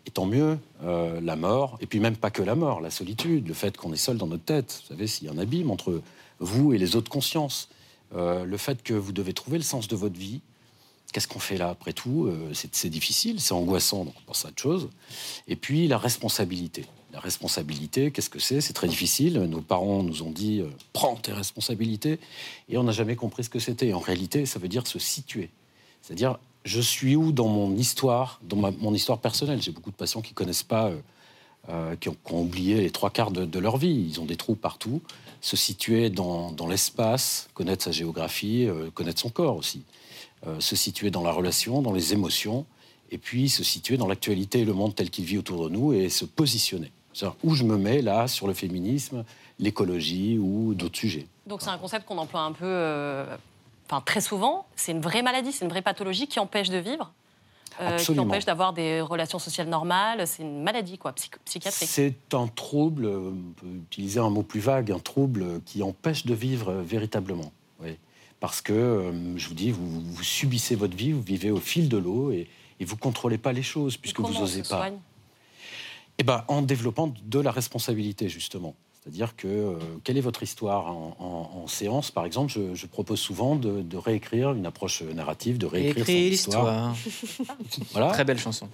et 0.05 0.11
tant 0.11 0.25
mieux, 0.25 0.57
euh, 0.83 1.19
la 1.21 1.35
mort. 1.35 1.77
Et 1.81 1.85
puis 1.85 1.99
même 1.99 2.15
pas 2.15 2.31
que 2.31 2.41
la 2.41 2.55
mort, 2.55 2.81
la 2.81 2.91
solitude, 2.91 3.47
le 3.47 3.53
fait 3.53 3.77
qu'on 3.77 3.93
est 3.93 3.97
seul 3.97 4.17
dans 4.17 4.27
notre 4.27 4.43
tête. 4.43 4.81
Vous 4.83 4.95
savez, 4.95 5.07
s'il 5.07 5.27
y 5.27 5.29
a 5.29 5.33
un 5.33 5.37
abîme 5.37 5.71
entre 5.71 6.01
vous 6.39 6.73
et 6.73 6.77
les 6.77 6.95
autres 6.95 7.09
consciences. 7.09 7.69
Euh, 8.15 8.43
le 8.43 8.57
fait 8.57 8.83
que 8.83 8.93
vous 8.93 9.13
devez 9.13 9.33
trouver 9.33 9.57
le 9.57 9.63
sens 9.63 9.87
de 9.87 9.95
votre 9.95 10.17
vie. 10.17 10.41
Qu'est-ce 11.13 11.27
qu'on 11.27 11.39
fait 11.39 11.57
là 11.57 11.69
après 11.69 11.93
tout 11.93 12.27
Euh, 12.27 12.53
c'est, 12.53 12.89
difficile, 12.89 13.39
c'est 13.39 13.53
angoissant, 13.53 14.05
donc 14.05 14.13
on 14.17 14.21
pense 14.27 14.45
à 14.45 14.49
autre 14.49 14.61
chose. 14.61 14.89
Et 15.47 15.55
puis 15.55 15.87
la 15.87 15.97
responsabilité. 15.97 16.85
La 17.13 17.19
responsabilité, 17.19 18.11
qu'est-ce 18.11 18.29
que 18.29 18.39
c'est? 18.39 18.61
C'est 18.61 18.73
très 18.73 18.87
difficile. 18.87 19.39
Nos 19.41 19.61
parents 19.61 20.03
nous 20.03 20.23
ont 20.23 20.31
dit 20.31 20.61
euh, 20.61 20.69
prends 20.93 21.15
tes 21.15 21.33
responsabilités, 21.33 22.19
et 22.69 22.77
on 22.77 22.83
n'a 22.83 22.93
jamais 22.93 23.17
compris 23.17 23.43
ce 23.43 23.49
que 23.49 23.59
c'était. 23.59 23.91
En 23.93 23.99
réalité, 23.99 24.45
ça 24.45 24.59
veut 24.59 24.69
dire 24.69 24.87
se 24.87 24.99
situer. 24.99 25.49
C'est-à-dire, 26.01 26.39
je 26.63 26.81
suis 26.81 27.15
où 27.15 27.31
dans 27.31 27.47
mon 27.47 27.75
histoire, 27.75 28.39
dans 28.43 28.57
mon 28.57 28.93
histoire 28.93 29.19
personnelle 29.19 29.61
J'ai 29.61 29.71
beaucoup 29.71 29.91
de 29.91 29.95
patients 29.95 30.21
qui 30.21 30.33
connaissent 30.33 30.63
pas, 30.63 30.87
euh, 30.87 30.99
euh, 31.69 31.95
qui, 31.95 32.09
ont, 32.09 32.17
oublié 32.31 32.81
les 32.81 32.91
trois 32.91 33.09
quarts 33.09 33.31
de, 33.31 33.59
leur 33.59 33.77
vie. 33.77 34.07
Ils 34.09 34.19
ont 34.19 34.25
des 34.25 34.35
trous 34.35 34.55
partout. 34.55 35.01
Se 35.41 35.57
situer 35.57 36.09
dans, 36.09 36.55
l'espace, 36.69 37.49
connaître 37.53 37.83
sa 37.83 37.91
géographie, 37.91 38.65
euh, 38.67 38.91
connaître 38.91 39.19
son 39.19 39.29
corps 39.29 39.57
aussi. 39.57 39.83
Se 40.57 40.75
situer 40.75 41.11
dans 41.11 41.21
la 41.21 41.31
relation, 41.31 41.83
dans 41.83 41.93
les 41.93 42.13
émotions, 42.13 42.65
et 43.11 43.19
puis 43.19 43.47
se 43.47 43.63
situer 43.63 43.97
dans 43.97 44.07
l'actualité 44.07 44.61
et 44.61 44.65
le 44.65 44.73
monde 44.73 44.95
tel 44.95 45.11
qu'il 45.11 45.23
vit 45.23 45.37
autour 45.37 45.65
de 45.65 45.69
nous 45.69 45.93
et 45.93 46.09
se 46.09 46.25
positionner. 46.25 46.91
C'est-à-dire 47.13 47.37
où 47.43 47.53
je 47.53 47.63
me 47.63 47.77
mets 47.77 48.01
là 48.01 48.27
sur 48.27 48.47
le 48.47 48.55
féminisme, 48.55 49.23
l'écologie 49.59 50.39
ou 50.39 50.73
d'autres 50.73 50.97
sujets. 50.97 51.27
Donc 51.45 51.61
c'est 51.61 51.69
un 51.69 51.77
concept 51.77 52.07
qu'on 52.07 52.17
emploie 52.17 52.41
un 52.41 52.53
peu, 52.53 52.65
enfin 53.91 54.01
très 54.01 54.21
souvent. 54.21 54.65
C'est 54.75 54.93
une 54.93 55.01
vraie 55.01 55.21
maladie, 55.21 55.51
c'est 55.51 55.65
une 55.65 55.71
vraie 55.71 55.81
pathologie 55.81 56.27
qui 56.27 56.39
empêche 56.39 56.69
de 56.69 56.77
vivre, 56.77 57.11
euh, 57.81 57.97
qui 57.97 58.17
empêche 58.17 58.45
d'avoir 58.45 58.71
des 58.73 59.01
relations 59.01 59.39
sociales 59.39 59.67
normales. 59.67 60.25
C'est 60.27 60.43
une 60.43 60.63
maladie 60.63 60.97
quoi, 60.97 61.11
psych- 61.13 61.37
psychiatrique. 61.43 61.89
C'est 61.89 62.33
un 62.33 62.47
trouble, 62.47 63.05
euh, 63.05 63.31
on 63.31 63.53
peut 63.53 63.67
utiliser 63.67 64.19
un 64.19 64.29
mot 64.29 64.43
plus 64.43 64.61
vague, 64.61 64.91
un 64.91 64.99
trouble 64.99 65.61
qui 65.65 65.83
empêche 65.83 66.25
de 66.25 66.33
vivre 66.33 66.69
euh, 66.69 66.81
véritablement. 66.81 67.51
Oui. 67.81 67.97
Parce 68.39 68.61
que, 68.61 69.13
je 69.35 69.47
vous 69.47 69.53
dis, 69.53 69.69
vous, 69.69 70.01
vous 70.01 70.23
subissez 70.23 70.73
votre 70.75 70.97
vie, 70.97 71.11
vous 71.11 71.21
vivez 71.21 71.51
au 71.51 71.59
fil 71.59 71.89
de 71.89 71.97
l'eau 71.97 72.31
et, 72.31 72.47
et 72.79 72.85
vous 72.85 72.95
ne 72.95 72.99
contrôlez 72.99 73.37
pas 73.37 73.53
les 73.53 73.61
choses 73.61 73.97
puisque 73.97 74.19
vous 74.19 74.33
n'osez 74.33 74.63
se 74.63 74.69
pas. 74.69 74.89
Eh 76.17 76.23
ben, 76.23 76.43
en 76.47 76.63
développant 76.63 77.13
de 77.23 77.39
la 77.39 77.51
responsabilité, 77.51 78.29
justement. 78.29 78.73
C'est-à-dire 79.03 79.35
que, 79.35 79.47
euh, 79.47 79.75
quelle 80.03 80.17
est 80.19 80.21
votre 80.21 80.43
histoire 80.43 80.85
en, 80.85 81.15
en- 81.19 81.59
en 81.63 81.67
séance, 81.67 82.11
par 82.11 82.23
exemple? 82.25 82.51
Je, 82.51 82.75
je 82.75 82.85
propose 82.85 83.19
souvent 83.19 83.55
de, 83.55 83.81
de 83.81 83.97
réécrire 83.97 84.51
une 84.53 84.67
approche 84.67 85.01
narrative, 85.01 85.57
de 85.57 85.65
réécrire 85.65 86.05
son 86.05 86.11
histoire. 86.11 86.93
l'histoire. 86.93 87.57
Voilà. 87.93 88.11
Très 88.11 88.25
belle 88.25 88.37
chanson. 88.37 88.69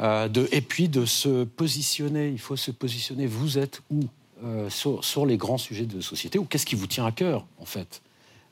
Euh, 0.00 0.28
de, 0.28 0.48
et 0.50 0.62
puis 0.62 0.88
de 0.88 1.04
se 1.04 1.44
positionner. 1.44 2.28
Il 2.30 2.38
faut 2.40 2.56
se 2.56 2.70
positionner. 2.70 3.26
Vous 3.26 3.58
êtes 3.58 3.82
où 3.90 4.00
euh, 4.44 4.70
sur, 4.70 5.04
sur 5.04 5.26
les 5.26 5.36
grands 5.36 5.58
sujets 5.58 5.84
de 5.86 6.00
société 6.00 6.38
ou 6.38 6.44
qu'est-ce 6.46 6.66
qui 6.66 6.74
vous 6.74 6.86
tient 6.86 7.04
à 7.04 7.12
cœur, 7.12 7.44
en 7.58 7.66
fait? 7.66 8.00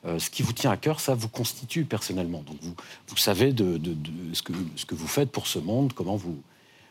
Euh, 0.05 0.19
Ce 0.19 0.29
qui 0.29 0.43
vous 0.43 0.53
tient 0.53 0.69
à 0.69 0.77
cœur, 0.77 0.99
ça 0.99 1.15
vous 1.15 1.29
constitue 1.29 1.85
personnellement. 1.85 2.43
Donc 2.45 2.57
vous, 2.61 2.75
vous 3.07 3.17
savez 3.17 3.51
de, 3.51 3.77
de- 3.77 3.93
de 3.95 4.33
ce, 4.33 4.43
que, 4.43 4.53
ce 4.75 4.85
que 4.85 4.93
vous 4.93 5.07
faites 5.07 5.31
pour 5.31 5.47
ce 5.47 5.57
monde, 5.57 5.93
comment 5.93 6.15
vous. 6.17 6.37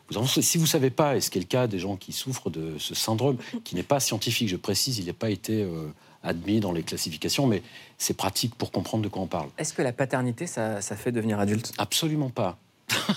Vous 0.09 0.17
avancez. 0.17 0.41
Si 0.41 0.57
vous 0.57 0.65
ne 0.65 0.69
savez 0.69 0.89
pas, 0.89 1.15
et 1.15 1.21
ce 1.21 1.29
qui 1.29 1.37
est 1.37 1.41
le 1.41 1.47
cas 1.47 1.67
des 1.67 1.79
gens 1.79 1.95
qui 1.95 2.11
souffrent 2.13 2.49
de 2.49 2.77
ce 2.77 2.93
syndrome, 2.95 3.37
qui 3.63 3.75
n'est 3.75 3.83
pas 3.83 3.99
scientifique, 3.99 4.49
je 4.49 4.55
précise, 4.55 4.97
il 4.99 5.05
n'a 5.05 5.13
pas 5.13 5.29
été 5.29 5.63
euh, 5.63 5.87
admis 6.23 6.59
dans 6.59 6.71
les 6.71 6.83
classifications, 6.83 7.47
mais 7.47 7.63
c'est 7.97 8.15
pratique 8.15 8.55
pour 8.55 8.71
comprendre 8.71 9.03
de 9.03 9.09
quoi 9.09 9.21
on 9.21 9.27
parle. 9.27 9.49
Est-ce 9.57 9.73
que 9.73 9.81
la 9.81 9.93
paternité, 9.93 10.47
ça, 10.47 10.81
ça 10.81 10.95
fait 10.95 11.11
devenir 11.11 11.39
adulte? 11.39 11.71
Absolument 11.77 12.29
pas. 12.29 12.57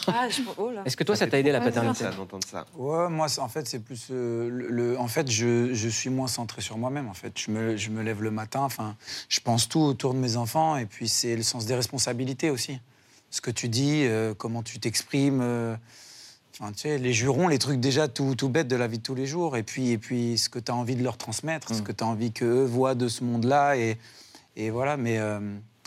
Ah, 0.07 0.29
je... 0.31 0.41
oh. 0.57 0.71
Est-ce 0.87 0.97
que 0.97 1.05
toi, 1.05 1.15
ça 1.15 1.27
t'a 1.27 1.39
aidé 1.39 1.53
la 1.53 1.61
paternité? 1.61 2.05
Ça, 2.05 2.11
d'entendre 2.11 2.47
ça. 2.47 2.65
Ouais, 2.75 3.11
moi, 3.11 3.29
c'est- 3.29 3.41
en 3.43 3.49
fait, 3.49 3.69
c'est 3.69 3.81
plus 3.81 4.07
euh, 4.11 4.49
le, 4.49 4.69
le- 4.69 4.99
En 4.99 5.09
fait, 5.09 5.31
je, 5.31 5.75
je 5.75 5.89
suis 5.91 6.09
moins 6.09 6.27
centré 6.27 6.63
sur 6.63 6.79
moi-même. 6.79 7.07
En 7.07 7.13
fait, 7.15 7.33
je 7.39 7.51
me, 7.51 7.77
je 7.77 7.91
me 7.91 8.03
lève 8.03 8.23
le 8.23 8.31
matin. 8.31 8.61
Enfin, 8.61 8.97
je 9.29 9.41
pense 9.41 9.69
tout 9.69 9.81
autour 9.81 10.15
de 10.15 10.19
mes 10.19 10.37
enfants, 10.37 10.77
et 10.79 10.87
puis 10.87 11.07
c'est 11.07 11.37
le 11.37 11.43
sens 11.43 11.67
des 11.67 11.75
responsabilités 11.75 12.49
aussi. 12.49 12.79
Ce 13.31 13.43
que 13.43 13.51
tu 13.51 13.69
dis, 13.69 14.05
euh, 14.07 14.33
comment 14.33 14.63
tu 14.63 14.79
t'exprimes. 14.81 15.41
euh, 15.43 15.77
Enfin, 16.61 16.73
tu 16.73 16.81
sais, 16.81 16.99
les 16.99 17.13
jurons, 17.13 17.47
les 17.47 17.59
trucs 17.59 17.79
déjà 17.79 18.09
tout, 18.09 18.35
tout 18.35 18.49
bêtes 18.49 18.67
de 18.67 18.75
la 18.75 18.89
vie 18.89 18.99
de 18.99 19.03
tous 19.03 19.15
les 19.15 19.27
jours, 19.27 19.57
et 19.57 19.63
puis, 19.63 19.91
et 19.91 19.99
puis 19.99 20.39
ce 20.39 20.49
que 20.49 20.59
tu 20.59 20.73
as 20.73 20.75
envie 20.75 20.97
de 20.97 21.05
leur 21.05 21.17
transmettre, 21.17 21.73
ce 21.73 21.83
que 21.83 21.93
tu 21.93 22.03
as 22.03 22.07
envie 22.07 22.33
qu'eux 22.33 22.65
voient 22.65 22.97
de 22.97 23.07
ce 23.07 23.23
monde-là, 23.23 23.77
et, 23.77 23.97
et 24.57 24.71
voilà. 24.71 24.97
Mais 24.97 25.19
euh, 25.19 25.39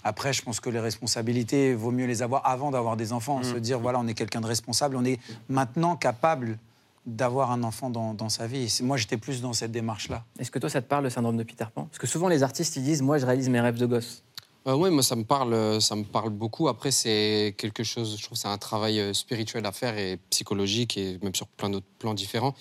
après, 0.03 0.31
je 0.31 0.41
pense 0.41 0.61
que 0.61 0.69
les 0.69 0.79
responsabilités, 0.79 1.75
vaut 1.75 1.91
mieux 1.91 2.05
les 2.05 2.21
avoir 2.21 2.47
avant 2.47 2.71
d'avoir 2.71 2.95
des 2.95 3.11
enfants. 3.11 3.43
Se 3.43 3.57
dire, 3.57 3.79
voilà, 3.79 3.99
on 3.99 4.07
est 4.07 4.13
quelqu'un 4.13 4.39
de 4.39 4.47
responsable, 4.47 4.95
on 4.95 5.03
est 5.03 5.19
maintenant 5.49 5.95
capable 5.97 6.57
d'avoir 7.05 7.51
un 7.51 7.63
enfant 7.63 7.89
dans, 7.89 8.13
dans 8.13 8.29
sa 8.29 8.47
vie. 8.47 8.79
Moi, 8.83 8.95
j'étais 8.95 9.17
plus 9.17 9.41
dans 9.41 9.53
cette 9.53 9.71
démarche-là. 9.71 10.23
Est-ce 10.39 10.51
que 10.51 10.59
toi, 10.59 10.69
ça 10.69 10.81
te 10.81 10.87
parle 10.87 11.03
le 11.03 11.09
syndrome 11.09 11.35
de 11.35 11.43
Peter 11.43 11.65
Pan? 11.73 11.85
Parce 11.85 11.97
que 11.97 12.07
souvent, 12.07 12.27
les 12.27 12.43
artistes, 12.43 12.75
ils 12.75 12.83
disent 12.83 13.01
Moi, 13.01 13.17
je 13.17 13.25
réalise 13.25 13.49
mes 13.49 13.59
rêves 13.59 13.77
de 13.77 13.85
gosse. 13.85 14.23
Euh, 14.67 14.75
oui, 14.75 14.91
moi 14.91 15.01
ça 15.01 15.15
me 15.15 15.23
parle, 15.23 15.53
euh, 15.53 15.79
ça 15.79 15.95
me 15.95 16.03
parle 16.03 16.29
beaucoup. 16.29 16.67
Après, 16.67 16.91
c'est 16.91 17.55
quelque 17.57 17.83
chose, 17.83 18.15
je 18.17 18.23
trouve, 18.23 18.37
c'est 18.37 18.47
un 18.47 18.59
travail 18.59 18.99
euh, 18.99 19.11
spirituel 19.13 19.65
à 19.65 19.71
faire 19.71 19.97
et 19.97 20.19
psychologique 20.29 20.97
et 20.97 21.17
même 21.23 21.33
sur 21.33 21.47
plein 21.47 21.69
d'autres 21.71 21.87
plans 21.97 22.13
différents, 22.13 22.53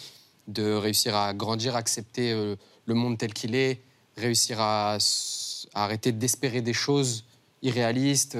de 0.49 0.73
réussir 0.73 1.15
à 1.15 1.35
grandir, 1.35 1.77
accepter 1.77 2.33
euh, 2.33 2.57
le 2.87 2.95
monde 2.95 3.19
tel 3.19 3.35
qu'il 3.35 3.55
est, 3.55 3.83
réussir 4.17 4.61
à, 4.61 4.97
arrêter 5.75 6.13
d'espérer 6.13 6.63
des 6.63 6.73
choses 6.73 7.25
irréalistes, 7.63 8.37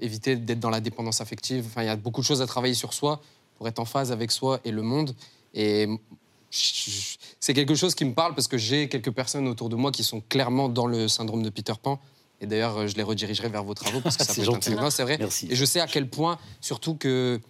éviter 0.00 0.34
d'être 0.34 0.58
dans 0.58 0.70
la 0.70 0.80
dépendance 0.80 1.20
affective. 1.20 1.64
Enfin, 1.68 1.84
il 1.84 1.86
y 1.86 1.90
a 1.90 1.96
beaucoup 1.96 2.20
de 2.20 2.26
choses 2.26 2.42
à 2.42 2.46
travailler 2.46 2.74
sur 2.74 2.92
soi 2.92 3.22
pour 3.56 3.68
être 3.68 3.78
en 3.78 3.84
phase 3.84 4.10
avec 4.10 4.32
soi 4.32 4.60
et 4.64 4.72
le 4.72 4.82
monde. 4.82 5.14
Et 5.54 5.88
c'est 6.50 7.54
quelque 7.54 7.76
chose 7.76 7.94
qui 7.94 8.04
me 8.04 8.12
parle 8.14 8.34
parce 8.34 8.48
que 8.48 8.58
j'ai 8.58 8.88
quelques 8.88 9.12
personnes 9.12 9.46
autour 9.46 9.68
de 9.68 9.76
moi 9.76 9.92
qui 9.92 10.02
sont 10.02 10.20
clairement 10.28 10.68
dans 10.68 10.86
le 10.86 11.06
syndrome 11.06 11.42
de 11.42 11.50
Peter 11.50 11.74
Pan. 11.80 12.00
Et 12.40 12.46
d'ailleurs, 12.46 12.76
euh, 12.78 12.86
je 12.86 12.94
les 12.96 13.02
redirigerai 13.02 13.48
vers 13.48 13.64
vos 13.64 13.74
travaux 13.74 14.00
parce 14.00 14.16
que 14.16 14.24
ça 14.26 14.32
peut 14.34 14.40
être 14.40 14.46
gentil. 14.46 14.56
intéressant. 14.70 14.82
Non, 14.84 14.90
C'est 14.90 15.02
vrai. 15.02 15.16
Merci. 15.18 15.48
Et 15.50 15.56
je 15.56 15.64
sais 15.64 15.80
à 15.80 15.86
quel 15.86 16.08
point, 16.08 16.38
surtout 16.60 16.94
que 16.94 17.40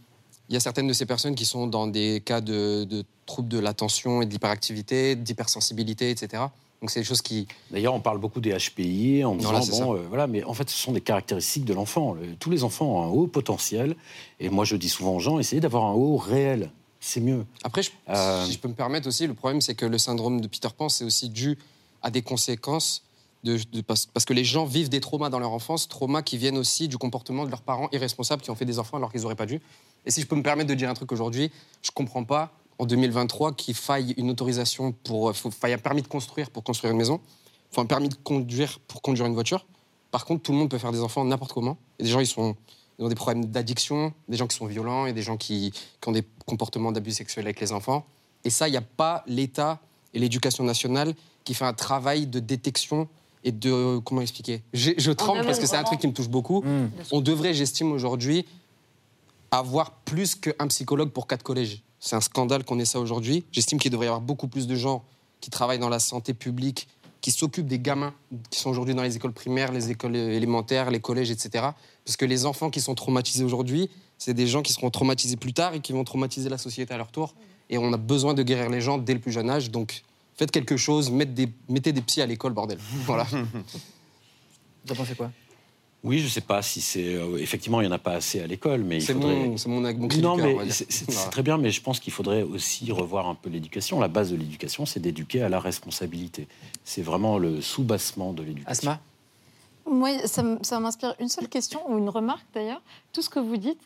il 0.50 0.54
y 0.54 0.56
a 0.56 0.60
certaines 0.60 0.86
de 0.86 0.94
ces 0.94 1.04
personnes 1.04 1.34
qui 1.34 1.44
sont 1.44 1.66
dans 1.66 1.86
des 1.86 2.22
cas 2.24 2.40
de, 2.40 2.84
de 2.84 3.04
troubles 3.26 3.48
de 3.50 3.58
l'attention 3.58 4.22
et 4.22 4.26
de 4.26 4.30
l'hyperactivité, 4.30 5.14
d'hypersensibilité, 5.14 6.10
etc. 6.10 6.42
Donc 6.80 6.90
c'est 6.90 7.00
des 7.00 7.04
choses 7.04 7.20
qui. 7.20 7.46
D'ailleurs, 7.70 7.92
on 7.92 8.00
parle 8.00 8.18
beaucoup 8.18 8.40
des 8.40 8.56
HPI 8.56 9.24
en 9.24 9.34
disant 9.34 9.50
bon, 9.84 9.94
euh, 9.96 10.06
voilà, 10.08 10.26
mais 10.26 10.42
en 10.44 10.54
fait, 10.54 10.70
ce 10.70 10.76
sont 10.76 10.92
des 10.92 11.00
caractéristiques 11.02 11.64
de 11.66 11.74
l'enfant. 11.74 12.14
Le- 12.14 12.34
Tous 12.36 12.50
les 12.50 12.64
enfants 12.64 12.86
ont 12.86 13.02
un 13.02 13.08
haut 13.08 13.26
potentiel, 13.26 13.94
et 14.40 14.48
moi, 14.48 14.64
je 14.64 14.76
dis 14.76 14.88
souvent 14.88 15.16
aux 15.16 15.20
gens, 15.20 15.38
essayez 15.38 15.60
d'avoir 15.60 15.84
un 15.84 15.92
haut 15.92 16.16
réel, 16.16 16.70
c'est 17.00 17.20
mieux. 17.20 17.44
Après, 17.62 17.82
je- 17.82 17.90
Euh, 18.08 18.46
si 18.46 18.52
je 18.52 18.58
peux 18.58 18.68
me 18.68 18.74
permettre 18.74 19.06
aussi, 19.08 19.26
le 19.26 19.34
problème, 19.34 19.60
c'est 19.60 19.74
que 19.74 19.84
le 19.84 19.98
syndrome 19.98 20.40
de 20.40 20.46
Peter 20.48 20.68
Pan, 20.74 20.88
c'est 20.88 21.04
aussi 21.04 21.28
dû 21.28 21.58
à 22.00 22.10
des 22.10 22.22
conséquences. 22.22 23.02
Parce, 23.86 24.24
que 24.26 24.32
les 24.32 24.44
gens 24.44 24.64
vivent 24.64 24.88
des 24.88 25.00
traumas 25.00 25.30
dans 25.30 25.38
leur 25.38 25.52
enfance, 25.52 25.88
traumas 25.88 26.22
qui 26.22 26.36
viennent 26.38 26.58
aussi 26.58 26.88
du 26.88 26.98
comportement 26.98 27.44
de 27.44 27.50
leurs 27.50 27.62
parents 27.62 27.88
irresponsables 27.92 28.42
qui 28.42 28.50
ont 28.50 28.54
fait 28.56 28.64
des 28.64 28.78
enfants 28.78 28.96
alors 28.96 29.12
qu'ils 29.12 29.22
n'auraient 29.22 29.36
pas 29.36 29.46
dû. 29.46 29.60
Et 30.06 30.10
si 30.10 30.20
je 30.20 30.26
peux 30.26 30.36
me 30.36 30.42
permettre 30.42 30.68
de 30.68 30.74
dire 30.74 30.90
un 30.90 30.94
truc 30.94 31.12
aujourd'hui, 31.12 31.50
je 31.82 31.90
comprends 31.90 32.24
pas 32.24 32.52
en 32.78 32.86
2023 32.86 33.54
qu'il 33.54 33.74
faille 33.74 34.12
une 34.16 34.30
autorisation 34.30 34.92
pour. 34.92 35.34
faut- 35.36 35.50
faille 35.50 35.72
un 35.72 35.78
permis 35.78 36.02
de 36.02 36.08
construire 36.08 36.50
pour 36.50 36.64
construire 36.64 36.92
une 36.92 36.98
maison, 36.98 37.20
faut 37.70 37.80
un 37.80 37.86
permis 37.86 38.08
de 38.08 38.14
conduire 38.14 38.80
pour 38.88 39.02
conduire 39.02 39.26
une 39.26 39.34
voiture. 39.34 39.66
Par 40.10 40.24
contre, 40.24 40.42
tout 40.42 40.52
le 40.52 40.58
monde 40.58 40.70
peut 40.70 40.78
faire 40.78 40.92
des 40.92 41.00
enfants 41.00 41.24
n'importe 41.24 41.52
comment. 41.52 41.76
Et 41.98 42.04
des 42.04 42.08
gens, 42.08 42.20
ils 42.20 42.34
ont 42.38 42.56
des 43.08 43.14
problèmes 43.14 43.44
d'addiction, 43.46 44.12
des 44.28 44.36
gens 44.36 44.46
qui 44.46 44.56
sont 44.56 44.66
violents 44.66 45.06
et 45.06 45.12
des 45.12 45.22
gens 45.22 45.36
qui, 45.36 45.70
qui 46.00 46.08
ont 46.08 46.12
des 46.12 46.24
comportements 46.46 46.90
d'abus 46.92 47.12
sexuels 47.12 47.46
avec 47.46 47.60
les 47.60 47.72
enfants. 47.72 48.04
Et 48.44 48.50
ça, 48.50 48.68
il 48.68 48.72
n'y 48.72 48.76
a 48.78 48.82
pas 48.82 49.22
l'État 49.26 49.80
et 50.14 50.18
l'éducation 50.18 50.64
nationale 50.64 51.14
qui 51.44 51.54
fait 51.54 51.66
un 51.66 51.74
travail 51.74 52.26
de 52.26 52.40
détection 52.40 53.08
et 53.48 53.52
de. 53.52 53.98
Comment 53.98 54.20
expliquer? 54.20 54.62
Je 54.72 55.10
tremble 55.10 55.44
parce 55.44 55.58
que 55.58 55.66
c'est 55.66 55.76
un 55.76 55.84
truc 55.84 56.00
qui 56.00 56.06
me 56.06 56.12
touche 56.12 56.28
beaucoup. 56.28 56.62
On 57.10 57.20
devrait, 57.20 57.54
j'estime 57.54 57.90
aujourd'hui, 57.92 58.46
avoir 59.50 59.92
plus 59.92 60.34
qu'un 60.34 60.68
psychologue 60.68 61.10
pour 61.10 61.26
quatre 61.26 61.42
collèges. 61.42 61.82
C'est 62.00 62.14
un 62.14 62.20
scandale 62.20 62.64
qu'on 62.64 62.78
ait 62.78 62.84
ça 62.84 63.00
aujourd'hui. 63.00 63.44
J'estime 63.50 63.78
qu'il 63.78 63.90
devrait 63.90 64.06
y 64.06 64.08
avoir 64.08 64.20
beaucoup 64.20 64.46
plus 64.46 64.66
de 64.66 64.76
gens 64.76 65.02
qui 65.40 65.50
travaillent 65.50 65.78
dans 65.78 65.88
la 65.88 65.98
santé 65.98 66.34
publique, 66.34 66.86
qui 67.20 67.32
s'occupent 67.32 67.66
des 67.66 67.80
gamins 67.80 68.14
qui 68.50 68.60
sont 68.60 68.70
aujourd'hui 68.70 68.94
dans 68.94 69.02
les 69.02 69.16
écoles 69.16 69.32
primaires, 69.32 69.72
les 69.72 69.90
écoles 69.90 70.14
élémentaires, 70.14 70.90
les 70.90 71.00
collèges, 71.00 71.30
etc. 71.30 71.70
Parce 72.04 72.16
que 72.16 72.24
les 72.24 72.46
enfants 72.46 72.70
qui 72.70 72.80
sont 72.80 72.94
traumatisés 72.94 73.42
aujourd'hui, 73.42 73.90
c'est 74.18 74.34
des 74.34 74.46
gens 74.46 74.62
qui 74.62 74.72
seront 74.72 74.90
traumatisés 74.90 75.36
plus 75.36 75.52
tard 75.52 75.74
et 75.74 75.80
qui 75.80 75.92
vont 75.92 76.04
traumatiser 76.04 76.48
la 76.48 76.58
société 76.58 76.94
à 76.94 76.96
leur 76.96 77.10
tour. 77.10 77.34
Et 77.70 77.78
on 77.78 77.92
a 77.92 77.96
besoin 77.96 78.34
de 78.34 78.42
guérir 78.42 78.70
les 78.70 78.80
gens 78.80 78.98
dès 78.98 79.14
le 79.14 79.20
plus 79.20 79.32
jeune 79.32 79.50
âge. 79.50 79.70
Donc, 79.70 80.02
faites 80.38 80.50
quelque 80.50 80.76
chose, 80.78 81.10
mettez 81.10 81.46
des, 81.46 81.52
mettez 81.68 81.92
des 81.92 82.00
psys 82.00 82.22
à 82.22 82.26
l'école, 82.26 82.52
bordel. 82.54 82.78
Voilà. 83.04 83.24
Vous 83.24 84.92
en 84.92 84.94
pensez 84.94 85.14
quoi? 85.14 85.30
Oui, 86.04 86.20
je 86.20 86.28
sais 86.28 86.40
pas 86.40 86.62
si 86.62 86.80
c'est. 86.80 87.14
euh, 87.16 87.36
effectivement, 87.38 87.80
il 87.80 87.84
n'y 87.86 87.92
en 87.92 87.94
a 87.96 87.98
pas 87.98 88.12
assez 88.12 88.40
à 88.40 88.46
l'école, 88.46 88.84
mais 88.84 88.98
il 88.98 89.02
C'est 89.02 89.14
faudrait. 89.14 89.34
mon, 89.34 89.56
c'est 89.56 89.68
mon, 89.68 89.80
mon 89.80 90.08
non, 90.20 90.36
mais 90.36 90.70
c'est 90.70 91.10
Voilà. 91.10 91.28
très 91.30 91.42
bien, 91.42 91.58
mais 91.58 91.72
je 91.72 91.82
pense 91.82 91.98
qu'il 91.98 92.12
faudrait 92.12 92.42
aussi 92.44 92.90
revoir 92.92 93.26
un 93.28 93.34
peu 93.34 93.50
l'éducation. 93.50 93.98
La 93.98 94.06
base 94.06 94.30
de 94.30 94.36
l'éducation, 94.36 94.86
c'est 94.86 95.00
d'éduquer 95.00 95.42
à 95.42 95.48
la 95.48 95.58
responsabilité. 95.58 96.46
C'est 96.84 97.02
vraiment 97.02 97.36
le 97.36 97.60
sous-bassement 97.60 98.32
de 98.32 98.44
l'éducation. 98.44 98.70
Asma? 98.70 99.00
Moi, 99.90 100.10
ça 100.26 100.78
m'inspire 100.78 101.16
une 101.18 101.28
seule 101.28 101.48
question, 101.48 101.80
ou 101.90 101.98
une 101.98 102.08
remarque 102.10 102.46
d'ailleurs. 102.54 102.80
Tout 103.12 103.20
ce 103.22 103.28
que 103.28 103.40
vous 103.40 103.56
dites, 103.56 103.80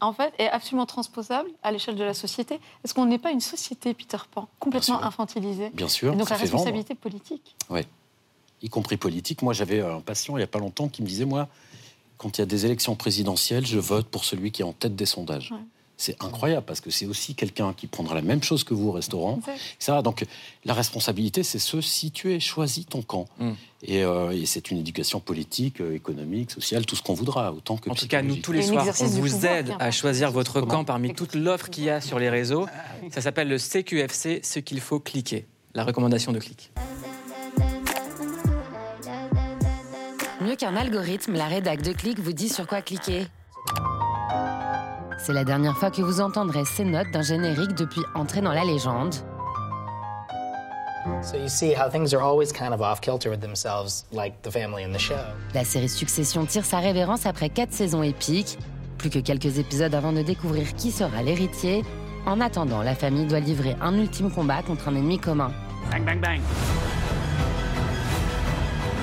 en 0.00 0.12
fait, 0.12 0.32
est 0.38 0.48
absolument 0.48 0.86
transposable 0.86 1.48
à 1.62 1.72
l'échelle 1.72 1.96
de 1.96 2.04
la 2.04 2.14
société. 2.14 2.60
Est-ce 2.84 2.92
qu'on 2.94 3.06
n'est 3.06 3.18
pas 3.18 3.30
une 3.30 3.40
société, 3.40 3.94
Peter 3.94 4.18
Pan, 4.30 4.48
complètement 4.58 5.02
infantilisée 5.02 5.70
Bien 5.70 5.88
sûr, 5.88 6.12
Et 6.12 6.16
donc 6.16 6.28
la 6.28 6.36
vendre. 6.36 6.40
responsabilité 6.42 6.94
politique. 6.94 7.54
Oui. 7.70 7.80
Y 8.62 8.68
compris 8.68 8.96
politique. 8.96 9.42
Moi, 9.42 9.52
j'avais 9.52 9.80
un 9.80 10.00
patient 10.00 10.36
il 10.36 10.40
n'y 10.40 10.44
a 10.44 10.48
pas 10.48 10.58
longtemps 10.58 10.88
qui 10.88 11.02
me 11.02 11.06
disait 11.06 11.24
Moi, 11.24 11.48
quand 12.18 12.36
il 12.38 12.40
y 12.40 12.42
a 12.42 12.46
des 12.46 12.64
élections 12.66 12.94
présidentielles, 12.96 13.66
je 13.66 13.78
vote 13.78 14.06
pour 14.06 14.24
celui 14.24 14.52
qui 14.52 14.62
est 14.62 14.64
en 14.64 14.72
tête 14.72 14.96
des 14.96 15.06
sondages. 15.06 15.52
Ouais. 15.52 15.58
C'est 15.96 16.22
incroyable 16.22 16.66
parce 16.66 16.80
que 16.80 16.90
c'est 16.90 17.06
aussi 17.06 17.34
quelqu'un 17.34 17.72
qui 17.72 17.86
prendra 17.86 18.14
la 18.14 18.22
même 18.22 18.42
chose 18.42 18.64
que 18.64 18.74
vous 18.74 18.88
au 18.88 18.92
restaurant. 18.92 19.40
Ça, 19.78 20.02
donc, 20.02 20.24
la 20.64 20.74
responsabilité, 20.74 21.42
c'est 21.42 21.60
se 21.60 21.80
situer, 21.80 22.40
choisis 22.40 22.86
ton 22.86 23.02
camp. 23.02 23.26
Et, 23.82 24.02
euh, 24.02 24.30
et 24.30 24.46
c'est 24.46 24.70
une 24.70 24.78
éducation 24.78 25.20
politique, 25.20 25.80
euh, 25.80 25.94
économique, 25.94 26.50
sociale, 26.50 26.86
tout 26.86 26.96
ce 26.96 27.02
qu'on 27.02 27.14
voudra, 27.14 27.52
autant 27.52 27.76
que 27.76 27.90
En 27.90 27.94
tout 27.94 28.08
cas, 28.08 28.22
nous, 28.22 28.36
tous 28.36 28.52
les 28.52 28.62
soirs, 28.62 28.86
on 29.00 29.04
vous 29.04 29.28
pouvoir 29.28 29.44
aide 29.44 29.74
à 29.78 29.90
choisir 29.90 30.30
votre 30.32 30.62
camp 30.62 30.84
parmi 30.84 31.14
toute 31.14 31.34
l'offre 31.34 31.68
qu'il 31.68 31.84
y 31.84 31.90
a 31.90 32.00
sur 32.00 32.18
les 32.18 32.30
réseaux. 32.30 32.66
Ça 33.12 33.20
s'appelle 33.20 33.48
le 33.48 33.58
CQFC, 33.58 34.40
ce 34.42 34.58
qu'il 34.58 34.80
faut 34.80 35.00
cliquer. 35.00 35.46
La 35.74 35.84
recommandation 35.84 36.32
de 36.32 36.38
clic. 36.38 36.70
Mieux 40.40 40.56
qu'un 40.56 40.76
algorithme, 40.76 41.32
la 41.34 41.46
rédac 41.46 41.82
de 41.82 41.92
Click 41.92 42.18
vous 42.18 42.32
dit 42.32 42.48
sur 42.48 42.66
quoi 42.66 42.82
cliquer. 42.82 43.26
C'est 45.24 45.32
la 45.32 45.44
dernière 45.44 45.74
fois 45.78 45.90
que 45.90 46.02
vous 46.02 46.20
entendrez 46.20 46.66
ces 46.66 46.84
notes 46.84 47.10
d'un 47.10 47.22
générique 47.22 47.72
depuis 47.72 48.02
Entrer 48.14 48.42
dans 48.42 48.52
la 48.52 48.62
légende. 48.62 49.14
So 51.22 51.38
you 51.38 51.48
see 51.48 51.72
how 51.72 51.88
things 51.88 52.12
are 52.12 52.22
always 52.22 52.52
kind 52.52 52.74
of 52.74 52.82
off 52.82 53.00
kilter 53.00 53.30
with 53.30 53.40
themselves, 53.40 54.04
like 54.12 54.42
the 54.42 54.50
family 54.50 54.84
in 54.84 54.92
the 54.92 54.98
show. 54.98 55.16
La 55.54 55.64
série 55.64 55.88
Succession 55.88 56.44
tire 56.44 56.66
sa 56.66 56.78
révérence 56.78 57.24
après 57.24 57.48
quatre 57.48 57.72
saisons 57.72 58.02
épiques. 58.02 58.58
Plus 58.98 59.08
que 59.08 59.18
quelques 59.18 59.58
épisodes 59.58 59.94
avant 59.94 60.12
de 60.12 60.20
découvrir 60.20 60.74
qui 60.74 60.90
sera 60.90 61.22
l'héritier. 61.22 61.84
En 62.26 62.42
attendant, 62.42 62.82
la 62.82 62.94
famille 62.94 63.24
doit 63.24 63.40
livrer 63.40 63.76
un 63.80 63.96
ultime 63.96 64.30
combat 64.30 64.60
contre 64.60 64.88
un 64.88 64.94
ennemi 64.94 65.18
commun. 65.18 65.52
Bang, 65.90 66.04
bang, 66.04 66.20
bang. 66.20 66.40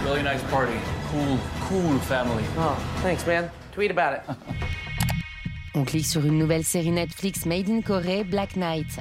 Really 0.06 0.22
nice 0.22 0.44
party. 0.52 0.78
Cool, 1.12 1.40
cool 1.68 1.98
family. 2.02 2.44
Oh, 2.60 2.78
thanks, 3.02 3.26
man. 3.26 3.50
Tweet 3.74 3.90
about 3.90 4.14
it. 4.14 4.22
On 5.74 5.86
clique 5.86 6.06
sur 6.06 6.26
une 6.26 6.38
nouvelle 6.38 6.66
série 6.66 6.92
Netflix 6.92 7.46
Made 7.46 7.70
in 7.70 7.80
Corée, 7.80 8.26
Black 8.26 8.58
Knight. 8.58 9.00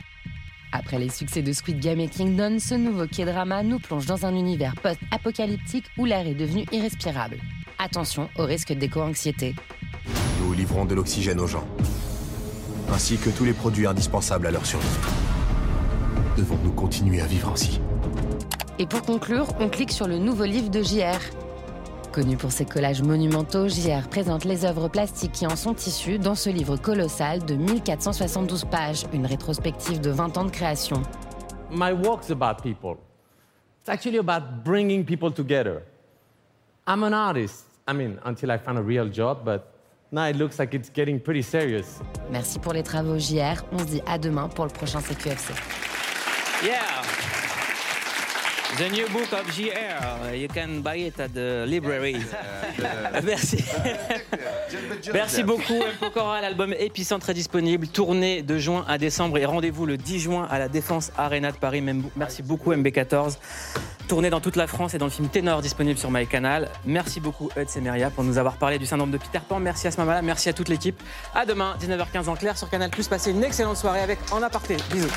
Après 0.71 1.01
les 1.01 1.09
succès 1.09 1.43
de 1.43 1.53
Squid 1.53 1.81
Game 1.81 1.99
et 1.99 2.07
Kingdom, 2.07 2.61
ce 2.61 2.77
nouveau 2.77 3.07
K-drama 3.07 3.65
nous 3.65 3.81
plonge 3.81 4.07
dans 4.07 4.25
un 4.25 4.37
univers 4.37 4.77
post-apocalyptique 4.77 5.87
où 5.99 6.05
l'air 6.05 6.29
est 6.29 6.35
devenu 6.35 6.65
irrespirable. 6.71 7.39
Attention 7.81 8.29
au 8.37 8.45
risque 8.45 8.73
d'éco-anxiété. 8.73 9.57
Nous 10.41 10.53
livrons 10.53 10.85
de 10.85 10.95
l'oxygène 10.95 11.41
aux 11.41 11.49
gens, 11.49 11.67
ainsi 12.93 13.17
que 13.17 13.31
tous 13.31 13.45
les 13.45 13.53
produits 13.53 13.89
indispensables 13.89 14.47
à 14.47 14.53
leur 14.53 14.65
survie. 14.65 14.87
Devons-nous 16.37 16.73
continuer 16.73 17.21
à 17.21 17.27
vivre 17.27 17.49
ainsi? 17.49 17.81
Et 18.79 18.87
pour 18.87 19.03
conclure, 19.03 19.49
on 19.59 19.69
clique 19.69 19.91
sur 19.91 20.07
le 20.07 20.19
nouveau 20.19 20.45
livre 20.45 20.71
de 20.71 20.85
JR. 20.85 21.19
Connu 22.11 22.37
pour 22.37 22.51
ses 22.51 22.65
collages 22.65 23.03
monumentaux, 23.03 23.69
JR 23.69 24.09
présente 24.09 24.45
les 24.45 24.65
œuvres 24.65 24.89
plastiques 24.89 25.33
qui 25.33 25.47
en 25.47 25.55
sont 25.55 25.77
issues 25.77 26.19
dans 26.19 26.35
ce 26.35 26.51
livre 26.51 26.77
colossal 26.77 27.45
de 27.45 27.55
1472 27.55 28.65
pages, 28.65 29.05
une 29.13 29.27
rétrospective 29.27 30.01
de 30.01 30.11
20 30.11 30.37
ans 30.37 30.45
de 30.45 30.51
création. 30.51 31.03
My 31.71 31.93
work's 31.93 32.31
about 32.31 32.63
people. 32.63 32.97
It's 33.81 33.89
actually 33.89 34.19
about 34.19 34.65
bringing 34.65 35.05
people 35.05 35.31
together. 35.31 35.83
I'm 36.89 37.05
an 37.05 37.15
artist. 37.15 37.65
I 37.87 37.93
mean, 37.93 38.19
until 38.25 38.51
I 38.51 38.59
find 38.59 38.77
a 38.77 38.83
real 38.83 39.09
job, 39.09 39.45
but 39.45 39.73
now 40.11 40.29
it 40.29 40.37
looks 40.37 40.59
like 40.59 40.75
it's 40.75 40.91
getting 40.93 41.21
pretty 41.21 41.43
serious. 41.43 42.01
Merci 42.31 42.59
pour 42.59 42.73
les 42.73 42.83
travaux 42.83 43.19
JR, 43.19 43.63
on 43.73 43.79
se 43.79 43.85
dit 43.85 44.03
à 44.07 44.19
demain 44.19 44.49
pour 44.49 44.65
le 44.65 44.73
prochain 44.73 45.01
CQFC. 45.01 45.55
Yeah 46.65 47.40
The 48.81 48.91
new 48.91 49.07
book 49.09 49.31
of 49.35 49.47
JR. 49.55 50.35
You 50.35 50.49
can 50.49 50.81
buy 50.81 50.97
it 50.97 51.21
at 51.21 51.35
the 51.35 51.67
library. 51.69 52.17
Merci. 53.23 53.63
Merci 55.13 55.43
beaucoup, 55.43 55.75
M. 55.75 55.93
Pokora. 56.01 56.41
L'album 56.41 56.73
Épicentre 56.73 57.29
est 57.29 57.35
disponible. 57.35 57.89
Tournée 57.89 58.41
de 58.41 58.57
juin 58.57 58.87
à 58.89 58.97
décembre 58.97 59.37
et 59.37 59.45
rendez-vous 59.45 59.85
le 59.85 59.99
10 59.99 60.21
juin 60.21 60.49
à 60.51 60.59
la 60.59 60.69
Défense 60.69 61.13
Arena 61.19 61.53
de 61.53 61.59
Paris. 61.59 61.85
Merci 62.17 62.43
beaucoup, 62.43 62.73
MB14. 62.73 63.37
Tournée 64.09 64.31
dans 64.31 64.41
toute 64.41 64.57
la 64.57 64.67
France 64.67 64.95
et 64.95 64.99
dans 64.99 65.05
le 65.05 65.11
film 65.11 65.29
Ténor 65.29 65.61
disponible 65.61 65.99
sur 65.99 66.11
MyCanal. 66.11 66.71
Merci 66.87 67.21
beaucoup, 67.21 67.51
Ed 67.57 67.69
Semeria, 67.69 68.09
pour 68.09 68.25
nous 68.25 68.39
avoir 68.39 68.57
parlé 68.57 68.79
du 68.79 68.87
syndrome 68.87 69.11
de 69.11 69.19
Peter 69.19 69.41
Pan. 69.47 69.61
Merci 69.61 69.89
à 69.89 69.91
Smamala. 69.91 70.23
Merci 70.23 70.49
à 70.49 70.55
toute 70.55 70.71
l'équipe. 70.71 70.99
À 71.35 71.45
demain, 71.45 71.77
19h15 71.83 72.31
en 72.31 72.35
clair 72.35 72.57
sur 72.57 72.71
Canal. 72.71 72.89
Passez 73.11 73.31
une 73.31 73.45
excellente 73.45 73.77
soirée 73.77 74.01
avec 74.01 74.19
En 74.33 74.43
Aparté. 74.43 74.79
Bisous. 74.91 75.11